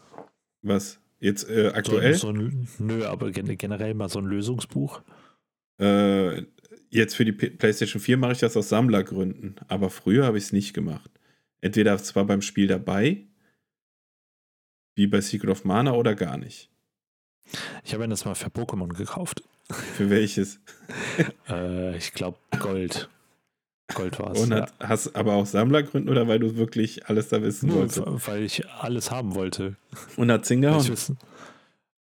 Was? 0.62 1.00
Jetzt 1.20 1.50
äh, 1.50 1.72
aktuell? 1.74 2.14
So, 2.14 2.28
so 2.28 2.34
ein, 2.34 2.68
nö, 2.78 3.06
aber 3.06 3.32
generell 3.32 3.94
mal 3.94 4.10
so 4.10 4.20
ein 4.20 4.26
Lösungsbuch. 4.26 5.02
Äh, 5.80 6.44
jetzt 6.90 7.16
für 7.16 7.26
die 7.26 7.32
P 7.32 7.50
PlayStation 7.50 8.02
4 8.02 8.18
mache 8.18 8.34
ich 8.34 8.40
das 8.40 8.56
aus 8.56 8.70
Sammlergründen, 8.70 9.56
aber 9.68 9.90
früher 9.90 10.26
habe 10.26 10.38
ich 10.38 10.46
es 10.46 10.54
nicht 10.54 10.74
gemacht. 10.74 11.10
Entweder 11.62 11.98
zwar 11.98 12.26
beim 12.26 12.42
Spiel 12.42 12.68
dabei, 12.68 13.26
wie 14.96 15.08
bei 15.08 15.22
Secret 15.22 15.50
of 15.50 15.66
Mana, 15.66 15.94
oder 15.94 16.16
gar 16.16 16.38
nicht. 16.38 16.70
Ich 17.84 17.94
habe 17.94 18.04
mir 18.04 18.10
das 18.10 18.26
mal 18.26 18.36
für 18.36 18.50
Pokémon 18.50 18.90
gekauft. 18.90 19.44
Für 19.72 20.10
welches? 20.10 20.60
äh, 21.50 21.98
ich 21.98 22.14
glaube 22.14 22.38
Gold. 22.60 23.10
Gold 23.94 24.20
war 24.20 24.32
es. 24.32 24.42
Und 24.42 24.54
hat, 24.54 24.74
ja. 24.82 24.90
hast 24.90 25.16
aber 25.16 25.34
auch 25.34 25.46
Sammlergründen 25.46 26.10
oder 26.10 26.28
weil 26.28 26.40
du 26.40 26.56
wirklich 26.56 27.08
alles 27.08 27.30
da 27.30 27.42
wissen 27.42 27.70
Nur, 27.70 27.78
wolltest? 27.78 28.28
Weil 28.28 28.44
ich 28.44 28.68
alles 28.70 29.12
haben 29.12 29.36
wollte. 29.36 29.76
Und 30.18 30.32
hat 30.32 30.48
hingehauen? 30.48 30.88
Wissen, 30.88 31.18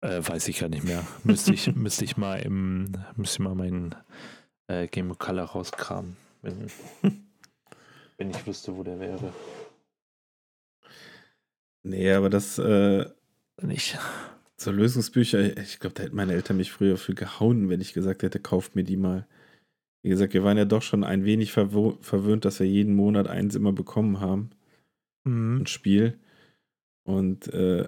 äh, 0.02 0.22
weiß 0.22 0.48
ich 0.48 0.60
gar 0.60 0.70
nicht 0.70 0.84
mehr. 0.84 1.06
Müsste 1.24 1.54
ich, 1.54 1.76
müsste 1.76 2.06
ich 2.06 2.18
mal 2.18 2.38
im, 2.38 2.92
müsste 3.16 3.36
ich 3.36 3.40
mal 3.40 3.56
meinen 3.56 3.96
äh, 4.68 4.88
Game 4.88 5.10
of 5.12 5.18
Color 5.18 5.46
rauskramen, 5.46 6.18
wenn, 6.44 6.68
wenn 8.18 8.30
ich 8.30 8.46
wüsste, 8.46 8.76
wo 8.76 8.84
der 8.84 9.00
wäre. 9.00 9.34
Nee, 11.84 12.12
aber 12.12 12.30
das 12.30 12.60
äh, 12.60 13.06
nicht. 13.62 13.98
So 14.56 14.70
Lösungsbücher, 14.70 15.58
ich 15.58 15.80
glaube, 15.80 15.96
da 15.96 16.04
hätten 16.04 16.16
meine 16.16 16.34
Eltern 16.34 16.58
mich 16.58 16.72
früher 16.72 16.98
für 16.98 17.16
gehauen, 17.16 17.70
wenn 17.70 17.82
ich 17.82 17.94
gesagt 17.94 18.22
hätte, 18.22 18.40
kauft 18.40 18.76
mir 18.76 18.84
die 18.84 18.98
mal. 18.98 19.26
Wie 20.04 20.10
gesagt, 20.10 20.34
wir 20.34 20.44
waren 20.44 20.58
ja 20.58 20.66
doch 20.66 20.82
schon 20.82 21.04
ein 21.04 21.26
wenig 21.26 21.52
verwöhnt, 21.52 22.46
dass 22.46 22.60
wir 22.60 22.68
jeden 22.68 22.96
Monat 22.96 23.28
eins 23.28 23.56
immer 23.56 23.72
bekommen 23.72 24.20
haben. 24.20 24.50
Mhm. 25.24 25.62
Ein 25.62 25.68
Spiel. 25.68 26.18
Und 27.04 27.54
äh, 27.54 27.88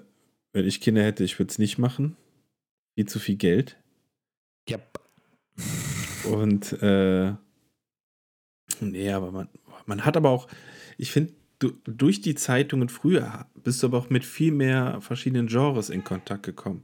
wenn 0.54 0.68
ich 0.68 0.82
Kinder 0.82 1.04
hätte, 1.04 1.24
ich 1.24 1.40
würde 1.40 1.50
es 1.52 1.60
nicht 1.60 1.78
machen. 1.78 2.16
Viel 2.96 3.08
zu 3.08 3.20
viel 3.20 3.36
Geld. 3.36 3.78
Ja. 4.70 4.78
Und 6.32 6.74
äh, 6.82 7.34
nee, 8.80 9.10
aber 9.12 9.32
man, 9.32 9.50
man 9.86 10.06
hat 10.06 10.16
aber 10.16 10.30
auch, 10.30 10.48
ich 10.98 11.12
finde, 11.12 11.34
du, 11.60 11.72
durch 11.86 12.22
die 12.22 12.36
Zeitungen 12.36 12.90
früher 12.90 13.48
bist 13.56 13.82
du 13.82 13.88
aber 13.88 13.98
auch 13.98 14.10
mit 14.10 14.24
viel 14.24 14.52
mehr 14.52 15.02
verschiedenen 15.02 15.48
Genres 15.48 15.90
in 15.90 16.04
Kontakt 16.04 16.44
gekommen. 16.44 16.84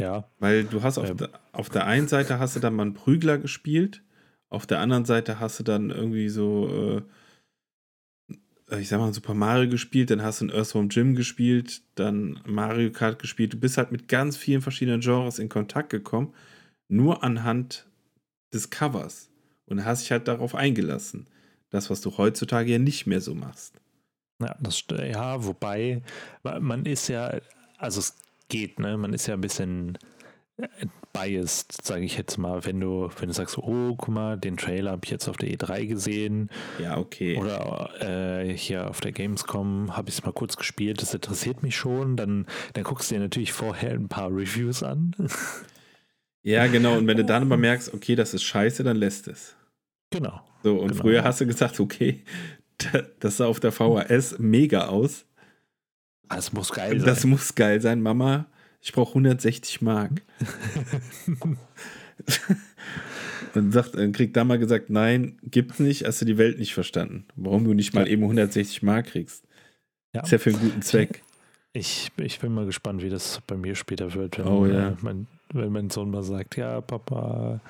Ja. 0.00 0.28
Weil 0.38 0.64
du 0.64 0.82
hast 0.82 0.98
auf, 0.98 1.10
ähm. 1.10 1.16
der, 1.18 1.30
auf 1.52 1.68
der 1.68 1.86
einen 1.86 2.08
Seite 2.08 2.38
hast 2.38 2.56
du 2.56 2.60
dann 2.60 2.74
mal 2.74 2.82
einen 2.82 2.94
Prügler 2.94 3.38
gespielt, 3.38 4.02
auf 4.48 4.66
der 4.66 4.80
anderen 4.80 5.04
Seite 5.04 5.38
hast 5.38 5.60
du 5.60 5.62
dann 5.62 5.90
irgendwie 5.90 6.28
so, 6.28 7.02
äh, 8.70 8.80
ich 8.80 8.88
sag 8.88 8.98
mal, 8.98 9.12
Super 9.12 9.34
Mario 9.34 9.68
gespielt, 9.70 10.10
dann 10.10 10.22
hast 10.22 10.40
du 10.40 10.46
ein 10.46 10.50
Earthworm 10.50 10.88
Jim 10.88 11.14
gespielt, 11.14 11.82
dann 11.96 12.40
Mario 12.46 12.90
Kart 12.90 13.18
gespielt. 13.20 13.52
Du 13.52 13.58
bist 13.58 13.76
halt 13.78 13.92
mit 13.92 14.08
ganz 14.08 14.36
vielen 14.36 14.62
verschiedenen 14.62 15.00
Genres 15.00 15.38
in 15.38 15.48
Kontakt 15.48 15.90
gekommen, 15.90 16.34
nur 16.88 17.22
anhand 17.22 17.86
des 18.52 18.70
Covers. 18.70 19.28
Und 19.66 19.84
hast 19.84 20.02
dich 20.02 20.10
halt 20.10 20.26
darauf 20.26 20.56
eingelassen. 20.56 21.28
Das, 21.70 21.90
was 21.90 22.00
du 22.00 22.16
heutzutage 22.18 22.72
ja 22.72 22.78
nicht 22.80 23.06
mehr 23.06 23.20
so 23.20 23.36
machst. 23.36 23.80
Ja, 24.42 24.56
das, 24.60 24.84
ja, 24.88 25.44
wobei, 25.44 26.02
ma- 26.42 26.58
man 26.58 26.84
ist 26.86 27.06
ja, 27.06 27.40
also 27.78 28.00
es 28.00 28.16
geht, 28.50 28.78
ne? 28.78 28.96
Man 28.98 29.14
ist 29.14 29.26
ja 29.26 29.34
ein 29.34 29.40
bisschen 29.40 29.96
äh, 30.58 30.66
biased, 31.12 31.84
sage 31.84 32.04
ich 32.04 32.16
jetzt 32.18 32.36
mal, 32.38 32.64
wenn 32.64 32.78
du, 32.80 33.08
wenn 33.18 33.28
du 33.28 33.34
sagst, 33.34 33.58
oh, 33.58 33.94
guck 33.96 34.08
mal, 34.08 34.36
den 34.38 34.56
Trailer 34.56 34.92
habe 34.92 35.00
ich 35.04 35.10
jetzt 35.10 35.28
auf 35.28 35.36
der 35.36 35.48
E3 35.48 35.86
gesehen 35.86 36.50
Ja, 36.78 36.98
okay. 36.98 37.36
oder 37.38 37.90
äh, 38.00 38.56
hier 38.56 38.88
auf 38.88 39.00
der 39.00 39.10
Gamescom 39.12 39.96
habe 39.96 40.08
ich 40.08 40.18
es 40.18 40.24
mal 40.24 40.32
kurz 40.32 40.56
gespielt, 40.56 41.02
das 41.02 41.12
interessiert 41.14 41.62
mich 41.62 41.76
schon, 41.76 42.16
dann, 42.16 42.46
dann 42.74 42.84
guckst 42.84 43.10
du 43.10 43.14
dir 43.16 43.20
natürlich 43.22 43.52
vorher 43.52 43.92
ein 43.92 44.08
paar 44.08 44.28
Reviews 44.30 44.82
an. 44.84 45.14
ja, 46.42 46.66
genau. 46.68 46.96
Und 46.98 47.06
wenn 47.06 47.16
du 47.16 47.24
dann 47.24 47.42
aber 47.42 47.56
merkst, 47.56 47.92
okay, 47.92 48.14
das 48.14 48.34
ist 48.34 48.42
scheiße, 48.44 48.82
dann 48.84 48.96
lässt 48.96 49.28
es. 49.28 49.56
genau. 50.10 50.40
So, 50.62 50.76
und 50.78 50.90
Genau. 50.90 51.00
früher 51.02 51.24
hast 51.24 51.40
du 51.40 51.46
gesagt, 51.46 51.80
okay, 51.80 52.22
das 53.20 53.38
sah 53.38 53.46
auf 53.46 53.60
der 53.60 53.72
VHS 53.72 54.38
mega 54.38 54.88
aus. 54.88 55.24
Das 56.30 56.52
muss 56.52 56.70
geil 56.72 56.98
sein. 56.98 57.06
Das 57.06 57.24
muss 57.24 57.54
geil 57.54 57.80
sein, 57.80 58.00
Mama. 58.02 58.46
Ich 58.80 58.92
brauche 58.92 59.10
160 59.10 59.82
Mark. 59.82 60.22
Und 63.54 63.72
sagt, 63.72 63.96
dann 63.96 64.12
kriegt 64.12 64.36
da 64.36 64.44
mal 64.44 64.58
gesagt, 64.58 64.90
nein, 64.90 65.38
gibt's 65.42 65.80
nicht, 65.80 66.04
hast 66.04 66.20
du 66.20 66.24
die 66.24 66.38
Welt 66.38 66.58
nicht 66.58 66.72
verstanden. 66.74 67.26
Warum 67.34 67.64
du 67.64 67.74
nicht 67.74 67.94
mal 67.94 68.06
eben 68.08 68.22
160 68.22 68.82
Mark 68.82 69.06
kriegst. 69.08 69.44
Ja. 70.14 70.22
Ist 70.22 70.30
ja 70.30 70.38
für 70.38 70.50
einen 70.50 70.60
guten 70.60 70.82
Zweck. 70.82 71.22
Ich, 71.72 72.10
ich 72.16 72.38
bin 72.40 72.52
mal 72.52 72.66
gespannt, 72.66 73.02
wie 73.02 73.08
das 73.10 73.40
bei 73.46 73.56
mir 73.56 73.74
später 73.74 74.14
wird, 74.14 74.38
wenn, 74.38 74.46
Oh, 74.46 74.66
ja. 74.66 74.88
äh, 74.90 74.96
mein, 75.02 75.26
wenn 75.52 75.72
mein 75.72 75.90
Sohn 75.90 76.10
mal 76.10 76.22
sagt, 76.22 76.56
ja, 76.56 76.80
Papa, 76.80 77.60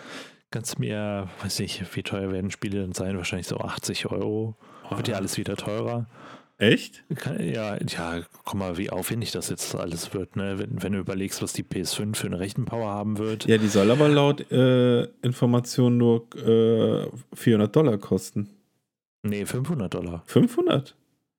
kannst 0.51 0.77
du 0.77 0.81
mir, 0.81 1.29
weiß 1.43 1.61
nicht, 1.61 1.85
wie 1.97 2.03
teuer 2.03 2.31
werden 2.33 2.51
Spiele 2.51 2.81
denn 2.81 2.93
sein? 2.93 3.17
Wahrscheinlich 3.17 3.47
so 3.47 3.59
80 3.59 4.07
Euro. 4.11 4.57
Wird 4.91 5.09
ja 5.09 5.17
alles 5.17 5.37
wieder 5.39 5.57
teurer. 5.57 6.07
Echt? 6.61 7.03
Ja, 7.39 7.79
ja, 7.83 8.21
guck 8.45 8.55
mal, 8.55 8.77
wie 8.77 8.91
aufwendig 8.91 9.33
das 9.33 9.49
jetzt 9.49 9.75
alles 9.75 10.13
wird, 10.13 10.37
ne? 10.37 10.59
Wenn, 10.59 10.83
wenn 10.83 10.93
du 10.93 10.99
überlegst, 10.99 11.41
was 11.43 11.55
die 11.55 11.63
PS5 11.63 12.15
für 12.15 12.27
eine 12.27 12.39
Rechenpower 12.39 12.91
haben 12.91 13.17
wird. 13.19 13.47
Ja, 13.47 13.57
die 13.57 13.69
soll 13.69 13.91
aber 13.91 14.09
laut 14.09 14.51
äh, 14.53 15.05
Informationen 15.23 15.97
nur 15.97 16.27
äh, 16.37 17.09
400 17.35 17.75
Dollar 17.75 17.97
kosten. 17.97 18.51
Nee, 19.23 19.47
500 19.47 19.93
Dollar. 19.93 20.23
500? 20.27 20.95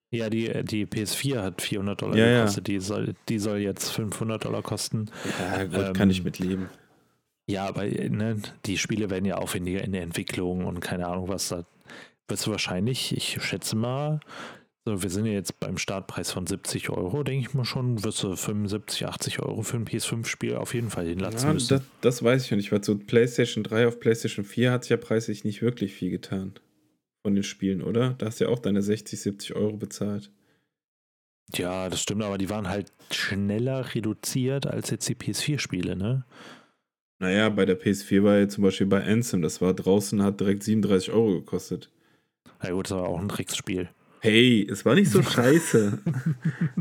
Ja, 0.09 0.29
die, 0.29 0.51
die 0.63 0.85
PS4 0.87 1.41
hat 1.41 1.61
400 1.61 2.01
Dollar 2.01 2.17
Ja, 2.17 2.25
ja. 2.27 2.37
gekostet. 2.39 2.67
Die, 2.67 2.79
soll, 2.79 3.13
die 3.29 3.39
soll 3.39 3.59
jetzt 3.59 3.91
500 3.91 4.43
Dollar 4.43 4.61
kosten. 4.63 5.09
Ja, 5.39 5.63
gut, 5.65 5.75
Ähm, 5.87 5.93
kann 5.93 6.09
ich 6.09 6.23
mitleben. 6.23 6.67
Ja, 7.47 7.67
aber 7.67 7.83
ne, 7.85 8.37
die 8.65 8.77
Spiele 8.77 9.09
werden 9.09 9.25
ja 9.25 9.35
aufwendiger 9.37 9.83
in 9.83 9.91
der 9.91 10.01
Entwicklung 10.01 10.65
und 10.65 10.79
keine 10.79 11.07
Ahnung 11.07 11.27
was. 11.27 11.49
Da 11.49 11.63
wirst 12.27 12.45
du 12.47 12.51
wahrscheinlich, 12.51 13.15
ich 13.15 13.37
schätze 13.43 13.75
mal, 13.75 14.19
so, 14.85 15.03
wir 15.03 15.09
sind 15.11 15.25
ja 15.27 15.33
jetzt 15.33 15.59
beim 15.59 15.77
Startpreis 15.77 16.31
von 16.31 16.47
70 16.47 16.89
Euro, 16.89 17.23
denke 17.23 17.47
ich 17.47 17.53
mal 17.53 17.65
schon, 17.65 18.03
wirst 18.03 18.23
du 18.23 18.35
75, 18.35 19.05
80 19.05 19.39
Euro 19.39 19.61
für 19.61 19.77
ein 19.77 19.85
PS5-Spiel 19.85 20.55
auf 20.55 20.73
jeden 20.73 20.89
Fall 20.89 21.05
hinlassen 21.07 21.47
Ja, 21.47 21.53
müssen. 21.53 21.69
das, 21.77 21.81
das 22.01 22.23
weiß 22.23 22.45
ich 22.45 22.51
nicht, 22.51 22.71
weil 22.71 22.83
so 22.83 22.97
PlayStation 22.97 23.63
3 23.63 23.87
auf 23.87 23.99
PlayStation 23.99 24.43
4 24.43 24.71
hat 24.71 24.83
sich 24.83 24.89
ja 24.91 24.97
preislich 24.97 25.43
nicht 25.43 25.61
wirklich 25.61 25.93
viel 25.93 26.09
getan. 26.09 26.53
Von 27.23 27.35
den 27.35 27.43
Spielen, 27.43 27.83
oder? 27.83 28.15
Da 28.17 28.25
hast 28.25 28.39
du 28.39 28.45
ja 28.45 28.49
auch 28.49 28.57
deine 28.57 28.81
60, 28.81 29.21
70 29.21 29.55
Euro 29.55 29.77
bezahlt. 29.77 30.31
Ja, 31.53 31.87
das 31.89 32.01
stimmt, 32.01 32.23
aber 32.23 32.39
die 32.39 32.49
waren 32.49 32.67
halt 32.67 32.91
schneller 33.11 33.93
reduziert 33.93 34.65
als 34.65 34.89
jetzt 34.89 35.07
die 35.07 35.15
PS4-Spiele, 35.15 35.95
ne? 35.95 36.25
Naja, 37.19 37.49
bei 37.49 37.65
der 37.65 37.79
PS4 37.79 38.23
war 38.23 38.37
ja 38.39 38.47
zum 38.47 38.63
Beispiel 38.63 38.87
bei 38.87 39.03
Anthem, 39.03 39.43
das 39.43 39.61
war 39.61 39.75
draußen, 39.75 40.23
hat 40.23 40.39
direkt 40.39 40.63
37 40.63 41.11
Euro 41.11 41.33
gekostet. 41.33 41.91
Na 42.63 42.71
gut, 42.71 42.85
das 42.89 42.97
war 42.97 43.07
auch 43.07 43.19
ein 43.19 43.27
Drecksspiel. 43.27 43.89
Hey, 44.23 44.67
es 44.69 44.85
war 44.85 44.93
nicht 44.93 45.09
so 45.09 45.23
scheiße. 45.23 45.97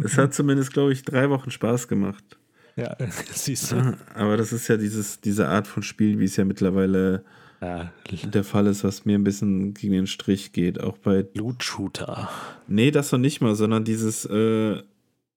es 0.05 0.19
hat 0.19 0.35
zumindest, 0.35 0.75
glaube 0.75 0.93
ich, 0.93 1.03
drei 1.03 1.31
Wochen 1.31 1.51
Spaß 1.51 1.89
gemacht. 1.89 2.39
Ja, 2.77 2.97
siehst 3.33 3.73
du. 3.73 3.77
Ah, 3.77 3.97
Aber 4.15 4.37
das 4.37 4.53
ist 4.53 4.69
ja 4.69 4.77
dieses, 4.77 5.21
diese 5.23 5.49
Art 5.49 5.67
von 5.67 5.83
Spiel, 5.83 6.19
wie 6.19 6.27
es 6.27 6.37
ja 6.37 6.45
mittlerweile 6.45 7.25
Ja, 7.63 7.93
der 8.11 8.45
Fall 8.45 8.67
ist, 8.67 8.85
was 8.85 9.07
mir 9.07 9.19
ein 9.19 9.25
bisschen 9.25 9.73
gegen 9.73 9.95
den 9.95 10.07
Strich 10.07 10.53
geht. 10.53 10.81
Auch 10.81 10.99
bei 10.99 11.27
Loot-Shooter. 11.35 12.29
Nee, 12.69 12.91
das 12.91 13.11
noch 13.11 13.19
nicht 13.19 13.41
mal, 13.41 13.55
sondern 13.55 13.85
dieses, 13.85 14.27
äh, 14.27 14.83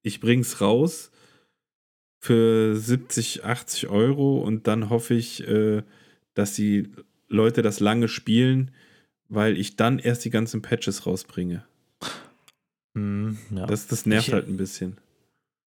ich 0.02 0.20
bring's 0.20 0.60
raus 0.60 1.10
für 2.20 2.76
70, 2.76 3.46
80 3.46 3.88
Euro 3.88 4.40
und 4.40 4.68
dann 4.68 4.90
hoffe 4.90 5.14
ich, 5.14 5.48
äh, 5.48 5.84
dass 6.34 6.54
die 6.54 6.92
Leute 7.30 7.62
das 7.62 7.80
lange 7.80 8.10
spielen, 8.10 8.72
weil 9.30 9.58
ich 9.58 9.78
dann 9.78 10.00
erst 10.00 10.26
die 10.26 10.30
ganzen 10.30 10.62
Patches 10.62 11.06
rausbringe. 11.06 11.64
Hm, 12.96 13.38
ja. 13.52 13.66
Das, 13.66 13.88
das 13.88 14.06
nervt 14.06 14.28
Ich- 14.28 14.34
halt 14.34 14.48
ein 14.48 14.58
bisschen. 14.58 14.98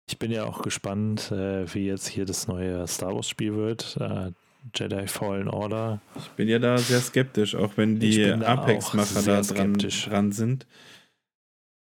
Ich 0.08 0.18
bin 0.18 0.32
ja 0.32 0.44
auch 0.44 0.62
gespannt, 0.62 1.30
äh, 1.30 1.72
wie 1.72 1.86
jetzt 1.86 2.08
hier 2.08 2.24
das 2.24 2.48
neue 2.48 2.84
Star 2.88 3.14
Wars-Spiel 3.14 3.54
wird. 3.54 3.96
Äh, 4.00 4.32
Jedi 4.74 5.06
Fallen 5.06 5.48
Order. 5.48 6.00
Ich 6.16 6.28
bin 6.30 6.48
ja 6.48 6.58
da 6.58 6.76
sehr 6.78 7.00
skeptisch, 7.00 7.54
auch 7.54 7.76
wenn 7.76 7.98
die 8.00 8.18
da 8.24 8.40
Apex-Macher 8.40 9.22
da 9.22 9.40
dran, 9.40 9.44
skeptisch. 9.44 10.06
dran 10.06 10.32
sind. 10.32 10.66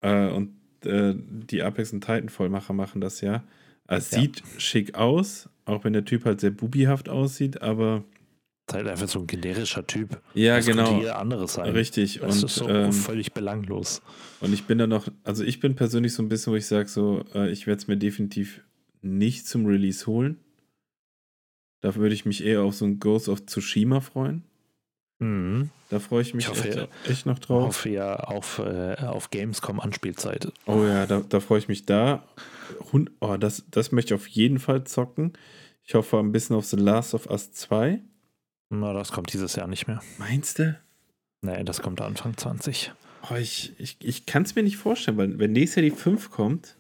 Äh, 0.02 0.28
und 0.28 0.54
äh, 0.84 1.14
die 1.16 1.62
Apex- 1.62 1.92
und 1.92 2.02
Titanfall-Macher 2.02 2.72
machen 2.74 3.00
das 3.00 3.20
ja. 3.22 3.42
Es 3.88 4.10
Ja. 4.10 4.20
sieht 4.20 4.42
schick 4.58 4.94
aus, 4.94 5.48
auch 5.64 5.82
wenn 5.84 5.94
der 5.94 6.04
Typ 6.04 6.24
halt 6.26 6.40
sehr 6.40 6.50
bubihaft 6.50 7.08
aussieht, 7.08 7.62
aber 7.62 8.04
Ist 8.68 8.74
halt 8.74 8.86
einfach 8.86 9.08
so 9.08 9.20
ein 9.20 9.26
generischer 9.26 9.86
Typ. 9.86 10.20
ja, 10.34 10.56
das 10.56 10.66
genau. 10.66 10.84
könnte 10.84 11.00
jeder 11.00 11.18
anderes 11.18 11.54
sein. 11.54 11.70
Richtig. 11.72 12.20
Das 12.20 12.36
Und, 12.36 12.44
ist 12.44 12.54
so 12.56 12.68
ähm, 12.68 12.92
völlig 12.92 13.32
belanglos. 13.32 14.02
und 14.40 14.52
ich 14.52 14.64
bin 14.64 14.76
da 14.76 14.86
noch, 14.86 15.08
also 15.24 15.42
ich 15.42 15.58
bin 15.60 15.74
persönlich 15.74 16.12
so 16.12 16.22
ein 16.22 16.28
bisschen, 16.28 16.52
wo 16.52 16.56
ich 16.56 16.66
sage, 16.66 16.86
so, 16.88 17.24
äh, 17.34 17.50
ich 17.50 17.66
werde 17.66 17.80
es 17.80 17.88
mir 17.88 17.96
definitiv 17.96 18.60
nicht 19.00 19.46
zum 19.48 19.64
Release 19.64 20.06
holen. 20.06 20.38
Da 21.80 21.94
würde 21.94 22.14
ich 22.14 22.26
mich 22.26 22.44
eher 22.44 22.62
auf 22.62 22.74
so 22.74 22.84
ein 22.84 22.98
Ghost 22.98 23.28
of 23.30 23.46
Tsushima 23.46 24.00
freuen. 24.00 24.42
Mhm. 25.20 25.70
Da 25.88 25.98
freue 25.98 26.20
ich 26.22 26.34
mich 26.34 26.44
Ich 26.44 26.50
hoffe, 26.50 26.68
echt, 26.68 26.88
echt 27.10 27.26
noch 27.26 27.38
Ich 27.38 27.46
drauf. 27.46 27.68
hoffe 27.68 27.88
ja 27.88 28.16
auf, 28.16 28.58
äh, 28.58 28.96
auf 28.98 29.30
Gamescom 29.30 29.80
Anspielzeit. 29.80 30.52
Oh 30.66 30.84
ja, 30.84 31.06
da, 31.06 31.22
da 31.26 31.40
freue 31.40 31.58
ich 31.60 31.68
mich 31.68 31.86
da. 31.86 32.22
Hund, 32.92 33.10
oh, 33.20 33.36
das, 33.38 33.64
das 33.70 33.92
möchte 33.92 34.12
ich 34.14 34.20
auf 34.20 34.26
jeden 34.26 34.58
Fall 34.58 34.84
zocken. 34.84 35.32
Ich 35.84 35.94
hoffe 35.94 36.18
ein 36.18 36.32
bisschen 36.32 36.54
auf 36.54 36.66
The 36.66 36.76
Last 36.76 37.14
of 37.14 37.30
Us 37.30 37.50
2. 37.52 38.00
Na, 38.70 38.92
das 38.92 39.12
kommt 39.12 39.32
dieses 39.32 39.56
Jahr 39.56 39.66
nicht 39.66 39.86
mehr. 39.86 40.00
Meinst 40.18 40.58
du? 40.58 40.78
Nee, 41.42 41.64
das 41.64 41.80
kommt 41.82 42.00
Anfang 42.00 42.36
20. 42.36 42.92
Oh, 43.30 43.34
ich 43.34 43.72
ich, 43.78 43.96
ich 44.02 44.26
kann 44.26 44.42
es 44.42 44.54
mir 44.54 44.62
nicht 44.62 44.76
vorstellen, 44.76 45.16
weil 45.16 45.38
wenn 45.38 45.52
nächstes 45.52 45.82
Jahr 45.82 45.90
die 45.90 45.96
5 45.96 46.30
kommt, 46.30 46.76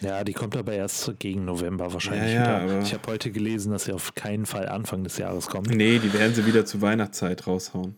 Ja, 0.00 0.24
die 0.24 0.32
kommt 0.34 0.56
aber 0.56 0.72
erst 0.72 1.18
gegen 1.18 1.44
November 1.44 1.92
wahrscheinlich 1.92 2.34
Ja, 2.34 2.58
ja, 2.58 2.64
wieder. 2.64 2.82
Ich 2.82 2.92
habe 2.92 3.06
heute 3.10 3.30
gelesen, 3.32 3.72
dass 3.72 3.84
sie 3.84 3.92
auf 3.92 4.14
keinen 4.14 4.46
Fall 4.46 4.68
Anfang 4.68 5.04
des 5.04 5.16
Jahres 5.18 5.46
kommt. 5.46 5.68
nee, 5.70 5.98
die 5.98 6.12
werden 6.12 6.34
sie 6.34 6.44
wieder 6.46 6.66
zur 6.66 6.82
Weihnachtszeit 6.82 7.46
raushauen. 7.46 7.96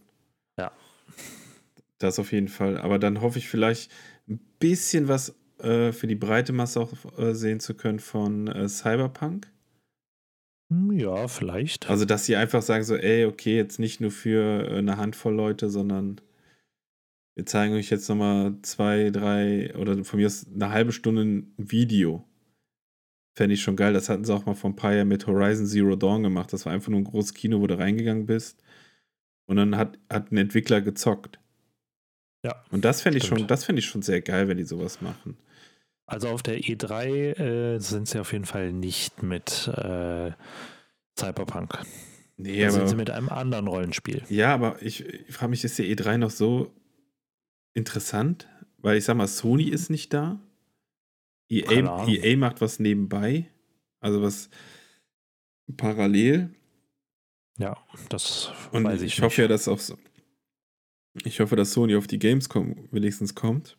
Ja. 0.58 0.70
Das 1.98 2.18
auf 2.18 2.30
jeden 2.32 2.48
Fall. 2.48 2.78
Aber 2.78 2.98
dann 2.98 3.20
hoffe 3.20 3.38
ich 3.38 3.48
vielleicht 3.48 3.90
ein 4.28 4.38
bisschen 4.60 5.08
was 5.08 5.34
äh, 5.58 5.90
für 5.92 6.06
die 6.06 6.14
breite 6.14 6.52
Masse 6.52 6.80
auch 6.80 6.92
äh, 7.18 7.34
sehen 7.34 7.58
zu 7.60 7.74
können 7.74 7.98
von 7.98 8.46
äh, 8.46 8.68
Cyberpunk. 8.68 9.48
Hm, 10.70 10.98
Ja, 10.98 11.28
vielleicht. 11.28 11.88
Also, 11.88 12.04
dass 12.04 12.24
sie 12.26 12.36
einfach 12.36 12.62
sagen 12.62 12.84
so, 12.84 12.96
ey, 12.96 13.24
okay, 13.24 13.56
jetzt 13.56 13.78
nicht 13.78 14.00
nur 14.00 14.10
für 14.10 14.68
äh, 14.68 14.78
eine 14.78 14.96
Handvoll 14.96 15.34
Leute, 15.34 15.70
sondern 15.70 16.20
wir 17.36 17.46
zeigen 17.46 17.74
euch 17.74 17.90
jetzt 17.90 18.08
nochmal 18.08 18.56
zwei, 18.62 19.10
drei 19.10 19.74
oder 19.76 20.04
von 20.04 20.18
mir 20.18 20.26
aus 20.26 20.46
eine 20.52 20.70
halbe 20.70 20.92
Stunde 20.92 21.22
ein 21.24 21.54
Video. 21.56 22.24
Fände 23.36 23.54
ich 23.54 23.62
schon 23.62 23.76
geil. 23.76 23.92
Das 23.92 24.08
hatten 24.08 24.24
sie 24.24 24.34
auch 24.34 24.46
mal 24.46 24.54
vor 24.54 24.70
ein 24.70 24.76
paar 24.76 24.92
Jahren 24.94 25.06
mit 25.08 25.26
Horizon 25.28 25.66
Zero 25.66 25.94
Dawn 25.94 26.24
gemacht. 26.24 26.52
Das 26.52 26.66
war 26.66 26.72
einfach 26.72 26.88
nur 26.90 27.00
ein 27.00 27.04
großes 27.04 27.34
Kino, 27.34 27.60
wo 27.60 27.68
du 27.68 27.78
reingegangen 27.78 28.26
bist. 28.26 28.60
Und 29.46 29.56
dann 29.56 29.76
hat, 29.76 29.98
hat 30.12 30.32
ein 30.32 30.36
Entwickler 30.36 30.80
gezockt. 30.80 31.38
Ja, 32.44 32.64
Und 32.72 32.84
das 32.84 33.02
fände 33.02 33.18
ich 33.18 33.24
stimmt. 33.24 33.40
schon, 33.40 33.46
das 33.46 33.64
fände 33.64 33.78
ich 33.78 33.86
schon 33.86 34.02
sehr 34.02 34.20
geil, 34.20 34.48
wenn 34.48 34.56
die 34.58 34.64
sowas 34.64 35.00
machen. 35.00 35.36
Also 36.08 36.28
auf 36.28 36.42
der 36.42 36.58
E3 36.58 37.04
äh, 37.38 37.78
sind 37.80 38.08
sie 38.08 38.18
auf 38.18 38.32
jeden 38.32 38.46
Fall 38.46 38.72
nicht 38.72 39.22
mit 39.22 39.68
äh, 39.68 40.32
Cyberpunk. 41.18 41.78
Nee, 42.38 42.62
Da 42.62 42.70
sind 42.70 42.80
aber. 42.80 42.88
sie 42.88 42.96
mit 42.96 43.10
einem 43.10 43.28
anderen 43.28 43.66
Rollenspiel. 43.66 44.22
Ja, 44.30 44.54
aber 44.54 44.80
ich, 44.80 45.04
ich 45.04 45.34
frage 45.34 45.50
mich, 45.50 45.62
ist 45.64 45.76
die 45.78 45.94
E3 45.94 46.16
noch 46.16 46.30
so 46.30 46.72
interessant? 47.74 48.48
Weil 48.78 48.96
ich 48.96 49.04
sag 49.04 49.16
mal, 49.16 49.26
Sony 49.28 49.64
ist 49.64 49.90
nicht 49.90 50.14
da. 50.14 50.40
EA. 51.50 52.06
EA 52.06 52.36
macht 52.38 52.62
was 52.62 52.78
nebenbei. 52.78 53.50
Also 54.00 54.22
was 54.22 54.48
parallel. 55.76 56.54
Ja, 57.58 57.76
das 58.08 58.52
Und 58.72 58.84
weiß 58.84 59.02
ich, 59.02 59.18
ich, 59.18 59.22
hoffe 59.22 59.42
ja, 59.42 59.48
dass 59.48 59.68
auch 59.68 59.80
so, 59.80 59.98
ich 61.24 61.40
hoffe, 61.40 61.56
dass 61.56 61.72
Sony 61.72 61.96
auf 61.96 62.06
die 62.06 62.18
Gamescom 62.18 62.88
wenigstens 62.92 63.34
kommt. 63.34 63.76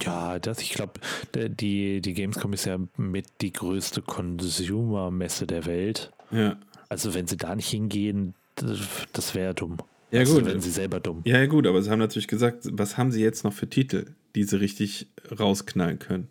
Ja, 0.00 0.38
das, 0.38 0.60
ich 0.60 0.72
glaube, 0.72 0.94
die, 1.34 2.00
die 2.00 2.14
Gamescom 2.14 2.52
ist 2.52 2.64
ja 2.64 2.78
mit 2.96 3.26
die 3.40 3.52
größte 3.52 4.02
Consumer-Messe 4.02 5.46
der 5.46 5.66
Welt. 5.66 6.12
Ja. 6.30 6.56
Also 6.88 7.14
wenn 7.14 7.26
sie 7.26 7.36
da 7.36 7.54
nicht 7.54 7.68
hingehen, 7.68 8.34
das, 8.54 8.80
das 9.12 9.34
wäre 9.34 9.54
dumm. 9.54 9.78
Ja, 10.10 10.20
also 10.20 10.36
gut. 10.36 10.46
werden 10.46 10.60
sie 10.60 10.70
selber 10.70 11.00
dumm. 11.00 11.22
Ja, 11.24 11.44
gut, 11.46 11.66
aber 11.66 11.82
sie 11.82 11.90
haben 11.90 11.98
natürlich 11.98 12.28
gesagt, 12.28 12.68
was 12.72 12.96
haben 12.98 13.12
sie 13.12 13.22
jetzt 13.22 13.44
noch 13.44 13.52
für 13.52 13.68
Titel? 13.68 14.06
die 14.34 14.44
sie 14.44 14.60
richtig 14.60 15.08
rausknallen 15.38 15.98
können. 15.98 16.28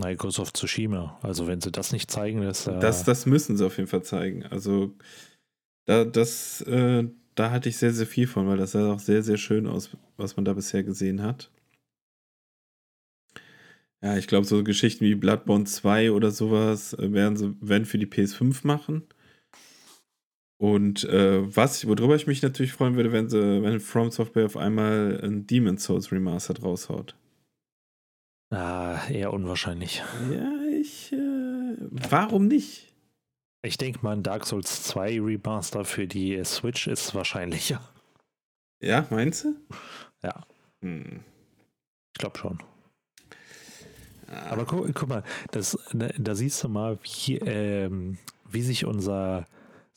Of 0.00 0.52
Tsushima. 0.52 1.18
Also 1.22 1.48
wenn 1.48 1.60
sie 1.60 1.72
das 1.72 1.92
nicht 1.92 2.10
zeigen, 2.10 2.42
ist 2.42 2.68
äh 2.68 2.78
das, 2.78 3.02
das 3.04 3.26
müssen 3.26 3.56
sie 3.56 3.66
auf 3.66 3.78
jeden 3.78 3.88
Fall 3.88 4.04
zeigen. 4.04 4.44
Also 4.44 4.94
da, 5.86 6.04
das, 6.04 6.60
äh, 6.62 7.04
da 7.34 7.50
hatte 7.50 7.68
ich 7.68 7.78
sehr, 7.78 7.92
sehr 7.92 8.06
viel 8.06 8.28
von, 8.28 8.46
weil 8.46 8.58
das 8.58 8.72
sah 8.72 8.92
auch 8.92 9.00
sehr, 9.00 9.24
sehr 9.24 9.38
schön 9.38 9.66
aus, 9.66 9.90
was 10.16 10.36
man 10.36 10.44
da 10.44 10.52
bisher 10.52 10.84
gesehen 10.84 11.22
hat. 11.22 11.50
Ja, 14.02 14.16
ich 14.16 14.28
glaube, 14.28 14.46
so 14.46 14.62
Geschichten 14.62 15.04
wie 15.04 15.14
Bloodborne 15.14 15.64
2 15.64 16.12
oder 16.12 16.30
sowas 16.30 16.94
äh, 16.94 17.12
werden 17.12 17.36
sie 17.36 17.56
werden 17.60 17.84
für 17.84 17.98
die 17.98 18.06
PS5 18.06 18.66
machen. 18.66 19.02
Und 20.60 21.04
äh, 21.04 21.56
was, 21.56 21.86
worüber 21.86 22.16
ich 22.16 22.26
mich 22.26 22.42
natürlich 22.42 22.72
freuen 22.72 22.96
würde, 22.96 23.12
wenn 23.12 23.28
sie, 23.28 23.62
wenn 23.62 23.80
From 23.80 24.10
Software 24.10 24.46
auf 24.46 24.56
einmal 24.56 25.20
ein 25.22 25.46
Demon's 25.46 25.84
Souls 25.84 26.10
Remastered 26.10 26.62
raushaut. 26.62 27.14
Ah, 28.50 28.98
eher 29.08 29.32
unwahrscheinlich. 29.32 30.02
Ja, 30.32 30.52
ich. 30.72 31.12
Äh, 31.12 31.76
warum 31.90 32.48
nicht? 32.48 32.92
Ich 33.62 33.78
denke 33.78 34.00
mal, 34.02 34.12
ein 34.12 34.22
Dark 34.22 34.46
Souls 34.46 34.82
2 34.84 35.20
Remaster 35.20 35.84
für 35.84 36.06
die 36.06 36.42
Switch 36.44 36.86
ist 36.86 37.14
wahrscheinlicher. 37.14 37.80
Ja, 38.80 39.06
meinst 39.10 39.44
du? 39.44 39.56
Ja. 40.22 40.46
Hm. 40.82 41.20
Ich 42.14 42.20
glaube 42.20 42.38
schon. 42.38 42.58
Aber 44.50 44.64
guck, 44.64 44.92
guck 44.94 45.08
mal, 45.08 45.22
das, 45.52 45.78
da, 45.92 46.08
da 46.18 46.34
siehst 46.34 46.62
du 46.64 46.68
mal, 46.68 46.98
wie, 47.02 47.36
ähm, 47.38 48.18
wie 48.50 48.62
sich 48.62 48.84
unser 48.84 49.46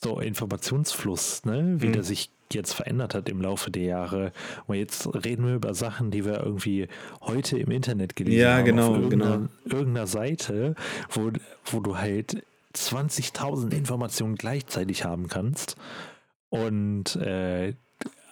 so 0.03 0.19
Informationsfluss, 0.19 1.45
ne, 1.45 1.75
wie 1.79 1.87
Mhm. 1.87 1.93
der 1.93 2.03
sich 2.03 2.29
jetzt 2.53 2.73
verändert 2.73 3.13
hat 3.15 3.29
im 3.29 3.39
Laufe 3.41 3.71
der 3.71 3.83
Jahre. 3.83 4.33
Und 4.67 4.75
jetzt 4.75 5.07
reden 5.25 5.45
wir 5.45 5.55
über 5.55 5.73
Sachen, 5.73 6.11
die 6.11 6.25
wir 6.25 6.43
irgendwie 6.43 6.87
heute 7.21 7.57
im 7.57 7.71
Internet 7.71 8.15
gelesen 8.15 8.39
Ja, 8.41 8.57
haben. 8.57 8.65
genau, 8.65 8.89
auf 8.91 8.97
irgendeiner, 8.97 9.37
genau. 9.37 9.49
irgendeiner 9.77 10.07
Seite, 10.07 10.75
wo, 11.11 11.31
wo 11.65 11.79
du 11.79 11.97
halt 11.97 12.43
20.000 12.75 13.73
Informationen 13.73 14.35
gleichzeitig 14.35 15.05
haben 15.05 15.27
kannst. 15.27 15.75
Und 16.49 17.15
äh, 17.15 17.73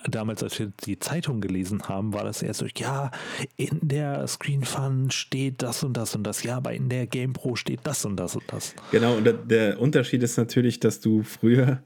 damals, 0.08 0.44
als 0.44 0.58
wir 0.60 0.72
die 0.86 1.00
Zeitung 1.00 1.42
gelesen 1.42 1.84
haben, 1.88 2.14
war 2.14 2.24
das 2.24 2.42
erst 2.42 2.60
so, 2.60 2.66
ja, 2.78 3.12
in 3.58 3.80
der 3.82 4.28
Screen 4.28 4.64
Fun 4.64 5.12
steht 5.12 5.62
das 5.62 5.84
und 5.84 5.94
das 5.94 6.16
und 6.16 6.24
das, 6.24 6.44
ja, 6.44 6.58
aber 6.58 6.74
in 6.74 6.90
der 6.90 7.08
Game 7.08 7.34
Pro 7.34 7.56
steht 7.56 7.82
das 7.84 8.06
und 8.06 8.16
das 8.18 8.36
und 8.36 8.44
das. 8.48 8.76
Genau, 8.92 9.18
und 9.18 9.28
der, 9.50 9.80
Unterschied 9.80 10.24
ist 10.24 10.38
natürlich, 10.38 10.80
dass 10.80 11.00
du 11.00 11.24
früher 11.24 11.84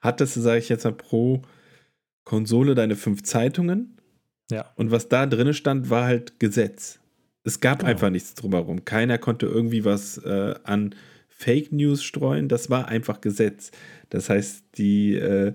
hattest, 0.00 0.34
sage 0.34 0.58
ich 0.58 0.68
jetzt 0.68 0.84
mal, 0.84 0.92
pro 0.92 1.42
Konsole 2.24 2.74
deine 2.74 2.96
fünf 2.96 3.22
Zeitungen. 3.22 3.98
Ja. 4.50 4.70
Und 4.76 4.90
was 4.90 5.08
da 5.08 5.26
drin 5.26 5.54
stand, 5.54 5.90
war 5.90 6.04
halt 6.04 6.38
Gesetz. 6.38 7.00
Es 7.44 7.60
gab 7.60 7.80
Genau. 7.80 7.90
einfach 7.90 8.10
nichts 8.10 8.34
drumherum. 8.34 8.84
Keiner 8.84 9.18
konnte 9.18 9.46
irgendwie 9.46 9.84
was 9.84 10.18
äh, 10.18 10.54
an 10.64 10.94
Fake 11.28 11.72
News 11.72 12.02
streuen. 12.02 12.48
Das 12.48 12.70
war 12.70 12.88
einfach 12.88 13.20
Gesetz. 13.20 13.70
Das 14.10 14.30
heißt, 14.30 14.64
die, 14.78 15.14
äh, 15.14 15.54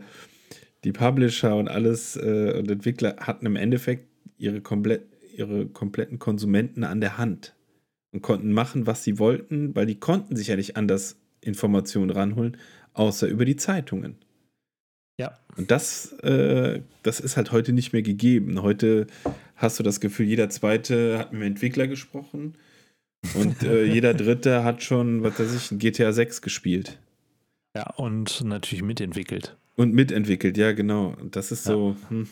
die 0.84 0.92
Publisher 0.92 1.56
und 1.56 1.68
alles 1.68 2.16
äh, 2.16 2.56
und 2.58 2.70
Entwickler 2.70 3.18
hatten 3.20 3.46
im 3.46 3.56
Endeffekt 3.56 4.08
ihre, 4.38 4.62
komplett, 4.62 5.04
ihre 5.36 5.68
kompletten 5.68 6.20
Konsumenten 6.20 6.84
an 6.84 7.02
der 7.02 7.18
Hand 7.18 7.56
und 8.12 8.22
konnten 8.22 8.52
machen, 8.52 8.88
was 8.88 9.04
sie 9.04 9.20
wollten, 9.20 9.76
weil 9.76 9.86
die 9.86 10.00
konnten 10.00 10.36
sich 10.36 10.48
ja 10.48 10.56
nicht 10.56 10.78
anders 10.78 11.18
Informationen 11.42 12.10
ranholen, 12.10 12.58
außer 12.94 13.28
über 13.28 13.46
die 13.46 13.56
Zeitungen. 13.56 14.16
Ja. 15.20 15.38
Und 15.58 15.70
das, 15.70 16.14
äh, 16.20 16.82
das 17.04 17.20
ist 17.20 17.36
halt 17.36 17.52
heute 17.52 17.74
nicht 17.74 17.92
mehr 17.92 18.02
gegeben. 18.02 18.62
Heute 18.62 19.08
hast 19.56 19.78
du 19.78 19.84
das 19.84 20.00
Gefühl, 20.00 20.26
jeder 20.26 20.50
Zweite 20.50 21.20
hat 21.20 21.34
mit 21.34 21.42
dem 21.42 21.48
Entwickler 21.48 21.88
gesprochen 21.88 22.56
und 23.36 23.64
äh, 23.64 23.84
jeder 23.94 24.14
Dritte 24.14 24.64
hat 24.64 24.82
schon, 24.82 25.24
was 25.24 25.38
weiß 25.38 25.54
ich, 25.54 25.72
ein 25.72 25.80
GTA 25.80 26.14
6 26.14 26.42
gespielt. 26.42 27.00
Ja, 27.76 27.90
und 27.96 28.44
natürlich 28.44 28.84
mitentwickelt. 28.84 29.58
Und 29.80 29.94
mitentwickelt, 29.94 30.58
ja, 30.58 30.74
genau. 30.74 31.16
Das 31.32 31.54
ist 31.54 31.66
Ja. 31.66 31.72
so. 31.72 31.96
Hm. 32.10 32.28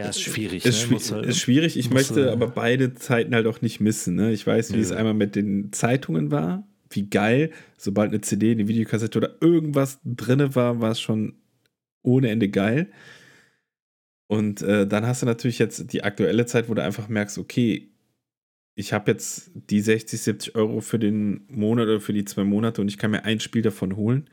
Ja, 0.00 0.08
ist 0.08 0.22
schwierig. 0.22 0.64
Ist, 0.64 0.86
ne? 0.86 0.92
Muss, 0.92 1.10
äh, 1.10 1.26
ist 1.26 1.40
schwierig. 1.40 1.76
Ich 1.76 1.90
möchte 1.90 2.28
äh, 2.28 2.30
aber 2.30 2.46
beide 2.46 2.94
Zeiten 2.94 3.34
halt 3.34 3.46
auch 3.46 3.60
nicht 3.60 3.80
missen. 3.80 4.14
Ne? 4.14 4.32
Ich 4.32 4.46
weiß, 4.46 4.72
wie 4.72 4.80
es 4.80 4.88
Nö. 4.88 4.96
einmal 4.96 5.12
mit 5.12 5.36
den 5.36 5.74
Zeitungen 5.74 6.30
war. 6.30 6.66
Wie 6.88 7.10
geil, 7.10 7.50
sobald 7.76 8.12
eine 8.12 8.22
CD, 8.22 8.52
eine 8.52 8.66
Videokassette 8.66 9.18
oder 9.18 9.36
irgendwas 9.42 10.00
drinne 10.06 10.54
war, 10.54 10.80
war 10.80 10.92
es 10.92 11.00
schon 11.02 11.34
ohne 12.02 12.30
Ende 12.30 12.48
geil. 12.48 12.90
Und 14.26 14.62
äh, 14.62 14.86
dann 14.86 15.06
hast 15.06 15.20
du 15.20 15.26
natürlich 15.26 15.58
jetzt 15.58 15.92
die 15.92 16.02
aktuelle 16.02 16.46
Zeit, 16.46 16.70
wo 16.70 16.74
du 16.74 16.82
einfach 16.82 17.08
merkst, 17.08 17.36
okay, 17.36 17.90
ich 18.74 18.94
habe 18.94 19.10
jetzt 19.10 19.50
die 19.54 19.82
60, 19.82 20.18
70 20.18 20.54
Euro 20.54 20.80
für 20.80 20.98
den 20.98 21.44
Monat 21.50 21.88
oder 21.88 22.00
für 22.00 22.14
die 22.14 22.24
zwei 22.24 22.44
Monate 22.44 22.80
und 22.80 22.88
ich 22.88 22.96
kann 22.96 23.10
mir 23.10 23.26
ein 23.26 23.40
Spiel 23.40 23.60
davon 23.60 23.94
holen. 23.94 24.30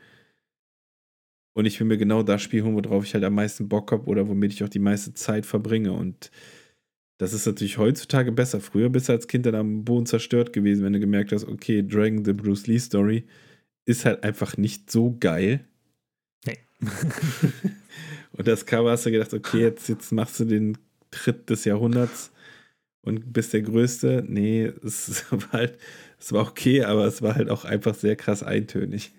Und 1.56 1.64
ich 1.64 1.80
will 1.80 1.86
mir 1.86 1.96
genau 1.96 2.22
das 2.22 2.42
Spiel 2.42 2.64
holen, 2.64 2.74
worauf 2.74 3.06
ich 3.06 3.14
halt 3.14 3.24
am 3.24 3.34
meisten 3.34 3.66
Bock 3.66 3.90
habe 3.90 4.04
oder 4.08 4.28
womit 4.28 4.52
ich 4.52 4.62
auch 4.62 4.68
die 4.68 4.78
meiste 4.78 5.14
Zeit 5.14 5.46
verbringe. 5.46 5.90
Und 5.90 6.30
das 7.16 7.32
ist 7.32 7.46
natürlich 7.46 7.78
heutzutage 7.78 8.30
besser. 8.30 8.60
Früher 8.60 8.90
bist 8.90 9.08
du 9.08 9.14
als 9.14 9.26
Kind 9.26 9.46
dann 9.46 9.54
am 9.54 9.82
Boden 9.82 10.04
zerstört 10.04 10.52
gewesen, 10.52 10.84
wenn 10.84 10.92
du 10.92 11.00
gemerkt 11.00 11.32
hast, 11.32 11.48
okay, 11.48 11.82
Dragon 11.82 12.26
the 12.26 12.34
Bruce 12.34 12.66
Lee 12.66 12.78
Story 12.78 13.24
ist 13.86 14.04
halt 14.04 14.22
einfach 14.22 14.58
nicht 14.58 14.90
so 14.90 15.16
geil. 15.18 15.64
Nee. 16.44 16.58
Und 18.32 18.46
das 18.46 18.66
Cover 18.66 18.90
hast 18.90 19.06
du 19.06 19.10
gedacht, 19.10 19.32
okay, 19.32 19.62
jetzt, 19.62 19.88
jetzt 19.88 20.12
machst 20.12 20.38
du 20.38 20.44
den 20.44 20.76
Tritt 21.10 21.48
des 21.48 21.64
Jahrhunderts 21.64 22.32
und 23.00 23.32
bist 23.32 23.54
der 23.54 23.62
Größte. 23.62 24.22
Nee, 24.28 24.72
es 24.84 25.24
war 25.30 25.52
halt, 25.52 25.78
es 26.20 26.34
war 26.34 26.46
okay, 26.46 26.82
aber 26.82 27.06
es 27.06 27.22
war 27.22 27.34
halt 27.34 27.48
auch 27.48 27.64
einfach 27.64 27.94
sehr 27.94 28.14
krass 28.14 28.42
eintönig. 28.42 29.14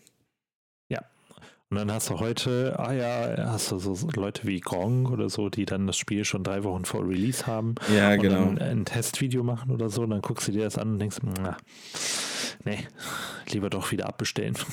Und 1.70 1.76
dann 1.78 1.92
hast 1.92 2.10
du 2.10 2.20
heute, 2.22 2.76
ah 2.80 2.94
ja, 2.94 3.52
hast 3.52 3.72
du 3.72 3.78
so 3.80 4.08
Leute 4.16 4.48
wie 4.48 4.62
Gronk 4.62 5.10
oder 5.12 5.30
so, 5.30 5.50
die 5.50 5.66
dann 5.66 5.86
das 5.86 5.98
Spiel 5.98 6.24
schon 6.24 6.44
drei 6.44 6.64
Wochen 6.64 6.86
vor 6.86 7.06
Release 7.06 7.46
haben 7.46 7.76
Ja, 7.94 8.14
und 8.14 8.22
genau. 8.22 8.46
dann 8.46 8.58
ein 8.60 8.86
Testvideo 8.86 9.44
machen 9.44 9.72
oder 9.72 9.90
so, 9.90 10.04
und 10.04 10.12
dann 10.12 10.22
guckst 10.22 10.48
du 10.48 10.54
dir 10.54 10.64
das 10.64 10.78
an 10.78 10.94
und 10.94 11.00
denkst, 11.00 11.18
na, 11.24 11.58
nee, 12.64 12.88
lieber 13.52 13.70
doch 13.70 13.92
wieder 13.92 14.08
abbestellen. 14.08 14.56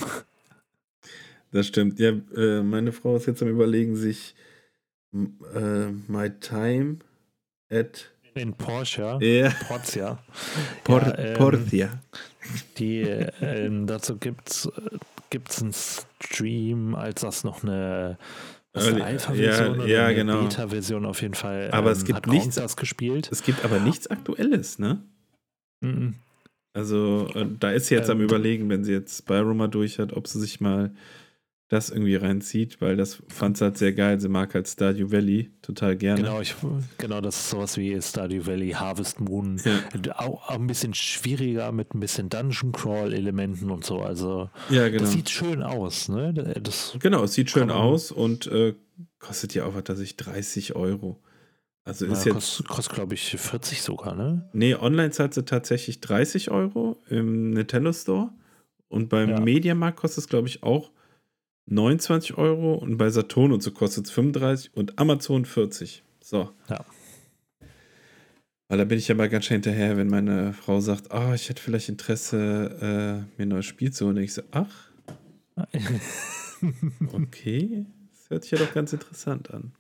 Das 1.51 1.69
stimmt. 1.69 2.01
Ja, 2.01 2.11
äh, 2.37 2.65
meine 2.65 2.91
Frau 2.91 3.15
ist 3.15 3.27
jetzt 3.27 3.41
am 3.41 3.47
Überlegen, 3.47 3.95
sich 3.95 4.35
äh, 5.13 5.87
My 6.09 6.29
Time 6.41 6.97
at 7.71 8.11
In 8.35 8.55
Porsche, 8.55 9.19
ja, 9.23 9.51
Porzia, 9.69 10.19
Por 10.83 11.01
Ja, 11.03 11.17
ähm, 11.17 11.35
Portia. 11.39 12.01
die, 12.77 13.03
äh, 13.03 13.31
ähm, 13.41 13.87
dazu 13.87 14.17
gibt's 14.17 14.69
äh, 15.35 15.39
gibt's 15.39 15.63
einen 15.63 15.73
Stream, 15.73 16.95
als 16.95 17.21
das 17.23 17.45
noch 17.45 17.63
eine 17.63 18.19
Alpha-Version 18.75 19.77
ja, 19.79 19.83
oder 19.83 19.87
ja, 19.87 20.07
eine 20.07 20.15
genau. 20.15 20.43
Beta-Version 20.43 21.07
auf 21.07 21.23
jeden 21.23 21.35
Fall. 21.35 21.71
Aber 21.73 21.91
es 21.93 22.01
ähm, 22.01 22.07
gibt 22.07 22.17
hat 22.17 22.25
Gronk 22.25 22.39
nichts- 22.39 22.57
das 22.57 22.77
gespielt. 22.77 23.29
Es 23.31 23.43
gibt 23.43 23.65
aber 23.65 23.79
nichts 23.79 24.07
Aktuelles, 24.09 24.79
ne? 24.79 25.03
Mhm. 25.81 26.15
Also, 26.77 27.29
äh, 27.35 27.47
da 27.61 27.71
ist 27.71 27.87
sie 27.87 27.95
jetzt 27.95 28.11
am 28.11 28.19
Ähm, 28.19 28.25
Überlegen, 28.25 28.69
wenn 28.69 28.83
sie 28.83 28.93
jetzt 28.93 29.19
Spyro 29.19 29.55
mal 29.55 29.69
durch 29.69 29.99
hat, 30.01 30.13
ob 30.13 30.27
sie 30.27 30.41
sich 30.41 30.61
mal 30.61 30.93
das 31.69 31.89
irgendwie 31.91 32.17
reinzieht, 32.17 32.81
weil 32.81 32.97
das 32.97 33.23
fand 33.29 33.57
sie 33.57 33.65
halt 33.65 33.79
sehr 33.79 33.93
geil. 33.95 34.21
Sie 34.21 34.29
mag 34.29 34.55
halt 34.55 34.69
Stardew 34.69 35.11
Valley 35.11 35.51
total 35.63 35.97
gerne. 35.97 36.21
Genau, 36.21 36.41
ich, 36.41 36.55
genau, 36.99 37.21
das 37.23 37.37
ist 37.37 37.51
sowas 37.51 37.77
wie 37.79 38.01
Stardew 38.01 38.47
Valley, 38.47 38.71
Harvest 38.73 39.19
Moon. 39.21 39.61
Ja, 39.65 40.19
Auch, 40.19 40.51
auch 40.51 40.55
ein 40.55 40.67
bisschen 40.67 40.93
schwieriger 40.93 41.73
mit 41.73 41.95
ein 41.95 42.01
bisschen 42.01 42.29
Dungeon 42.29 42.73
Crawl 42.73 43.15
Elementen 43.15 43.71
und 43.71 43.85
so. 43.85 44.01
Also 44.01 44.51
ja 44.69 44.89
genau. 44.89 45.03
das 45.05 45.13
sieht 45.13 45.31
schön 45.31 45.63
aus, 45.63 46.09
ne? 46.09 46.35
Das, 46.63 46.97
Genau, 47.01 47.25
es 47.25 47.33
sieht 47.33 47.51
schön 47.51 47.71
aus 47.71 48.13
und 48.13 48.47
äh, 48.47 48.75
kostet 49.19 49.55
ja 49.55 49.65
auch, 49.65 49.75
was 49.75 49.85
weiß 49.89 50.01
ich, 50.01 50.17
30 50.17 50.77
Euro. 50.77 51.23
Also 51.87 52.05
ist 52.07 52.13
na, 52.13 52.25
jetzt. 52.25 52.35
kostet, 52.35 52.69
kostet 52.69 52.95
glaube 52.95 53.15
ich 53.15 53.31
40 53.37 53.83
sogar, 53.83 54.15
ne? 54.15 54.49
Nee, 54.53 54.75
online 54.75 55.11
zahlt 55.11 55.35
sie 55.35 55.45
tatsächlich 55.45 56.01
30 56.01 56.51
Euro 56.51 57.03
im 57.09 57.51
Nintendo 57.51 57.93
Store. 57.93 58.31
Und 58.89 59.09
beim 59.09 59.31
Ja. 59.31 59.41
Mediamarkt 59.41 59.99
kostet 59.99 60.25
es, 60.25 60.29
glaube 60.29 60.47
ich, 60.49 60.63
auch 60.63 60.91
29 61.67 62.37
Euro. 62.37 62.75
Und 62.75 62.97
bei 62.97 63.11
Saturn 63.11 63.53
und 63.53 63.63
so 63.63 63.71
kostet 63.71 64.07
es 64.07 64.11
35 64.11 64.75
und 64.75 64.99
Amazon 64.99 65.45
40. 65.45 66.03
So. 66.21 66.51
Ja. 66.69 66.85
Weil 68.69 68.79
da 68.79 68.85
bin 68.85 68.99
ich 68.99 69.09
ja 69.09 69.15
mal 69.15 69.29
ganz 69.29 69.45
schnell 69.45 69.59
hinterher, 69.59 69.97
wenn 69.97 70.09
meine 70.09 70.53
Frau 70.53 70.81
sagt, 70.81 71.13
ah, 71.13 71.35
ich 71.35 71.49
hätte 71.49 71.63
vielleicht 71.63 71.89
Interesse, 71.89 72.79
äh, 72.81 73.37
mir 73.37 73.47
ein 73.47 73.49
neues 73.49 73.67
Spiel 73.67 73.93
zu 73.93 74.07
holen. 74.07 74.17
Und 74.17 74.23
ich 74.23 74.33
so, 74.33 74.43
ach, 74.53 74.91
okay. 77.13 77.87
Das 78.11 78.31
hört 78.31 78.43
sich 78.43 78.53
ja 78.53 78.59
doch 78.59 78.73
ganz 78.73 78.93
interessant 78.93 79.51
an. 79.53 79.73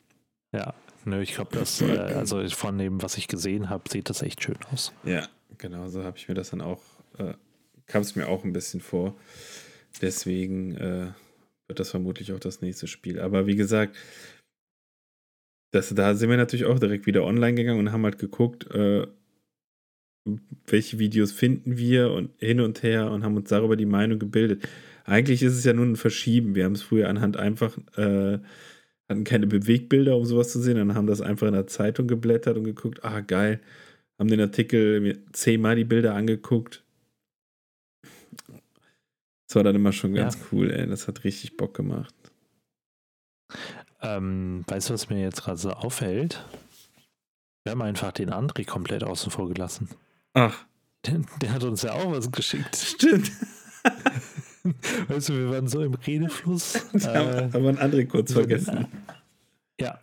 ja, 0.52 0.74
nö, 1.04 1.20
ich 1.22 1.34
glaube, 1.34 1.56
das, 1.56 1.80
äh, 1.80 1.98
also 1.98 2.46
von 2.50 2.78
dem, 2.78 3.02
was 3.02 3.16
ich 3.16 3.26
gesehen 3.26 3.70
habe, 3.70 3.84
sieht 3.90 4.10
das 4.10 4.22
echt 4.22 4.42
schön 4.42 4.58
aus. 4.70 4.92
Ja, 5.04 5.26
genau, 5.58 5.88
so 5.88 6.04
habe 6.04 6.18
ich 6.18 6.28
mir 6.28 6.34
das 6.34 6.50
dann 6.50 6.60
auch, 6.60 6.82
äh, 7.18 7.34
kam 7.86 8.02
es 8.02 8.16
mir 8.16 8.28
auch 8.28 8.44
ein 8.44 8.52
bisschen 8.52 8.80
vor. 8.80 9.16
Deswegen 10.02 10.76
äh, 10.76 11.06
wird 11.68 11.80
das 11.80 11.90
vermutlich 11.90 12.32
auch 12.32 12.40
das 12.40 12.60
nächste 12.60 12.86
Spiel. 12.86 13.20
Aber 13.20 13.46
wie 13.46 13.56
gesagt, 13.56 13.96
das, 15.72 15.92
da 15.94 16.14
sind 16.14 16.30
wir 16.30 16.36
natürlich 16.36 16.66
auch 16.66 16.78
direkt 16.78 17.06
wieder 17.06 17.24
online 17.24 17.54
gegangen 17.54 17.80
und 17.80 17.92
haben 17.92 18.04
halt 18.04 18.18
geguckt, 18.18 18.70
äh, 18.70 19.06
welche 20.66 20.98
Videos 20.98 21.32
finden 21.32 21.76
wir 21.76 22.12
und 22.12 22.30
hin 22.38 22.60
und 22.60 22.82
her 22.82 23.10
und 23.10 23.24
haben 23.24 23.36
uns 23.36 23.48
darüber 23.50 23.76
die 23.76 23.86
Meinung 23.86 24.18
gebildet. 24.18 24.66
Eigentlich 25.04 25.42
ist 25.42 25.54
es 25.54 25.64
ja 25.64 25.72
nur 25.72 25.84
ein 25.84 25.96
Verschieben. 25.96 26.54
Wir 26.54 26.64
haben 26.64 26.72
es 26.72 26.82
früher 26.82 27.08
anhand 27.08 27.36
einfach, 27.36 27.76
äh, 27.96 28.38
hatten 29.08 29.24
keine 29.24 29.46
Bewegbilder, 29.46 30.16
um 30.16 30.24
sowas 30.24 30.50
zu 30.50 30.60
sehen, 30.60 30.76
dann 30.76 30.94
haben 30.94 31.06
das 31.06 31.20
einfach 31.20 31.46
in 31.46 31.52
der 31.52 31.66
Zeitung 31.66 32.06
geblättert 32.06 32.56
und 32.56 32.64
geguckt, 32.64 33.04
ah 33.04 33.20
geil, 33.20 33.60
haben 34.18 34.28
den 34.28 34.40
Artikel 34.40 35.22
zehnmal 35.32 35.76
die 35.76 35.84
Bilder 35.84 36.14
angeguckt. 36.14 36.83
Das 39.54 39.60
war 39.60 39.62
dann 39.62 39.76
immer 39.76 39.92
schon 39.92 40.14
ganz 40.14 40.34
ja. 40.34 40.40
cool, 40.50 40.72
ey. 40.72 40.84
Das 40.88 41.06
hat 41.06 41.22
richtig 41.22 41.56
Bock 41.56 41.74
gemacht. 41.74 42.12
Ähm, 44.02 44.64
weißt 44.66 44.90
du, 44.90 44.94
was 44.94 45.08
mir 45.10 45.20
jetzt 45.20 45.44
gerade 45.44 45.58
so 45.58 45.70
auffällt? 45.70 46.44
Wir 47.62 47.70
haben 47.70 47.82
einfach 47.82 48.10
den 48.10 48.30
André 48.30 48.66
komplett 48.66 49.04
außen 49.04 49.30
vor 49.30 49.48
gelassen. 49.48 49.88
Ach. 50.32 50.64
Der, 51.06 51.20
der, 51.40 51.52
hat 51.52 51.62
uns 51.62 51.82
ja 51.82 51.92
auch 51.92 52.10
was 52.10 52.32
geschickt. 52.32 52.74
Stimmt. 52.74 53.30
weißt 55.06 55.28
du, 55.28 55.34
wir 55.34 55.50
waren 55.52 55.68
so 55.68 55.84
im 55.84 55.94
Redefluss. 55.94 56.74
Äh, 56.94 57.48
haben 57.52 57.52
wir 57.52 57.68
einen 57.68 57.78
André 57.78 58.06
kurz 58.06 58.32
vergessen. 58.32 58.88
Ja. 59.80 60.00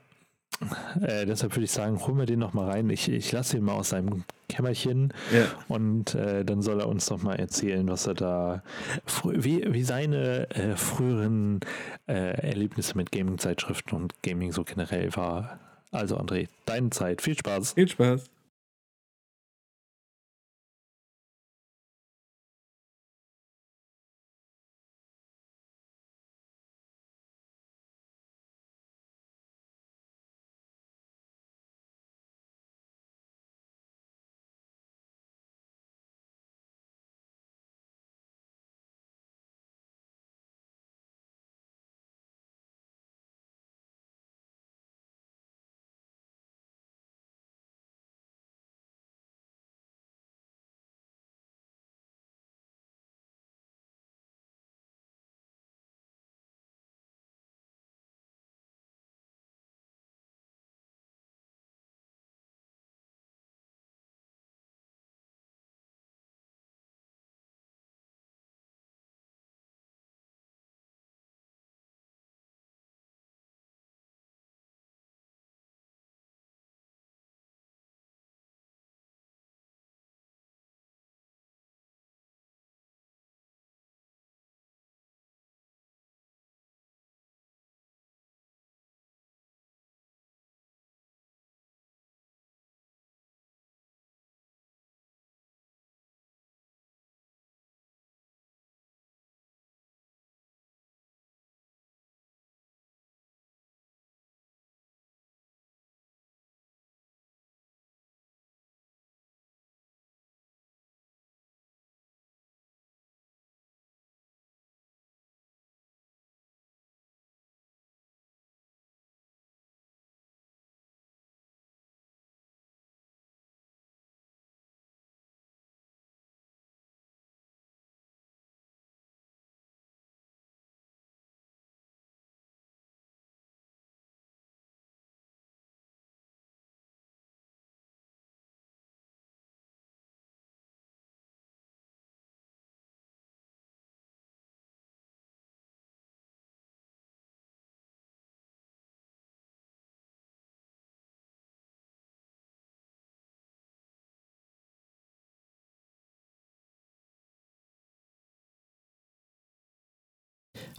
Äh, 1.01 1.26
deshalb 1.26 1.55
würde 1.55 1.66
ich 1.66 1.72
sagen, 1.72 1.99
holen 2.05 2.18
wir 2.18 2.26
den 2.26 2.39
noch 2.39 2.53
mal 2.53 2.70
rein. 2.70 2.89
Ich, 2.89 3.09
ich 3.09 3.32
lasse 3.32 3.57
ihn 3.57 3.64
mal 3.64 3.74
aus 3.74 3.89
seinem 3.89 4.24
Kämmerchen 4.49 5.14
ja. 5.34 5.45
und 5.68 6.14
äh, 6.16 6.43
dann 6.43 6.62
soll 6.62 6.82
er 6.82 6.89
uns 6.89 7.09
noch 7.09 7.24
mal 7.24 7.36
erzählen, 7.36 7.88
was 7.88 8.05
er 8.05 8.14
da, 8.14 8.64
wie, 9.24 9.66
wie 9.74 9.84
seine 9.84 10.49
äh, 10.51 10.76
früheren 10.76 11.62
äh, 12.07 12.49
Erlebnisse 12.49 12.97
mit 12.97 13.12
Gaming-Zeitschriften 13.12 13.95
und 13.95 14.22
Gaming 14.24 14.51
so 14.51 14.64
generell 14.64 15.16
war. 15.16 15.59
Also 15.91 16.18
André, 16.18 16.47
deine 16.66 16.89
Zeit. 16.89 17.22
Viel 17.22 17.38
Spaß. 17.38 17.74
Viel 17.74 17.88
Spaß. 17.88 18.30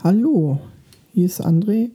Hallo, 0.02 0.58
hier 1.12 1.26
ist 1.26 1.46
André. 1.46 1.90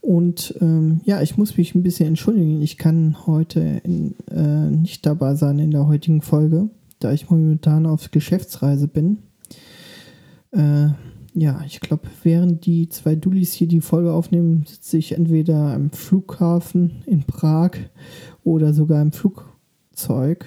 Und 0.00 0.54
ähm, 0.62 1.02
ja, 1.04 1.20
ich 1.20 1.36
muss 1.36 1.58
mich 1.58 1.74
ein 1.74 1.82
bisschen 1.82 2.08
entschuldigen. 2.08 2.62
Ich 2.62 2.78
kann 2.78 3.26
heute 3.26 3.60
in, 3.84 4.14
äh, 4.30 4.70
nicht 4.70 5.04
dabei 5.04 5.34
sein 5.34 5.58
in 5.58 5.70
der 5.70 5.86
heutigen 5.86 6.22
Folge, 6.22 6.70
da 7.00 7.12
ich 7.12 7.28
momentan 7.28 7.84
auf 7.84 8.10
Geschäftsreise 8.10 8.88
bin. 8.88 9.18
Äh, 10.52 10.88
ja, 11.34 11.60
ich 11.66 11.80
glaube, 11.80 12.04
während 12.22 12.64
die 12.64 12.88
zwei 12.88 13.14
Dullis 13.14 13.52
hier 13.52 13.68
die 13.68 13.82
Folge 13.82 14.14
aufnehmen, 14.14 14.64
sitze 14.66 14.96
ich 14.96 15.12
entweder 15.12 15.74
am 15.74 15.90
Flughafen 15.90 17.02
in 17.04 17.24
Prag 17.24 17.72
oder 18.42 18.72
sogar 18.72 19.02
im 19.02 19.12
Flugzeug. 19.12 20.46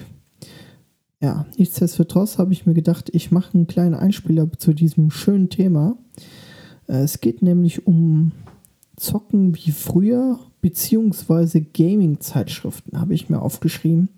Ja, 1.20 1.46
nichtsdestotrotz 1.56 2.38
habe 2.38 2.52
ich 2.52 2.66
mir 2.66 2.74
gedacht, 2.74 3.08
ich 3.12 3.30
mache 3.30 3.54
einen 3.54 3.68
kleinen 3.68 3.94
Einspieler 3.94 4.50
zu 4.58 4.72
diesem 4.72 5.12
schönen 5.12 5.48
Thema. 5.48 5.96
Äh, 6.88 7.02
es 7.02 7.20
geht 7.20 7.42
nämlich 7.42 7.86
um 7.86 8.32
Zocken 8.96 9.54
wie 9.54 9.70
früher, 9.70 10.40
beziehungsweise 10.60 11.60
Gaming-Zeitschriften, 11.60 12.98
habe 12.98 13.14
ich 13.14 13.30
mir 13.30 13.40
aufgeschrieben. 13.40 14.08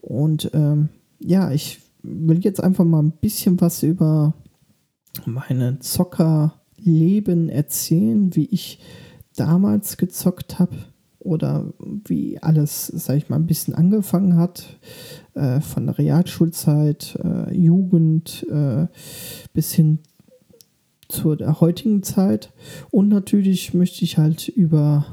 Und 0.00 0.50
ähm, 0.52 0.88
ja, 1.20 1.52
ich 1.52 1.80
will 2.02 2.40
jetzt 2.40 2.62
einfach 2.62 2.84
mal 2.84 3.02
ein 3.02 3.12
bisschen 3.12 3.60
was 3.60 3.82
über 3.82 4.34
meine 5.26 5.78
Zockerleben 5.78 7.48
erzählen, 7.48 8.34
wie 8.34 8.46
ich 8.46 8.80
damals 9.36 9.96
gezockt 9.96 10.58
habe 10.58 10.76
oder 11.18 11.72
wie 11.78 12.38
alles, 12.38 12.86
sag 12.86 13.16
ich 13.16 13.28
mal, 13.28 13.36
ein 13.36 13.46
bisschen 13.46 13.74
angefangen 13.74 14.36
hat, 14.36 14.78
äh, 15.34 15.60
von 15.60 15.86
der 15.86 15.98
Realschulzeit, 15.98 17.18
äh, 17.22 17.54
Jugend 17.54 18.46
äh, 18.50 18.86
bis 19.52 19.72
hin 19.72 19.98
zur 21.10 21.36
der 21.36 21.60
heutigen 21.60 22.02
Zeit. 22.02 22.52
Und 22.90 23.08
natürlich 23.08 23.74
möchte 23.74 24.04
ich 24.04 24.18
halt 24.18 24.48
über 24.48 25.06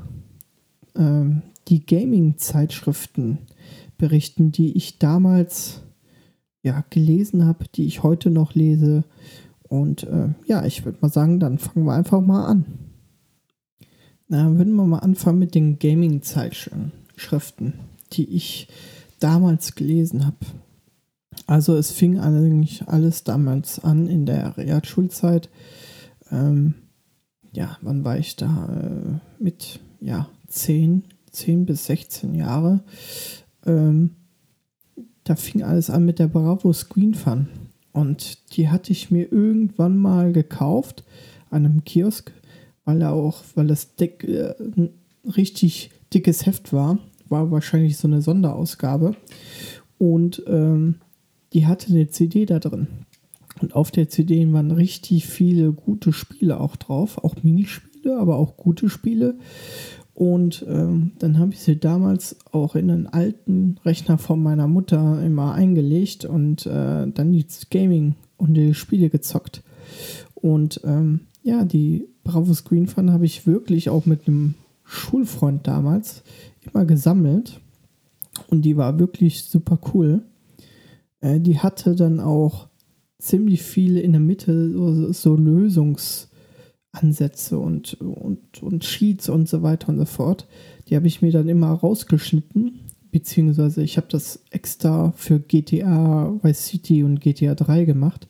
ähm, 0.95 1.41
die 1.67 1.85
Gaming-Zeitschriften 1.85 3.39
berichten, 3.97 4.51
die 4.51 4.77
ich 4.77 4.99
damals 4.99 5.81
ja, 6.61 6.83
gelesen 6.89 7.45
habe, 7.45 7.65
die 7.75 7.85
ich 7.85 8.03
heute 8.03 8.29
noch 8.29 8.53
lese. 8.53 9.03
Und 9.63 10.03
äh, 10.03 10.29
ja, 10.45 10.65
ich 10.65 10.85
würde 10.85 10.99
mal 11.01 11.09
sagen, 11.09 11.39
dann 11.39 11.57
fangen 11.57 11.85
wir 11.85 11.93
einfach 11.93 12.21
mal 12.21 12.45
an. 12.45 12.65
Na, 14.27 14.57
würden 14.57 14.75
wir 14.75 14.85
mal 14.85 14.99
anfangen 14.99 15.39
mit 15.39 15.55
den 15.55 15.79
Gaming-Zeitschriften, 15.79 17.73
die 18.13 18.29
ich 18.35 18.67
damals 19.19 19.75
gelesen 19.75 20.25
habe. 20.25 20.37
Also 21.45 21.75
es 21.77 21.91
fing 21.91 22.19
eigentlich 22.19 22.87
alles 22.87 23.23
damals 23.23 23.79
an 23.83 24.07
in 24.07 24.25
der 24.25 24.57
Realschulzeit 24.57 25.49
ähm, 26.31 26.75
ja, 27.53 27.77
wann 27.81 28.03
war 28.03 28.17
ich 28.17 28.35
da? 28.35 28.69
Äh, 28.71 29.43
mit 29.43 29.79
ja, 29.99 30.29
zehn, 30.47 31.03
10 31.31 31.65
bis 31.65 31.85
16 31.85 32.35
Jahre. 32.35 32.83
Ähm, 33.65 34.11
da 35.23 35.35
fing 35.35 35.63
alles 35.63 35.89
an 35.89 36.05
mit 36.05 36.19
der 36.19 36.27
Bravo 36.27 36.71
Screen 36.73 37.13
Fun. 37.13 37.47
Und 37.91 38.55
die 38.55 38.69
hatte 38.69 38.91
ich 38.91 39.11
mir 39.11 39.31
irgendwann 39.31 39.97
mal 39.97 40.31
gekauft 40.31 41.03
an 41.49 41.65
einem 41.65 41.83
Kiosk, 41.83 42.31
weil 42.85 43.01
er 43.01 43.13
auch, 43.13 43.43
weil 43.55 43.67
das 43.67 43.95
dick, 43.95 44.23
äh, 44.23 44.53
ein 44.59 44.89
richtig 45.35 45.91
dickes 46.13 46.45
Heft 46.45 46.73
war. 46.73 46.99
War 47.27 47.51
wahrscheinlich 47.51 47.97
so 47.97 48.07
eine 48.07 48.21
Sonderausgabe. 48.21 49.15
Und 49.97 50.43
ähm, 50.47 50.95
die 51.53 51.65
hatte 51.65 51.91
eine 51.91 52.07
CD 52.09 52.45
da 52.45 52.59
drin. 52.59 52.87
Und 53.61 53.75
auf 53.75 53.91
der 53.91 54.09
CD 54.09 54.51
waren 54.53 54.71
richtig 54.71 55.25
viele 55.25 55.71
gute 55.71 56.13
Spiele 56.13 56.59
auch 56.59 56.75
drauf, 56.75 57.23
auch 57.23 57.35
Minispiele, 57.43 58.17
aber 58.17 58.37
auch 58.37 58.57
gute 58.57 58.89
Spiele. 58.89 59.35
Und 60.13 60.65
ähm, 60.67 61.11
dann 61.19 61.37
habe 61.37 61.53
ich 61.53 61.59
sie 61.59 61.79
damals 61.79 62.37
auch 62.51 62.75
in 62.75 62.89
einen 62.89 63.07
alten 63.07 63.77
Rechner 63.85 64.17
von 64.17 64.41
meiner 64.41 64.67
Mutter 64.67 65.23
immer 65.23 65.53
eingelegt 65.53 66.25
und 66.25 66.65
äh, 66.65 67.07
dann 67.07 67.31
die 67.31 67.45
Gaming 67.69 68.15
und 68.37 68.55
die 68.55 68.73
Spiele 68.73 69.09
gezockt. 69.09 69.61
Und 70.33 70.81
ähm, 70.83 71.21
ja, 71.43 71.65
die 71.65 72.07
Bravo 72.23 72.53
Screen 72.53 72.87
Fun 72.87 73.11
habe 73.11 73.25
ich 73.25 73.45
wirklich 73.45 73.89
auch 73.89 74.05
mit 74.05 74.27
einem 74.27 74.55
Schulfreund 74.83 75.67
damals 75.67 76.23
immer 76.61 76.85
gesammelt. 76.85 77.59
Und 78.49 78.63
die 78.63 78.75
war 78.75 78.99
wirklich 78.99 79.43
super 79.43 79.79
cool. 79.93 80.23
Äh, 81.21 81.39
die 81.39 81.59
hatte 81.59 81.95
dann 81.95 82.19
auch 82.19 82.69
ziemlich 83.19 83.63
viele 83.63 83.99
in 83.99 84.11
der 84.11 84.21
Mitte 84.21 84.71
so, 84.71 85.11
so 85.11 85.35
Lösungs- 85.35 86.27
Ansätze 86.91 87.57
und, 87.59 87.93
und, 88.01 88.61
und 88.61 88.83
Sheets 88.83 89.29
und 89.29 89.47
so 89.47 89.61
weiter 89.63 89.89
und 89.89 89.97
so 89.97 90.05
fort. 90.05 90.47
Die 90.87 90.95
habe 90.95 91.07
ich 91.07 91.21
mir 91.21 91.31
dann 91.31 91.49
immer 91.49 91.71
rausgeschnitten, 91.71 92.79
beziehungsweise 93.11 93.83
ich 93.83 93.97
habe 93.97 94.07
das 94.09 94.43
extra 94.51 95.11
für 95.15 95.39
GTA 95.39 96.37
Vice 96.41 96.65
City 96.65 97.03
und 97.03 97.21
GTA 97.21 97.55
3 97.55 97.85
gemacht. 97.85 98.27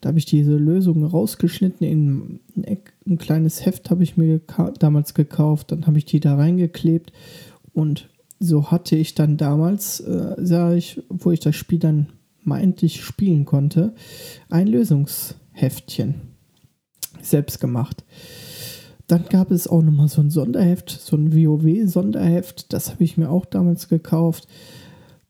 Da 0.00 0.08
habe 0.08 0.18
ich 0.18 0.24
diese 0.24 0.56
Lösungen 0.56 1.04
rausgeschnitten 1.04 1.86
in 1.86 2.40
ein, 2.56 2.78
ein 3.06 3.18
kleines 3.18 3.66
Heft 3.66 3.90
habe 3.90 4.02
ich 4.02 4.16
mir 4.16 4.40
damals 4.78 5.12
gekauft, 5.12 5.72
dann 5.72 5.86
habe 5.86 5.98
ich 5.98 6.06
die 6.06 6.20
da 6.20 6.36
reingeklebt 6.36 7.12
und 7.74 8.08
so 8.38 8.70
hatte 8.70 8.96
ich 8.96 9.14
dann 9.14 9.36
damals, 9.36 10.00
äh, 10.00 10.36
sah 10.38 10.72
ich, 10.72 11.02
wo 11.10 11.30
ich 11.30 11.40
das 11.40 11.54
Spiel 11.54 11.78
dann 11.78 12.06
mal 12.42 12.60
endlich 12.60 13.02
spielen 13.02 13.44
konnte, 13.44 13.94
ein 14.48 14.66
Lösungsheftchen 14.66 16.14
selbst 17.22 17.60
gemacht. 17.60 18.04
Dann 19.06 19.24
gab 19.28 19.50
es 19.50 19.66
auch 19.66 19.82
nochmal 19.82 20.08
so 20.08 20.20
ein 20.20 20.30
Sonderheft, 20.30 20.90
so 20.90 21.16
ein 21.16 21.34
WoW-Sonderheft. 21.34 22.72
Das 22.72 22.90
habe 22.90 23.02
ich 23.02 23.16
mir 23.16 23.28
auch 23.28 23.44
damals 23.44 23.88
gekauft. 23.88 24.46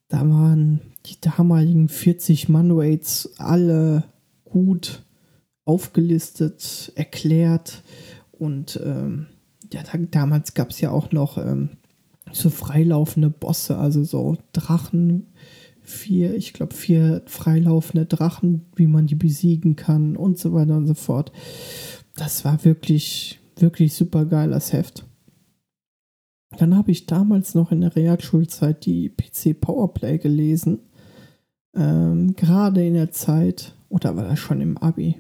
Da 0.09 0.19
waren 0.29 0.81
die 1.07 1.19
damaligen 1.21 1.89
40 1.89 2.49
Manwaits 2.49 3.31
alle 3.39 4.05
gut 4.45 5.03
aufgelistet, 5.65 6.93
erklärt. 6.95 7.83
Und 8.33 8.79
ähm, 8.85 9.29
ja, 9.73 9.83
da, 9.83 9.99
damals 9.99 10.55
gab 10.55 10.71
es 10.71 10.81
ja 10.81 10.91
auch 10.91 11.13
noch 11.13 11.39
ähm, 11.39 11.71
so 12.33 12.51
freilaufende 12.51 13.31
Bosse, 13.31 13.79
also 13.79 14.05
so 14.05 14.37
Drachen, 14.53 15.30
vier, 15.91 16.35
ich 16.35 16.53
glaube, 16.53 16.75
vier 16.75 17.23
freilaufende 17.27 18.07
Drachen, 18.07 18.67
wie 18.77 18.87
man 18.87 19.07
die 19.07 19.15
besiegen 19.15 19.77
kann 19.77 20.17
und 20.17 20.39
so 20.39 20.53
weiter 20.53 20.77
und 20.77 20.87
so 20.87 20.95
fort. 20.95 21.33
Das 22.17 22.45
war 22.45 22.65
wirklich, 22.65 23.41
wirklich 23.57 23.95
super 23.95 24.25
geil, 24.25 24.51
das 24.51 24.73
Heft. 24.73 25.05
Dann 26.59 26.77
habe 26.77 26.91
ich 26.91 27.07
damals 27.07 27.55
noch 27.55 27.71
in 27.71 27.81
der 27.81 27.95
Realschulzeit 27.95 28.85
die 28.85 29.09
PC 29.09 29.61
Powerplay 29.61 30.19
gelesen. 30.19 30.81
Ähm, 31.75 32.35
Gerade 32.35 32.85
in 32.85 32.95
der 32.95 33.13
Zeit, 33.13 33.75
oder 33.89 34.17
war 34.17 34.25
das 34.25 34.39
schon 34.39 34.61
im 34.61 34.77
Abi? 34.77 35.17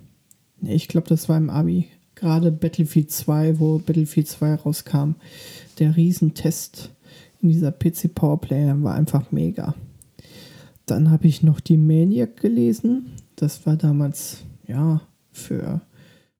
Ne, 0.60 0.74
ich 0.74 0.88
glaube, 0.88 1.08
das 1.08 1.28
war 1.28 1.36
im 1.36 1.50
Abi. 1.50 1.86
Gerade 2.14 2.50
Battlefield 2.50 3.10
2, 3.10 3.60
wo 3.60 3.78
Battlefield 3.78 4.28
2 4.28 4.54
rauskam. 4.56 5.14
Der 5.78 5.96
Riesentest 5.96 6.90
in 7.40 7.48
dieser 7.48 7.72
PC 7.72 8.14
Powerplay 8.14 8.74
war 8.82 8.94
einfach 8.94 9.30
mega. 9.32 9.74
Dann 10.90 11.12
habe 11.12 11.28
ich 11.28 11.44
noch 11.44 11.60
die 11.60 11.76
Maniac 11.76 12.36
gelesen. 12.38 13.12
Das 13.36 13.64
war 13.64 13.76
damals, 13.76 14.42
ja, 14.66 15.02
für 15.30 15.82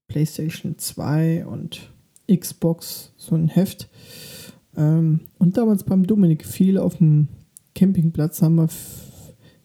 PlayStation 0.08 0.76
2 0.76 1.46
und 1.46 1.92
Xbox 2.28 3.12
so 3.16 3.36
ein 3.36 3.46
Heft. 3.46 3.88
Ähm, 4.76 5.20
und 5.38 5.56
damals 5.56 5.84
beim 5.84 6.04
Dominik 6.04 6.44
viel 6.44 6.78
auf 6.78 6.96
dem 6.96 7.28
Campingplatz 7.76 8.42
haben 8.42 8.56
wir 8.56 8.68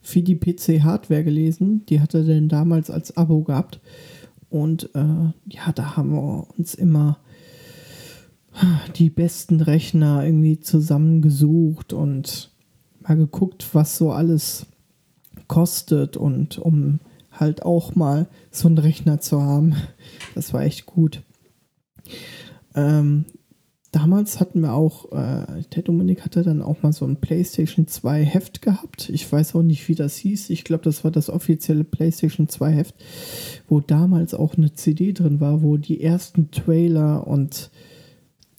für 0.01 0.21
die 0.21 0.35
PC 0.35 0.83
Hardware 0.83 1.23
gelesen. 1.23 1.83
Die 1.87 1.99
hat 1.99 2.13
er 2.13 2.23
denn 2.23 2.47
damals 2.47 2.91
als 2.91 3.17
Abo 3.17 3.41
gehabt. 3.41 3.81
Und 4.49 4.91
äh, 4.93 5.31
ja, 5.49 5.71
da 5.73 5.97
haben 5.97 6.11
wir 6.11 6.47
uns 6.59 6.75
immer 6.75 7.17
die 8.97 9.09
besten 9.09 9.61
Rechner 9.61 10.23
irgendwie 10.23 10.59
zusammengesucht 10.59 11.91
und 11.91 12.51
mal 13.01 13.17
geguckt, 13.17 13.67
was 13.73 13.97
so 13.97 14.11
alles 14.11 14.67
kostet 15.47 16.17
und 16.17 16.57
um 16.57 16.99
halt 17.31 17.63
auch 17.63 17.95
mal 17.95 18.27
so 18.51 18.67
einen 18.67 18.77
Rechner 18.77 19.19
zu 19.19 19.41
haben. 19.41 19.75
Das 20.35 20.53
war 20.53 20.63
echt 20.63 20.85
gut. 20.85 21.21
Ähm, 22.75 23.25
damals 23.91 24.39
hatten 24.39 24.61
wir 24.61 24.73
auch, 24.73 25.11
äh, 25.11 25.63
der 25.73 25.83
Dominik 25.83 26.25
hatte 26.25 26.43
dann 26.43 26.61
auch 26.61 26.83
mal 26.83 26.93
so 26.93 27.05
ein 27.05 27.17
PlayStation 27.17 27.87
2 27.87 28.23
Heft 28.23 28.61
gehabt. 28.61 29.09
Ich 29.09 29.31
weiß 29.31 29.55
auch 29.55 29.61
nicht, 29.61 29.87
wie 29.87 29.95
das 29.95 30.17
hieß. 30.17 30.49
Ich 30.49 30.63
glaube, 30.63 30.83
das 30.83 31.03
war 31.03 31.11
das 31.11 31.29
offizielle 31.29 31.83
PlayStation 31.83 32.49
2 32.49 32.71
Heft, 32.71 32.95
wo 33.67 33.79
damals 33.79 34.33
auch 34.33 34.55
eine 34.55 34.73
CD 34.73 35.13
drin 35.13 35.39
war, 35.39 35.61
wo 35.61 35.77
die 35.77 36.01
ersten 36.01 36.51
Trailer 36.51 37.25
und 37.27 37.71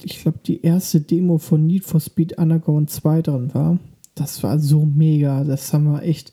ich 0.02 0.20
glaube, 0.20 0.38
die 0.44 0.62
erste 0.62 1.00
Demo 1.00 1.38
von 1.38 1.66
Need 1.66 1.84
for 1.84 2.00
Speed 2.00 2.38
Underground 2.38 2.90
2 2.90 3.22
drin 3.22 3.54
war. 3.54 3.78
Das 4.14 4.42
war 4.42 4.58
so 4.58 4.84
mega. 4.84 5.44
Das 5.44 5.72
haben 5.72 5.84
wir 5.84 6.02
echt 6.02 6.32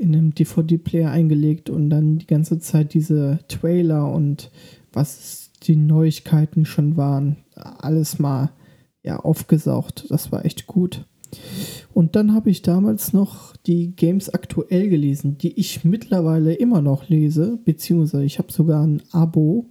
in 0.00 0.14
einem 0.14 0.34
DVD-Player 0.34 1.10
eingelegt 1.10 1.70
und 1.70 1.90
dann 1.90 2.18
die 2.18 2.26
ganze 2.26 2.58
Zeit 2.58 2.94
diese 2.94 3.38
Trailer 3.48 4.10
und 4.10 4.50
was 4.92 5.50
die 5.62 5.76
Neuigkeiten 5.76 6.64
schon 6.64 6.96
waren, 6.96 7.36
alles 7.54 8.18
mal 8.18 8.50
ja, 9.02 9.18
aufgesaugt. 9.18 10.06
Das 10.08 10.32
war 10.32 10.44
echt 10.44 10.66
gut. 10.66 11.06
Und 11.92 12.16
dann 12.16 12.34
habe 12.34 12.50
ich 12.50 12.62
damals 12.62 13.12
noch 13.12 13.54
die 13.56 13.94
Games 13.94 14.30
aktuell 14.30 14.88
gelesen, 14.88 15.38
die 15.38 15.58
ich 15.58 15.84
mittlerweile 15.84 16.54
immer 16.54 16.82
noch 16.82 17.08
lese, 17.08 17.58
beziehungsweise 17.64 18.24
ich 18.24 18.38
habe 18.38 18.52
sogar 18.52 18.84
ein 18.84 19.02
Abo. 19.12 19.66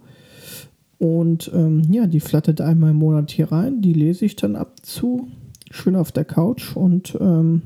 Und 0.98 1.50
ähm, 1.54 1.82
ja, 1.90 2.06
die 2.06 2.20
flattert 2.20 2.60
einmal 2.60 2.90
im 2.90 2.96
Monat 2.96 3.30
hier 3.30 3.50
rein, 3.50 3.80
die 3.80 3.94
lese 3.94 4.26
ich 4.26 4.36
dann 4.36 4.54
ab 4.54 4.76
zu, 4.82 5.28
schön 5.70 5.96
auf 5.96 6.12
der 6.12 6.24
Couch 6.26 6.76
und 6.76 7.16
ähm, 7.20 7.62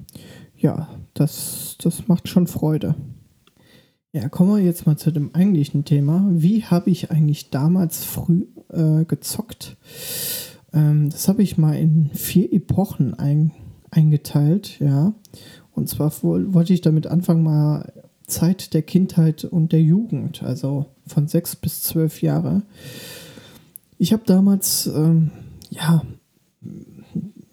ja, 0.56 0.88
das, 1.14 1.76
das 1.82 2.08
macht 2.08 2.28
schon 2.28 2.46
Freude. 2.46 2.94
Ja, 4.12 4.28
kommen 4.28 4.56
wir 4.56 4.62
jetzt 4.62 4.86
mal 4.86 4.96
zu 4.96 5.10
dem 5.10 5.34
eigentlichen 5.34 5.84
Thema. 5.84 6.24
Wie 6.30 6.64
habe 6.64 6.90
ich 6.90 7.10
eigentlich 7.10 7.50
damals 7.50 8.04
früh 8.04 8.46
äh, 8.68 9.04
gezockt? 9.04 9.76
Ähm, 10.72 11.10
das 11.10 11.26
habe 11.26 11.42
ich 11.42 11.58
mal 11.58 11.76
in 11.76 12.10
vier 12.14 12.52
Epochen 12.52 13.14
ein, 13.14 13.52
eingeteilt, 13.90 14.78
ja. 14.78 15.14
Und 15.72 15.88
zwar 15.88 16.12
wollte 16.22 16.72
ich 16.72 16.80
damit 16.80 17.08
anfangen, 17.08 17.42
mal 17.42 17.92
Zeit 18.26 18.72
der 18.74 18.82
Kindheit 18.82 19.44
und 19.44 19.72
der 19.72 19.82
Jugend, 19.82 20.42
also 20.42 20.86
von 21.06 21.26
sechs 21.26 21.56
bis 21.56 21.82
zwölf 21.82 22.22
Jahre. 22.22 22.62
Ich 23.98 24.12
habe 24.12 24.22
damals, 24.26 24.86
ähm, 24.86 25.30
ja, 25.70 26.02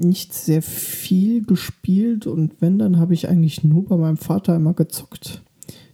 nicht 0.03 0.33
sehr 0.33 0.61
viel 0.61 1.43
gespielt 1.43 2.27
und 2.27 2.53
wenn, 2.59 2.79
dann 2.79 2.97
habe 2.97 3.13
ich 3.13 3.29
eigentlich 3.29 3.63
nur 3.63 3.85
bei 3.85 3.97
meinem 3.97 4.17
Vater 4.17 4.55
immer 4.55 4.73
gezockt. 4.73 5.41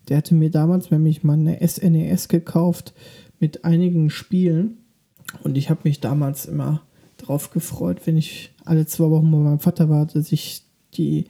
Der 0.08 0.18
hatte 0.18 0.36
mir 0.36 0.50
damals 0.50 0.92
nämlich 0.92 1.24
mal 1.24 1.34
eine 1.34 1.60
SNES 1.66 2.26
e 2.26 2.28
gekauft 2.30 2.94
mit 3.40 3.66
einigen 3.66 4.10
Spielen 4.10 4.78
und 5.44 5.58
ich 5.58 5.70
habe 5.70 5.82
mich 5.84 6.00
damals 6.00 6.46
immer 6.46 6.82
drauf 7.18 7.52
gefreut, 7.52 8.02
wenn 8.06 8.18
ich 8.18 8.52
alle 8.64 8.86
zwei 8.86 9.10
Wochen 9.10 9.32
bei 9.32 9.38
meinem 9.38 9.60
Vater 9.60 9.90
war, 9.90 10.06
dass 10.06 10.32
ich 10.32 10.64
die 10.94 11.26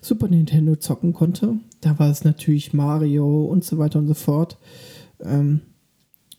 Super 0.00 0.28
Nintendo 0.28 0.76
zocken 0.76 1.12
konnte. 1.12 1.58
Da 1.80 1.98
war 1.98 2.10
es 2.10 2.24
natürlich 2.24 2.72
Mario 2.72 3.44
und 3.44 3.64
so 3.64 3.78
weiter 3.78 3.98
und 3.98 4.08
so 4.08 4.14
fort. 4.14 4.58
Ähm, 5.20 5.60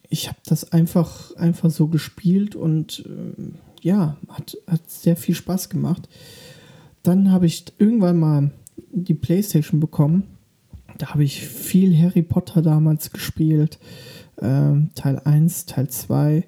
ich 0.10 0.28
habe 0.28 0.40
das 0.46 0.72
einfach, 0.72 1.36
einfach 1.36 1.70
so 1.70 1.88
gespielt 1.88 2.56
und 2.56 3.06
äh, 3.06 3.52
ja, 3.84 4.18
hat, 4.28 4.58
hat 4.68 4.90
sehr 4.90 5.16
viel 5.16 5.36
Spaß 5.36 5.70
gemacht. 5.70 6.10
Dann 7.04 7.32
habe 7.32 7.46
ich 7.46 7.66
irgendwann 7.78 8.18
mal 8.18 8.52
die 8.92 9.14
Playstation 9.14 9.80
bekommen. 9.80 10.24
Da 10.98 11.12
habe 11.12 11.24
ich 11.24 11.48
viel 11.48 11.98
Harry 11.98 12.24
Potter 12.24 12.62
damals 12.62 13.12
gespielt. 13.12 13.80
Ähm, 14.42 14.90
Teil 14.96 15.20
1, 15.20 15.66
Teil 15.66 15.90
2. 15.90 16.46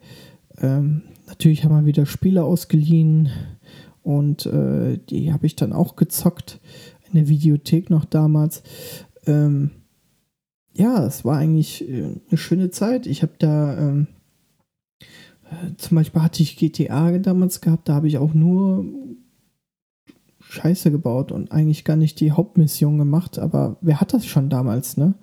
Ähm, 0.59 1.03
natürlich 1.27 1.63
haben 1.63 1.75
wir 1.75 1.85
wieder 1.85 2.05
Spiele 2.05 2.43
ausgeliehen 2.43 3.29
Und 4.03 4.45
äh, 4.45 4.97
die 5.09 5.31
habe 5.31 5.45
ich 5.45 5.55
dann 5.55 5.73
auch 5.73 5.95
gezockt 5.95 6.59
in 7.07 7.15
der 7.15 7.27
Videothek 7.27 7.89
noch 7.89 8.05
damals. 8.05 8.63
Ähm, 9.25 9.71
ja, 10.73 11.05
es 11.05 11.25
war 11.25 11.37
eigentlich 11.37 11.87
äh, 11.87 12.15
eine 12.29 12.37
schöne 12.37 12.71
Zeit. 12.71 13.05
Ich 13.05 13.21
habe 13.21 13.33
da 13.37 13.77
ähm, 13.77 14.07
zum 15.77 15.95
Beispiel 15.95 16.21
hatte 16.21 16.43
ich 16.43 16.57
GTA 16.57 17.17
damals 17.19 17.61
gehabt, 17.61 17.89
da 17.89 17.95
habe 17.95 18.07
ich 18.07 18.17
auch 18.17 18.33
nur 18.33 18.85
Scheiße 20.39 20.91
gebaut 20.91 21.31
und 21.31 21.51
eigentlich 21.51 21.85
gar 21.85 21.95
nicht 21.95 22.19
die 22.19 22.31
Hauptmission 22.31 22.97
gemacht, 22.97 23.39
aber 23.39 23.77
wer 23.81 24.01
hat 24.01 24.13
das 24.13 24.25
schon 24.25 24.49
damals, 24.49 24.97
ne? 24.97 25.13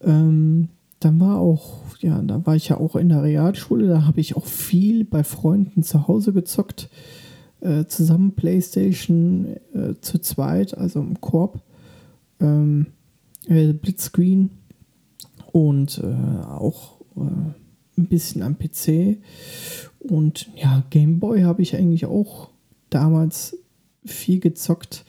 Ähm, 0.00 0.68
dann 1.00 1.20
war 1.20 1.38
auch, 1.38 1.80
ja, 2.00 2.20
da 2.22 2.44
war 2.46 2.56
ich 2.56 2.68
ja 2.68 2.78
auch 2.78 2.96
in 2.96 3.08
der 3.08 3.22
Realschule, 3.22 3.88
da 3.88 4.04
habe 4.06 4.20
ich 4.20 4.36
auch 4.36 4.46
viel 4.46 5.04
bei 5.04 5.24
Freunden 5.24 5.82
zu 5.82 6.06
Hause 6.08 6.32
gezockt, 6.32 6.88
äh, 7.60 7.84
zusammen 7.86 8.34
Playstation 8.34 9.56
äh, 9.74 9.94
zu 10.00 10.18
zweit, 10.18 10.76
also 10.76 11.00
im 11.00 11.20
Korb, 11.20 11.60
ähm, 12.40 12.86
äh, 13.46 13.72
Blitzscreen 13.72 14.50
und 15.50 15.98
äh, 16.02 16.44
auch 16.46 17.00
äh, 17.16 17.61
ein 17.96 18.06
bisschen 18.06 18.42
am 18.42 18.58
PC 18.58 19.18
und 19.98 20.48
ja, 20.56 20.82
Gameboy 20.90 21.42
habe 21.42 21.62
ich 21.62 21.76
eigentlich 21.76 22.06
auch 22.06 22.48
damals 22.90 23.56
viel 24.04 24.40
gezockt 24.40 25.04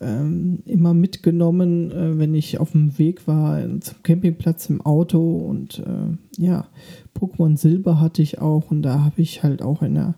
ähm, 0.00 0.62
immer 0.64 0.94
mitgenommen, 0.94 1.90
äh, 1.90 2.18
wenn 2.18 2.34
ich 2.34 2.58
auf 2.58 2.72
dem 2.72 2.98
Weg 2.98 3.26
war 3.26 3.60
zum 3.80 4.02
Campingplatz 4.02 4.70
im 4.70 4.80
Auto. 4.80 5.36
Und 5.38 5.80
äh, 5.80 6.42
ja, 6.42 6.66
Pokémon 7.18 7.56
Silber 7.56 8.00
hatte 8.00 8.22
ich 8.22 8.38
auch 8.38 8.70
und 8.70 8.82
da 8.82 9.04
habe 9.04 9.20
ich 9.20 9.42
halt 9.42 9.62
auch 9.62 9.82
in 9.82 9.94
der, 9.94 10.14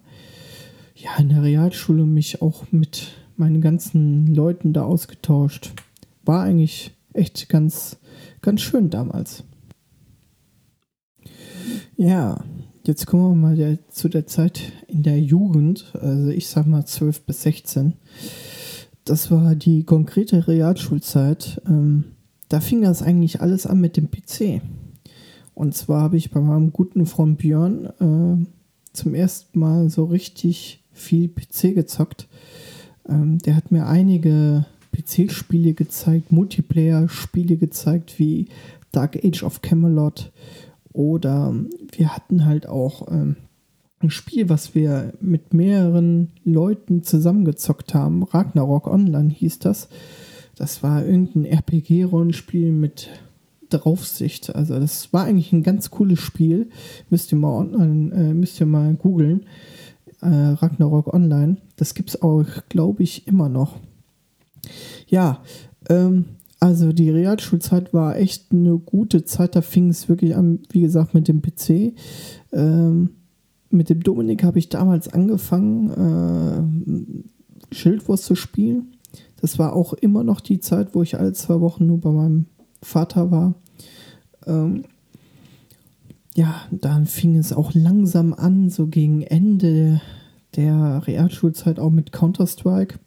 ja, 0.95 1.11
in 1.19 1.31
der 1.31 1.43
Realschule 1.43 2.05
mich 2.05 2.43
auch 2.43 2.65
mit 2.71 3.09
meinen 3.37 3.61
ganzen 3.61 4.33
Leuten 4.35 4.73
da 4.73 4.85
ausgetauscht. 4.85 5.73
War 6.25 6.43
eigentlich 6.43 6.93
echt 7.13 7.49
ganz, 7.49 7.99
ganz 8.41 8.61
schön 8.61 8.89
damals. 8.89 9.45
Ja, 11.97 12.43
jetzt 12.85 13.07
kommen 13.07 13.31
wir 13.31 13.49
mal 13.49 13.57
der, 13.57 13.79
zu 13.89 14.09
der 14.09 14.27
Zeit 14.27 14.73
in 14.89 15.03
der 15.03 15.21
Jugend, 15.21 15.93
also 16.01 16.31
ich 16.31 16.49
sag 16.49 16.67
mal 16.67 16.85
12 16.85 17.23
bis 17.23 17.43
16 17.43 17.95
das 19.05 19.31
war 19.31 19.55
die 19.55 19.85
konkrete 19.85 20.47
Realschulzeit. 20.47 21.61
Ähm, 21.67 22.05
da 22.49 22.61
fing 22.61 22.83
das 22.83 23.03
eigentlich 23.03 23.41
alles 23.41 23.67
an 23.67 23.81
mit 23.81 23.97
dem 23.97 24.11
PC. 24.11 24.63
Und 25.55 25.75
zwar 25.75 26.03
habe 26.03 26.17
ich 26.17 26.31
bei 26.31 26.41
meinem 26.41 26.73
guten 26.73 27.07
Freund 27.07 27.39
Björn 27.39 27.87
äh, 28.01 28.47
zum 28.93 29.15
ersten 29.15 29.59
Mal 29.59 29.91
so 29.91 30.05
richtig 30.05 30.85
viel 30.93 31.29
PC 31.29 31.75
gezockt. 31.75 32.29
Ähm, 33.09 33.39
der 33.39 33.57
hat 33.57 33.73
mir 33.73 33.87
einige 33.87 34.67
PC-Spiele 34.93 35.75
gezeigt, 35.75 36.31
Multiplayer-Spiele 36.31 37.57
gezeigt, 37.57 38.19
wie 38.19 38.49
Dark 38.93 39.19
Age 39.25 39.43
of 39.43 39.63
Camelot. 39.63 40.31
Oder 40.93 41.55
wir 41.93 42.15
hatten 42.15 42.45
halt 42.45 42.67
auch 42.67 43.11
ähm, 43.11 43.37
ein 44.01 44.11
Spiel, 44.11 44.49
was 44.49 44.75
wir 44.75 45.13
mit 45.21 45.55
mehreren 45.55 46.33
Leuten 46.45 47.03
zusammengezockt 47.03 47.95
haben. 47.95 48.23
Ragnarok 48.23 48.87
Online 48.87 49.31
hieß 49.31 49.61
das. 49.61 49.89
Das 50.57 50.83
war 50.83 51.05
irgendein 51.05 51.45
RPG-Rollenspiel 51.47 52.73
mit 52.73 53.09
Draufsicht. 53.71 54.55
Also 54.55 54.79
das 54.79 55.13
war 55.13 55.25
eigentlich 55.25 55.53
ein 55.53 55.63
ganz 55.63 55.91
cooles 55.91 56.21
Spiel. 56.21 56.69
Müsst 57.11 57.33
ihr 57.33 57.39
mal 57.39 57.67
äh, 58.13 58.65
mal 58.65 58.95
googeln. 58.95 59.47
Äh, 60.21 60.27
Ragnarok 60.27 61.13
Online. 61.13 61.57
Das 61.77 61.95
gibt 61.95 62.11
es 62.11 62.23
auch, 62.23 62.45
glaube 62.69 63.03
ich, 63.03 63.27
immer 63.27 63.49
noch. 63.49 63.79
Ja, 65.09 65.43
ähm, 65.89 66.27
also 66.63 66.93
die 66.93 67.11
Realschulzeit 67.11 67.93
war 67.93 68.17
echt 68.17 68.53
eine 68.53 68.79
gute 68.79 69.25
Zeit. 69.25 69.57
Da 69.57 69.63
fing 69.63 69.91
es 69.91 70.09
wirklich 70.09 70.37
an, 70.37 70.61
wie 70.71 70.83
gesagt, 70.83 71.13
mit 71.13 71.27
dem 71.27 71.43
PC. 71.43 71.93
Ähm, 72.53 73.11
mit 73.71 73.91
dem 73.91 74.05
Dominik 74.05 74.45
habe 74.45 74.61
ich 74.61 74.69
damals 74.69 75.09
angefangen, 75.09 75.91
äh, 77.69 77.75
Schildwurst 77.75 78.27
zu 78.27 78.37
spielen. 78.37 78.93
Das 79.41 79.59
war 79.59 79.73
auch 79.73 79.93
immer 79.93 80.23
noch 80.23 80.41
die 80.41 80.61
Zeit, 80.61 80.95
wo 80.95 81.03
ich 81.03 81.19
alle 81.19 81.33
zwei 81.33 81.61
Wochen 81.61 81.87
nur 81.87 82.01
bei 82.01 82.13
meinem 82.13 82.47
Vater 82.81 83.33
war. 83.33 83.55
Ähm, 84.47 84.85
ja, 86.37 86.55
dann 86.71 87.07
fing 87.07 87.35
es 87.35 87.53
auch 87.53 87.75
langsam 87.75 88.33
an, 88.35 88.71
so 88.71 88.87
gegen 88.87 89.23
Ende 89.23 90.01
der 90.55 91.09
Realschulzeit 91.09 91.81
auch 91.81 91.91
mit 91.91 92.13
Counter-Strike. 92.13 93.01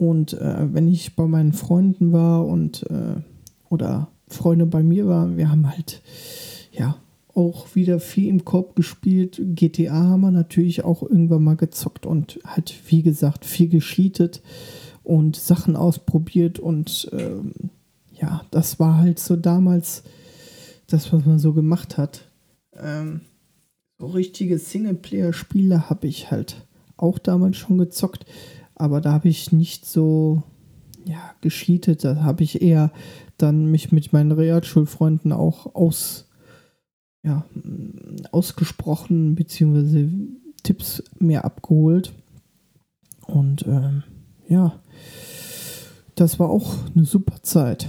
Und 0.00 0.32
äh, 0.32 0.72
wenn 0.72 0.88
ich 0.88 1.14
bei 1.14 1.26
meinen 1.26 1.52
Freunden 1.52 2.10
war 2.10 2.46
und 2.46 2.84
äh, 2.88 3.16
oder 3.68 4.08
Freunde 4.28 4.64
bei 4.64 4.82
mir 4.82 5.06
waren, 5.06 5.36
wir 5.36 5.50
haben 5.50 5.70
halt 5.70 6.00
ja 6.72 6.96
auch 7.34 7.74
wieder 7.74 8.00
viel 8.00 8.28
im 8.28 8.46
Korb 8.46 8.74
gespielt. 8.76 9.38
GTA 9.38 9.92
haben 9.92 10.22
wir 10.22 10.30
natürlich 10.30 10.84
auch 10.84 11.02
irgendwann 11.02 11.44
mal 11.44 11.56
gezockt 11.56 12.06
und 12.06 12.40
halt, 12.46 12.74
wie 12.86 13.02
gesagt, 13.02 13.44
viel 13.44 13.68
geschietet 13.68 14.40
und 15.02 15.36
Sachen 15.36 15.76
ausprobiert. 15.76 16.58
Und 16.58 17.10
ähm, 17.12 17.52
ja, 18.18 18.46
das 18.50 18.80
war 18.80 18.96
halt 18.96 19.18
so 19.18 19.36
damals 19.36 20.02
das, 20.86 21.12
was 21.12 21.26
man 21.26 21.38
so 21.38 21.52
gemacht 21.52 21.98
hat. 21.98 22.24
Ähm, 22.74 23.20
so 23.98 24.06
richtige 24.06 24.58
Singleplayer-Spiele 24.58 25.90
habe 25.90 26.06
ich 26.06 26.30
halt 26.30 26.66
auch 26.96 27.18
damals 27.18 27.58
schon 27.58 27.76
gezockt, 27.76 28.24
aber 28.80 29.00
da 29.00 29.12
habe 29.12 29.28
ich 29.28 29.52
nicht 29.52 29.86
so 29.86 30.42
ja, 31.04 31.34
gescheatet. 31.40 32.04
Da 32.04 32.16
habe 32.22 32.42
ich 32.42 32.62
eher 32.62 32.90
dann 33.38 33.66
mich 33.66 33.92
mit 33.92 34.12
meinen 34.12 34.32
Realschulfreunden 34.32 35.32
auch 35.32 35.74
aus 35.74 36.26
ja, 37.22 37.44
ausgesprochen, 38.32 39.34
beziehungsweise 39.34 40.08
Tipps 40.62 41.02
mehr 41.18 41.44
abgeholt. 41.44 42.12
Und 43.26 43.66
ähm, 43.66 44.02
ja, 44.48 44.80
das 46.14 46.38
war 46.38 46.48
auch 46.48 46.76
eine 46.94 47.04
super 47.04 47.42
Zeit. 47.42 47.86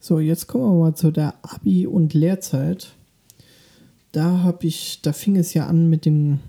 So, 0.00 0.20
jetzt 0.20 0.46
kommen 0.46 0.64
wir 0.64 0.84
mal 0.84 0.94
zu 0.94 1.10
der 1.10 1.34
Abi- 1.42 1.86
und 1.86 2.14
Lehrzeit. 2.14 2.92
Da 4.12 4.42
habe 4.42 4.66
ich, 4.66 5.02
da 5.02 5.12
fing 5.12 5.36
es 5.36 5.54
ja 5.54 5.66
an 5.66 5.88
mit 5.88 6.06
dem 6.06 6.40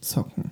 Counter-Strike-Zocken. 0.00 0.50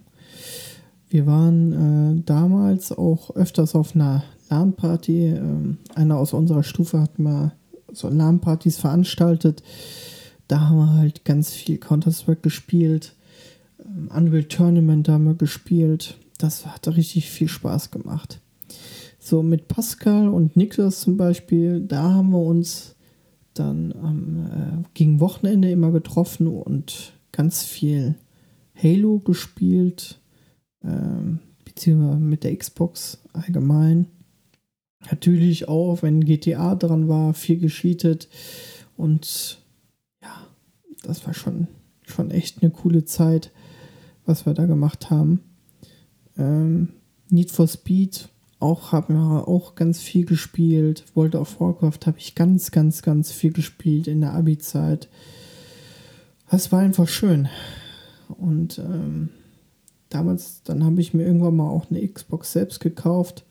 Wir 1.09 1.27
waren 1.27 2.19
äh, 2.19 2.23
damals 2.25 2.93
auch 2.93 3.35
öfters 3.37 3.75
auf 3.75 3.95
einer 3.95 4.25
LAN-Party. 4.51 5.27
Ähm, 5.29 5.79
einer 5.95 6.19
aus 6.19 6.33
unserer 6.33 6.63
Stufe 6.63 7.01
hat 7.01 7.19
mal 7.19 7.53
so 7.93 8.09
LAN-Partys 8.09 8.79
veranstaltet. 8.79 9.63
Da 10.49 10.61
haben 10.61 10.77
wir 10.77 10.93
halt 10.95 11.25
ganz 11.25 11.53
viel 11.53 11.79
Counter-Strike 11.79 12.43
gespielt. 12.43 13.15
Ähm, 13.79 14.11
Unreal 14.15 14.45
Tournament 14.45 15.09
haben 15.09 15.25
wir 15.25 15.35
gespielt. 15.35 16.17
Das 16.39 16.67
hat 16.67 16.89
richtig 16.89 17.31
viel 17.31 17.49
Spaß 17.49 17.91
gemacht. 17.91 18.41
So 19.19 19.43
mit 19.43 19.69
Pascal 19.69 20.29
und 20.29 20.57
Niklas 20.57 21.01
zum 21.01 21.17
Beispiel, 21.17 21.81
da 21.81 22.03
haben 22.15 22.31
wir 22.31 22.43
uns 22.43 22.95
dann 23.55 23.93
am 24.03 24.47
äh, 24.47 24.85
gegen 24.95 25.19
Wochenende 25.21 25.71
immer 25.71 25.91
getroffen 25.91 26.47
und 26.47 27.13
ganz 27.33 27.63
viel 27.65 28.17
Halo 28.83 29.19
gespielt, 29.19 30.21
ähm, 30.85 31.41
beziehungsweise 31.65 32.19
mit 32.19 32.45
der 32.45 32.57
Xbox 32.57 33.23
allgemein. 33.33 34.07
Natürlich 35.11 35.69
auch, 35.69 36.03
wenn 36.03 36.25
GTA 36.25 36.75
dran 36.75 37.09
war, 37.09 37.35
viel 37.35 37.59
gescheatet. 37.59 38.29
Und 38.97 39.59
ja, 40.23 40.47
das 41.03 41.27
war 41.27 41.35
schon, 41.35 41.69
schon 42.07 42.31
echt 42.31 42.63
eine 42.63 42.71
coole 42.71 43.05
Zeit, 43.05 43.53
was 44.25 44.47
wir 44.47 44.55
da 44.55 44.67
gemacht 44.67 45.11
haben. 45.11 45.41
Ähm, 46.37 46.89
Need 47.29 47.51
for 47.51 47.67
Speed 47.67 48.29
auch 48.59 48.93
haben 48.93 49.15
wir 49.15 49.49
auch 49.49 49.75
ganz 49.75 50.01
viel 50.01 50.25
gespielt. 50.25 51.05
World 51.15 51.35
of 51.35 51.61
Warcraft 51.61 52.07
habe 52.07 52.19
ich 52.19 52.35
ganz, 52.35 52.71
ganz, 52.71 53.03
ganz 53.03 53.31
viel 53.31 53.53
gespielt 53.53 54.07
in 54.07 54.23
der 54.23 54.33
Abi-Zeit. 54.33 55.09
Das 56.51 56.73
war 56.73 56.81
einfach 56.81 57.09
schön. 57.09 57.49
Und 58.29 58.79
ähm, 58.79 59.31
damals, 60.09 60.63
dann 60.63 60.85
habe 60.85 61.01
ich 61.01 61.15
mir 61.15 61.25
irgendwann 61.25 61.57
mal 61.57 61.69
auch 61.69 61.91
eine 61.91 62.07
Xbox 62.07 62.53
selbst 62.53 62.81
gekauft 62.81 63.45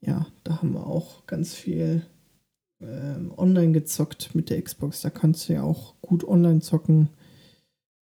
ja, 0.00 0.26
da 0.44 0.58
haben 0.58 0.72
wir 0.72 0.86
auch 0.86 1.26
ganz 1.26 1.54
viel 1.54 2.02
ähm, 2.80 3.32
online 3.36 3.72
gezockt 3.72 4.34
mit 4.34 4.50
der 4.50 4.60
Xbox. 4.62 5.02
Da 5.02 5.10
kannst 5.10 5.48
du 5.48 5.54
ja 5.54 5.62
auch 5.62 5.94
gut 6.00 6.26
online 6.26 6.60
zocken. 6.60 7.08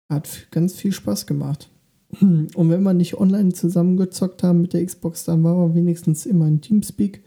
Hat 0.10 0.48
ganz 0.52 0.76
viel 0.76 0.92
Spaß 0.92 1.26
gemacht. 1.26 1.70
Und 2.20 2.70
wenn 2.70 2.84
wir 2.84 2.94
nicht 2.94 3.18
online 3.18 3.54
zusammengezockt 3.54 4.44
haben 4.44 4.62
mit 4.62 4.74
der 4.74 4.86
Xbox, 4.86 5.24
dann 5.24 5.44
waren 5.44 5.70
wir 5.70 5.76
wenigstens 5.76 6.26
immer 6.26 6.48
in 6.48 6.62
Teamspeak. 6.62 7.24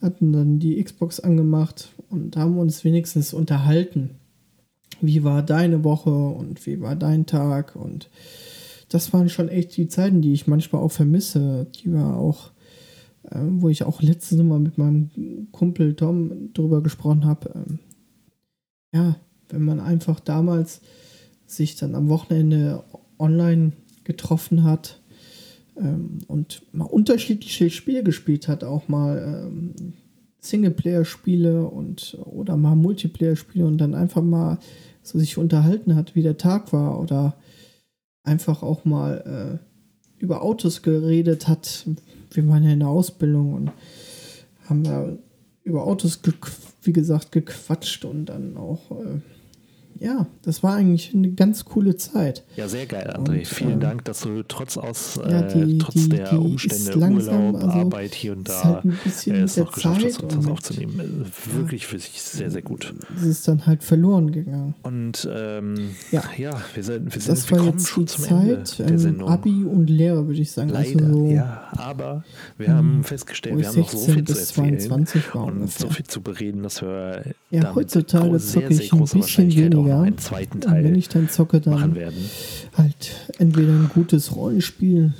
Hatten 0.00 0.32
dann 0.32 0.58
die 0.58 0.82
Xbox 0.82 1.20
angemacht 1.20 1.90
und 2.08 2.36
haben 2.36 2.58
uns 2.58 2.82
wenigstens 2.82 3.32
unterhalten. 3.32 4.10
Wie 5.00 5.24
war 5.24 5.42
deine 5.42 5.84
Woche 5.84 6.10
und 6.10 6.64
wie 6.66 6.80
war 6.80 6.96
dein 6.96 7.26
Tag 7.26 7.76
und 7.76 8.08
das 8.88 9.12
waren 9.12 9.28
schon 9.28 9.48
echt 9.48 9.76
die 9.76 9.88
Zeiten, 9.88 10.20
die 10.20 10.32
ich 10.32 10.46
manchmal 10.46 10.82
auch 10.82 10.92
vermisse, 10.92 11.66
die 11.76 11.92
war 11.92 12.18
auch, 12.18 12.50
äh, 13.30 13.40
wo 13.40 13.68
ich 13.70 13.84
auch 13.84 14.02
letztes 14.02 14.38
Mal 14.42 14.58
mit 14.58 14.76
meinem 14.76 15.48
Kumpel 15.50 15.94
Tom 15.94 16.52
drüber 16.52 16.82
gesprochen 16.82 17.24
habe. 17.24 17.50
Ähm, 17.54 17.78
ja, 18.92 19.16
wenn 19.48 19.64
man 19.64 19.80
einfach 19.80 20.20
damals 20.20 20.82
sich 21.46 21.76
dann 21.76 21.94
am 21.94 22.08
Wochenende 22.08 22.84
online 23.18 23.72
getroffen 24.04 24.64
hat 24.64 25.00
ähm, 25.76 26.18
und 26.28 26.62
mal 26.72 26.84
unterschiedliche 26.84 27.70
Spiele 27.70 28.02
gespielt 28.02 28.48
hat, 28.48 28.64
auch 28.64 28.88
mal 28.88 29.46
ähm, 29.48 29.94
Singleplayer-Spiele 30.42 31.66
und 31.66 32.18
oder 32.24 32.56
mal 32.56 32.74
Multiplayer-Spiele 32.74 33.64
und 33.64 33.78
dann 33.78 33.94
einfach 33.94 34.22
mal 34.22 34.58
so 35.02 35.18
sich 35.18 35.38
unterhalten 35.38 35.94
hat, 35.94 36.14
wie 36.14 36.22
der 36.22 36.36
Tag 36.36 36.72
war 36.72 37.00
oder 37.00 37.36
einfach 38.24 38.62
auch 38.62 38.84
mal 38.84 39.60
äh, 39.60 40.22
über 40.22 40.42
Autos 40.42 40.82
geredet 40.82 41.48
hat. 41.48 41.86
Wir 42.30 42.46
waren 42.48 42.64
ja 42.64 42.70
in 42.70 42.80
der 42.80 42.88
Ausbildung 42.88 43.54
und 43.54 43.72
haben 44.68 44.84
da 44.84 45.16
über 45.62 45.84
Autos, 45.84 46.20
wie 46.82 46.92
gesagt, 46.92 47.32
gequatscht 47.32 48.04
und 48.04 48.26
dann 48.26 48.56
auch 48.56 48.90
äh, 48.90 49.20
ja, 50.02 50.26
das 50.42 50.62
war 50.62 50.74
eigentlich 50.74 51.14
eine 51.14 51.30
ganz 51.30 51.64
coole 51.64 51.96
Zeit. 51.96 52.44
Ja, 52.56 52.68
sehr 52.68 52.86
geil, 52.86 53.14
André. 53.16 53.38
Und, 53.38 53.46
Vielen 53.46 53.78
äh, 53.78 53.82
Dank, 53.82 54.04
dass 54.04 54.22
du 54.22 54.42
trotz 54.42 54.76
aus 54.76 55.20
ja, 55.24 55.42
die, 55.42 55.78
trotz 55.78 55.94
die, 55.94 56.08
der 56.08 56.30
die 56.30 56.36
Umstände, 56.36 56.98
langsam, 56.98 57.54
Urlaub, 57.54 57.62
also 57.62 57.78
Arbeit 57.78 58.14
hier 58.14 58.32
und 58.32 58.48
da 58.48 58.64
halt 58.64 58.84
äh, 58.84 59.42
es 59.42 59.56
noch 59.56 59.72
geschafft 59.72 60.04
hast, 60.04 60.22
uns 60.22 60.34
das 60.34 60.46
aufzunehmen. 60.46 61.00
Äh, 61.00 61.56
wirklich 61.56 61.86
für 61.86 61.98
sich 61.98 62.20
sehr, 62.20 62.50
sehr 62.50 62.62
gut. 62.62 62.92
Es 63.16 63.22
ist 63.22 63.46
dann 63.46 63.66
halt 63.66 63.84
verloren 63.84 64.32
gegangen. 64.32 64.74
Und 64.82 65.28
ähm, 65.32 65.90
ja. 66.10 66.24
ja, 66.36 66.60
wir 66.74 66.82
sind, 66.82 67.14
wir 67.14 67.20
sind 67.20 67.32
das 67.32 67.50
wir 67.50 67.58
war 67.58 67.66
jetzt 67.66 67.88
schon 67.88 68.06
zum 68.06 68.24
Zeit, 68.24 68.80
Ende 68.80 68.90
der 68.92 68.98
Sendung. 68.98 69.28
Abi 69.28 69.64
und 69.64 69.88
Lehre, 69.88 70.26
würde 70.26 70.40
ich 70.40 70.50
sagen. 70.50 70.72
Also 70.72 70.94
Leider, 70.94 71.06
also 71.06 71.18
so, 71.18 71.30
ja. 71.30 71.68
Aber 71.76 72.24
wir 72.58 72.66
ähm, 72.66 72.74
haben 72.74 73.04
festgestellt, 73.04 73.58
wir 73.58 73.68
haben 73.68 73.78
noch 73.78 73.90
so 73.90 74.12
viel 74.12 74.24
zu 74.24 74.38
erzählen 74.38 74.92
und 75.32 75.70
so 75.70 75.88
viel 75.88 76.06
zu 76.06 76.20
bereden, 76.20 76.64
dass 76.64 76.82
wir 76.82 77.22
ja, 77.50 77.74
heutzutage 77.74 78.38
zocke 78.38 78.72
ich 78.72 78.92
ein 78.92 78.98
bisschen 78.98 79.54
weniger 79.54 79.91
ja. 79.96 80.02
einen 80.02 80.18
zweiten 80.18 80.60
Teil 80.60 80.84
wenn 80.84 80.94
ich 80.94 81.08
dann 81.08 81.28
zocke, 81.28 81.60
dann 81.60 81.74
machen 81.74 81.94
werden. 81.94 82.30
halt 82.76 83.30
entweder 83.38 83.72
ein 83.72 83.90
gutes 83.92 84.34
Rollenspiel 84.34 85.12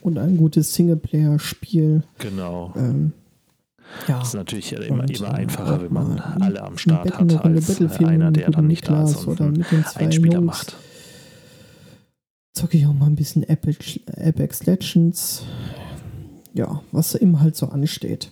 und 0.00 0.18
ein 0.18 0.36
gutes 0.36 0.74
Singleplayer-Spiel. 0.74 2.02
Genau. 2.18 2.72
Ähm, 2.76 3.12
ja. 4.08 4.18
Das 4.18 4.28
ist 4.28 4.34
natürlich 4.34 4.72
immer, 4.72 5.02
und, 5.02 5.10
immer 5.10 5.34
einfacher, 5.34 5.82
wenn 5.82 5.92
man 5.92 6.18
alle 6.18 6.62
am 6.62 6.78
Start 6.78 7.18
hat, 7.18 7.44
als 7.44 7.80
einer, 7.98 8.30
der 8.30 8.50
dann 8.50 8.66
nicht 8.66 8.88
da 8.88 9.04
ist 9.04 9.26
und 9.26 9.40
einen 9.40 9.64
Einspieler 9.94 10.34
Jungs. 10.34 10.46
macht. 10.46 10.76
Zocke 12.52 12.76
ich 12.78 12.86
auch 12.86 12.92
mal 12.94 13.06
ein 13.06 13.16
bisschen 13.16 13.48
Apex, 13.48 14.00
Apex 14.16 14.66
Legends. 14.66 15.42
Ja, 16.52 16.82
was 16.92 17.14
eben 17.14 17.40
halt 17.40 17.56
so 17.56 17.68
ansteht. 17.68 18.30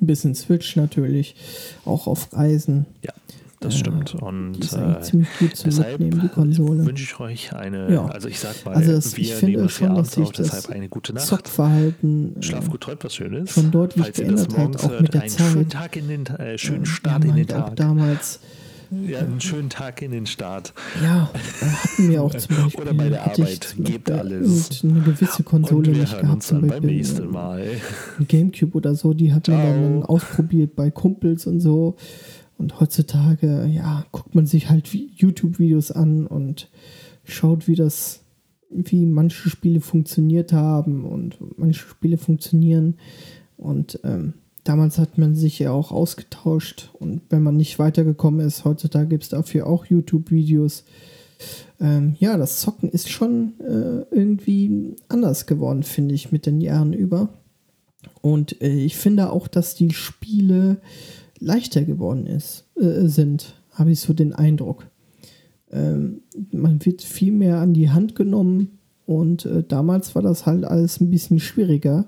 Ein 0.00 0.06
bisschen 0.06 0.34
Switch 0.34 0.76
natürlich, 0.76 1.36
auch 1.84 2.06
auf 2.06 2.32
Reisen. 2.32 2.86
Ja 3.02 3.12
das 3.60 3.74
ja, 3.74 3.80
stimmt. 3.80 4.14
Und 4.14 4.58
äh, 4.72 5.00
ziemlich 5.00 5.28
gut 5.38 5.56
zu 5.56 5.64
deshalb 5.64 5.98
die 5.98 6.28
Konsole. 6.28 6.84
wünsche 6.84 7.04
ich 7.04 7.20
euch 7.20 7.54
eine, 7.54 7.92
ja. 7.92 8.06
also 8.06 8.28
ich 8.28 8.38
sag 8.38 8.64
mal, 8.64 8.74
also 8.74 8.92
das, 8.92 9.16
wir 9.16 9.42
nehmen 9.42 9.64
das 9.64 9.78
hier 9.78 9.90
abends 9.90 10.18
auf, 10.18 10.32
deshalb 10.32 10.70
eine 10.70 10.88
gute 10.88 11.14
Nacht. 11.14 11.26
Zockverhalten. 11.26 12.36
Schlaf 12.40 12.70
gut, 12.70 12.82
träumt 12.82 13.04
was 13.04 13.14
Schönes. 13.14 13.52
Schon 13.52 13.70
deutlich 13.70 14.04
Falls 14.04 14.16
geändert 14.16 14.56
hat, 14.56 14.84
auch 14.84 15.00
mit 15.00 15.14
der 15.14 15.22
einen 15.22 15.30
Zeit. 15.30 15.52
schönen 15.52 15.68
Tag 15.68 15.96
in 15.96 16.08
den, 16.08 16.26
äh, 16.26 16.58
schönen 16.58 16.86
Start 16.86 17.24
ja, 17.24 17.30
in 17.30 17.36
den 17.36 17.46
Tag. 17.46 17.76
damals 17.76 18.40
ja, 18.90 19.18
einen 19.18 19.40
schönen 19.40 19.68
Tag 19.68 20.00
in 20.02 20.12
den 20.12 20.26
Start. 20.26 20.72
Ja, 21.02 21.30
hatten 21.60 22.08
wir 22.08 22.22
auch 22.22 22.34
zum 22.34 22.56
Beispiel. 22.56 22.80
Oder 22.82 22.94
bei 22.94 23.08
der 23.08 23.24
Arbeit. 23.24 23.74
Gebt 23.78 24.10
alles. 24.10 24.84
eine 24.84 25.00
gewisse 25.00 25.42
Konsole 25.42 25.78
und 25.78 25.86
wir 25.86 26.00
nicht 26.02 26.18
gehabt. 26.18 26.34
Uns 26.34 26.48
dann 26.48 26.66
beim 26.66 26.84
nächsten 26.84 27.30
Mal. 27.30 27.66
Gamecube 28.28 28.76
oder 28.76 28.94
so, 28.94 29.12
die 29.12 29.32
hat 29.32 29.48
man 29.48 29.58
dann 29.58 30.02
ausprobiert 30.04 30.76
bei 30.76 30.90
Kumpels 30.90 31.46
und 31.46 31.60
so. 31.60 31.96
Und 32.58 32.80
heutzutage, 32.80 33.66
ja, 33.66 34.04
guckt 34.12 34.34
man 34.34 34.46
sich 34.46 34.70
halt 34.70 34.88
YouTube-Videos 34.88 35.90
an 35.90 36.26
und 36.26 36.70
schaut, 37.24 37.68
wie 37.68 37.74
das, 37.74 38.20
wie 38.70 39.04
manche 39.04 39.50
Spiele 39.50 39.80
funktioniert 39.80 40.52
haben 40.52 41.04
und 41.04 41.36
manche 41.58 41.86
Spiele 41.86 42.16
funktionieren. 42.16 42.94
Und 43.56 44.00
ähm, 44.04 44.34
damals 44.64 44.98
hat 44.98 45.18
man 45.18 45.34
sich 45.34 45.58
ja 45.58 45.72
auch 45.72 45.92
ausgetauscht. 45.92 46.90
Und 46.94 47.22
wenn 47.28 47.42
man 47.42 47.56
nicht 47.56 47.78
weitergekommen 47.78 48.46
ist, 48.46 48.64
heutzutage 48.64 49.08
gibt 49.08 49.24
es 49.24 49.28
dafür 49.28 49.66
auch 49.66 49.84
YouTube-Videos. 49.86 50.84
Ähm, 51.80 52.16
ja, 52.18 52.38
das 52.38 52.60
Zocken 52.60 52.88
ist 52.88 53.10
schon 53.10 53.60
äh, 53.60 54.14
irgendwie 54.14 54.96
anders 55.08 55.44
geworden, 55.46 55.82
finde 55.82 56.14
ich, 56.14 56.32
mit 56.32 56.46
den 56.46 56.60
Jahren 56.62 56.94
über. 56.94 57.28
Und 58.22 58.60
äh, 58.62 58.72
ich 58.72 58.96
finde 58.96 59.30
auch, 59.30 59.46
dass 59.46 59.74
die 59.74 59.92
Spiele 59.92 60.78
leichter 61.38 61.82
geworden 61.82 62.26
ist, 62.26 62.66
äh, 62.76 63.06
sind, 63.06 63.54
habe 63.72 63.92
ich 63.92 64.00
so 64.00 64.12
den 64.12 64.32
Eindruck. 64.32 64.86
Ähm, 65.70 66.22
man 66.52 66.84
wird 66.84 67.02
viel 67.02 67.32
mehr 67.32 67.58
an 67.58 67.74
die 67.74 67.90
Hand 67.90 68.14
genommen 68.14 68.78
und 69.04 69.46
äh, 69.46 69.62
damals 69.62 70.14
war 70.14 70.22
das 70.22 70.46
halt 70.46 70.64
alles 70.64 71.00
ein 71.00 71.10
bisschen 71.10 71.40
schwieriger. 71.40 72.06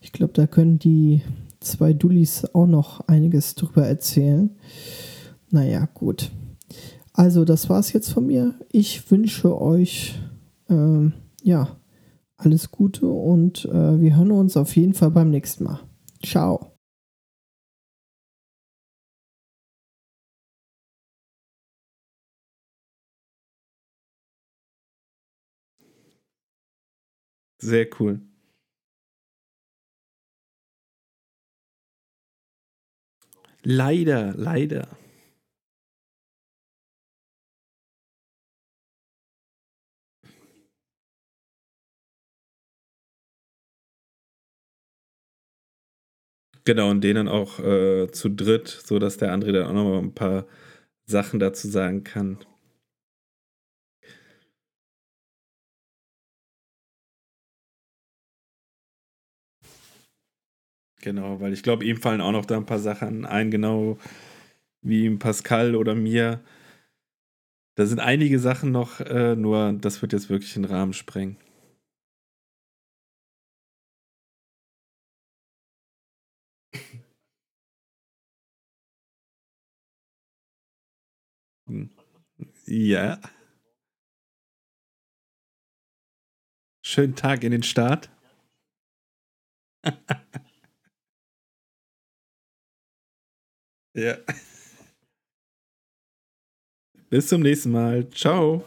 Ich 0.00 0.12
glaube, 0.12 0.32
da 0.34 0.46
können 0.46 0.78
die 0.78 1.22
zwei 1.60 1.92
Dullis 1.92 2.44
auch 2.54 2.66
noch 2.66 3.00
einiges 3.08 3.54
drüber 3.54 3.86
erzählen. 3.86 4.50
Naja, 5.50 5.88
gut. 5.92 6.30
Also, 7.12 7.44
das 7.44 7.70
war's 7.70 7.92
jetzt 7.92 8.10
von 8.10 8.26
mir. 8.26 8.54
Ich 8.72 9.10
wünsche 9.10 9.60
euch, 9.60 10.18
ähm, 10.68 11.12
ja, 11.42 11.76
alles 12.36 12.70
Gute 12.70 13.06
und 13.06 13.64
äh, 13.66 14.00
wir 14.00 14.16
hören 14.16 14.32
uns 14.32 14.56
auf 14.56 14.74
jeden 14.76 14.94
Fall 14.94 15.10
beim 15.10 15.30
nächsten 15.30 15.64
Mal. 15.64 15.80
Ciao. 16.22 16.73
Sehr 27.64 27.88
cool. 27.98 28.20
Leider, 33.64 34.32
leider. 34.36 34.86
Genau, 46.64 46.90
und 46.90 47.02
denen 47.02 47.28
auch 47.28 47.58
äh, 47.58 48.10
zu 48.10 48.28
dritt, 48.30 48.68
sodass 48.68 49.16
der 49.18 49.32
André 49.34 49.52
dann 49.52 49.66
auch 49.66 49.72
noch 49.72 49.98
ein 50.02 50.14
paar 50.14 50.46
Sachen 51.06 51.40
dazu 51.40 51.68
sagen 51.68 52.04
kann. 52.04 52.38
Genau, 61.04 61.38
weil 61.38 61.52
ich 61.52 61.62
glaube, 61.62 61.84
ihm 61.84 61.98
fallen 61.98 62.22
auch 62.22 62.32
noch 62.32 62.46
da 62.46 62.56
ein 62.56 62.64
paar 62.64 62.78
Sachen 62.78 63.26
ein, 63.26 63.50
genau 63.50 63.98
wie 64.82 65.10
Pascal 65.10 65.76
oder 65.76 65.94
mir. 65.94 66.40
Da 67.76 67.86
sind 67.86 68.00
einige 68.00 68.40
Sachen 68.40 68.72
noch, 68.72 68.98
äh, 69.00 69.36
nur 69.36 69.72
das 69.74 70.02
wird 70.02 70.12
jetzt 70.12 70.28
wirklich 70.28 70.54
den 70.54 70.64
Rahmen 70.64 70.92
sprengen. 70.92 71.36
Ja. 82.66 83.18
Schönen 86.82 87.16
Tag 87.16 87.42
in 87.42 87.50
den 87.50 87.64
Start. 87.64 88.10
Ja. 93.94 94.18
Bis 97.10 97.28
zum 97.28 97.42
nächsten 97.42 97.70
Mal. 97.70 98.08
Ciao. 98.10 98.64